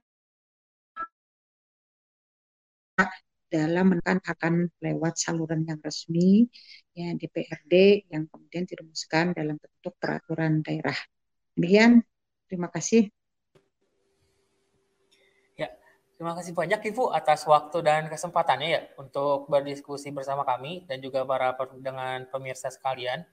dalam 3.52 3.84
menekan 3.92 4.18
akan 4.24 4.54
lewat 4.80 5.14
saluran 5.20 5.60
yang 5.68 5.78
resmi 5.84 6.48
ya 6.96 7.12
DPRD 7.12 7.74
yang 8.08 8.24
kemudian 8.32 8.64
dirumuskan 8.64 9.36
dalam 9.36 9.60
bentuk 9.60 9.94
peraturan 10.00 10.64
daerah. 10.64 10.96
Demikian, 11.56 12.04
terima 12.48 12.68
kasih. 12.72 13.12
Terima 16.22 16.38
kasih 16.38 16.54
banyak 16.54 16.94
Ibu 16.94 17.10
atas 17.10 17.42
waktu 17.50 17.82
dan 17.82 18.06
kesempatannya 18.06 18.68
ya 18.70 18.86
untuk 18.94 19.50
berdiskusi 19.50 20.14
bersama 20.14 20.46
kami 20.46 20.86
dan 20.86 21.02
juga 21.02 21.26
para 21.26 21.50
dengan 21.82 22.22
pemirsa 22.30 22.70
sekalian 22.70 23.26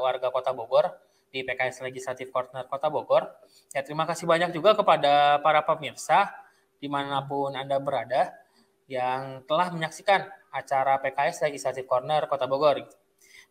warga 0.00 0.32
Kota 0.32 0.56
Bogor 0.56 0.88
di 1.28 1.44
PKS 1.44 1.84
Legislatif 1.84 2.32
Corner 2.32 2.64
Kota 2.64 2.88
Bogor. 2.88 3.28
Ya 3.76 3.84
terima 3.84 4.08
kasih 4.08 4.24
banyak 4.24 4.56
juga 4.56 4.72
kepada 4.72 5.36
para 5.44 5.60
pemirsa 5.68 6.32
di 6.80 6.88
mana 6.88 7.28
pun 7.28 7.52
Anda 7.52 7.76
berada 7.76 8.40
yang 8.88 9.44
telah 9.44 9.68
menyaksikan 9.68 10.32
acara 10.48 10.96
PKS 10.96 11.44
Legislatif 11.44 11.84
Corner 11.84 12.24
Kota 12.24 12.48
Bogor. 12.48 12.88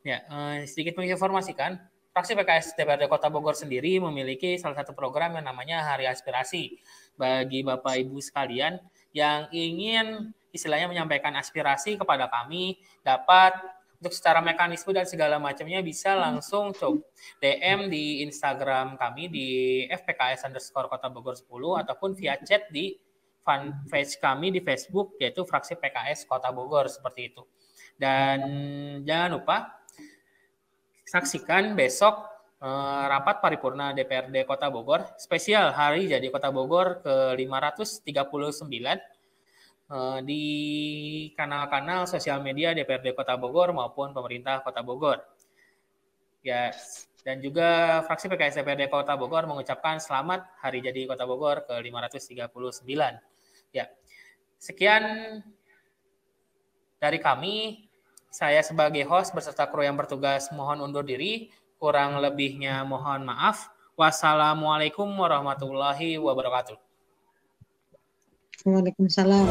Ya, 0.02 0.26
eh, 0.26 0.66
sedikit 0.66 0.98
menginformasikan, 0.98 1.78
fraksi 2.12 2.36
PKS 2.36 2.76
DPRD 2.76 3.07
Kota 3.07 3.32
Bogor 3.32 3.55
sendiri 3.55 3.95
memiliki 4.03 4.59
salah 4.59 4.76
satu 4.76 4.91
program 4.91 5.39
yang 5.39 5.47
namanya 5.47 5.95
Hari 5.95 6.07
Aspirasi 6.12 6.76
bagi 7.16 7.64
Bapak 7.64 8.03
Ibu 8.03 8.20
sekalian 8.20 8.84
yang 9.16 9.47
ingin 9.55 10.36
istilahnya 10.51 10.91
menyampaikan 10.91 11.32
aspirasi 11.39 11.95
kepada 11.95 12.28
kami 12.28 12.84
dapat 12.99 13.55
untuk 14.03 14.12
secara 14.12 14.43
mekanisme 14.43 14.91
dan 14.91 15.07
segala 15.07 15.39
macamnya 15.39 15.80
bisa 15.80 16.12
langsung 16.18 16.76
coba 16.76 16.99
DM 17.39 17.88
di 17.88 18.26
Instagram 18.28 18.99
kami 18.99 19.32
di 19.32 19.47
FPKS 19.88 20.51
underscore 20.51 20.91
Kota 20.91 21.07
Bogor 21.07 21.39
10 21.39 21.47
ataupun 21.88 22.12
via 22.18 22.36
chat 22.43 22.68
di 22.74 22.99
fanpage 23.45 24.20
kami 24.20 24.51
di 24.51 24.59
Facebook 24.59 25.16
yaitu 25.16 25.47
fraksi 25.47 25.80
PKS 25.80 26.28
Kota 26.28 26.51
Bogor 26.51 26.91
seperti 26.91 27.32
itu. 27.32 27.45
Dan 27.95 28.41
jangan 29.05 29.30
lupa 29.38 29.81
saksikan 31.12 31.76
besok 31.76 32.32
Eh, 32.62 33.05
rapat 33.09 33.41
paripurna 33.41 33.89
DPRD 33.89 34.45
Kota 34.45 34.70
Bogor 34.70 35.01
spesial 35.18 35.74
Hari 35.74 36.05
Jadi 36.05 36.30
Kota 36.30 36.53
Bogor 36.53 37.01
ke 37.01 37.34
539 37.34 38.05
eh, 39.89 40.20
di 40.22 40.45
kanal-kanal 41.34 42.05
sosial 42.05 42.38
media 42.45 42.78
DPRD 42.78 43.18
Kota 43.18 43.34
Bogor 43.34 43.74
maupun 43.74 44.14
pemerintah 44.14 44.62
Kota 44.62 44.86
Bogor. 44.86 45.26
Ya, 46.45 46.70
dan 47.26 47.41
juga 47.41 48.01
fraksi 48.05 48.30
PKS 48.30 48.62
DPRD 48.62 48.93
Kota 48.93 49.18
Bogor 49.18 49.49
mengucapkan 49.49 49.97
selamat 49.97 50.45
Hari 50.62 50.86
Jadi 50.86 51.09
Kota 51.09 51.26
Bogor 51.26 51.66
ke 51.66 51.82
539. 51.82 52.86
Ya. 53.74 53.89
Sekian 54.62 55.01
dari 57.01 57.18
kami. 57.18 57.89
Saya 58.32 58.64
sebagai 58.64 59.04
host 59.12 59.36
beserta 59.36 59.68
kru 59.68 59.84
yang 59.84 60.00
bertugas 60.00 60.48
mohon 60.56 60.80
undur 60.80 61.04
diri. 61.04 61.52
Kurang 61.76 62.16
lebihnya 62.24 62.80
mohon 62.88 63.28
maaf. 63.28 63.68
Wassalamualaikum 64.00 65.04
warahmatullahi 65.20 66.16
wabarakatuh. 66.16 66.80
Waalaikumsalam. 68.64 69.46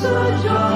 such 0.00 0.44
a 0.46 0.71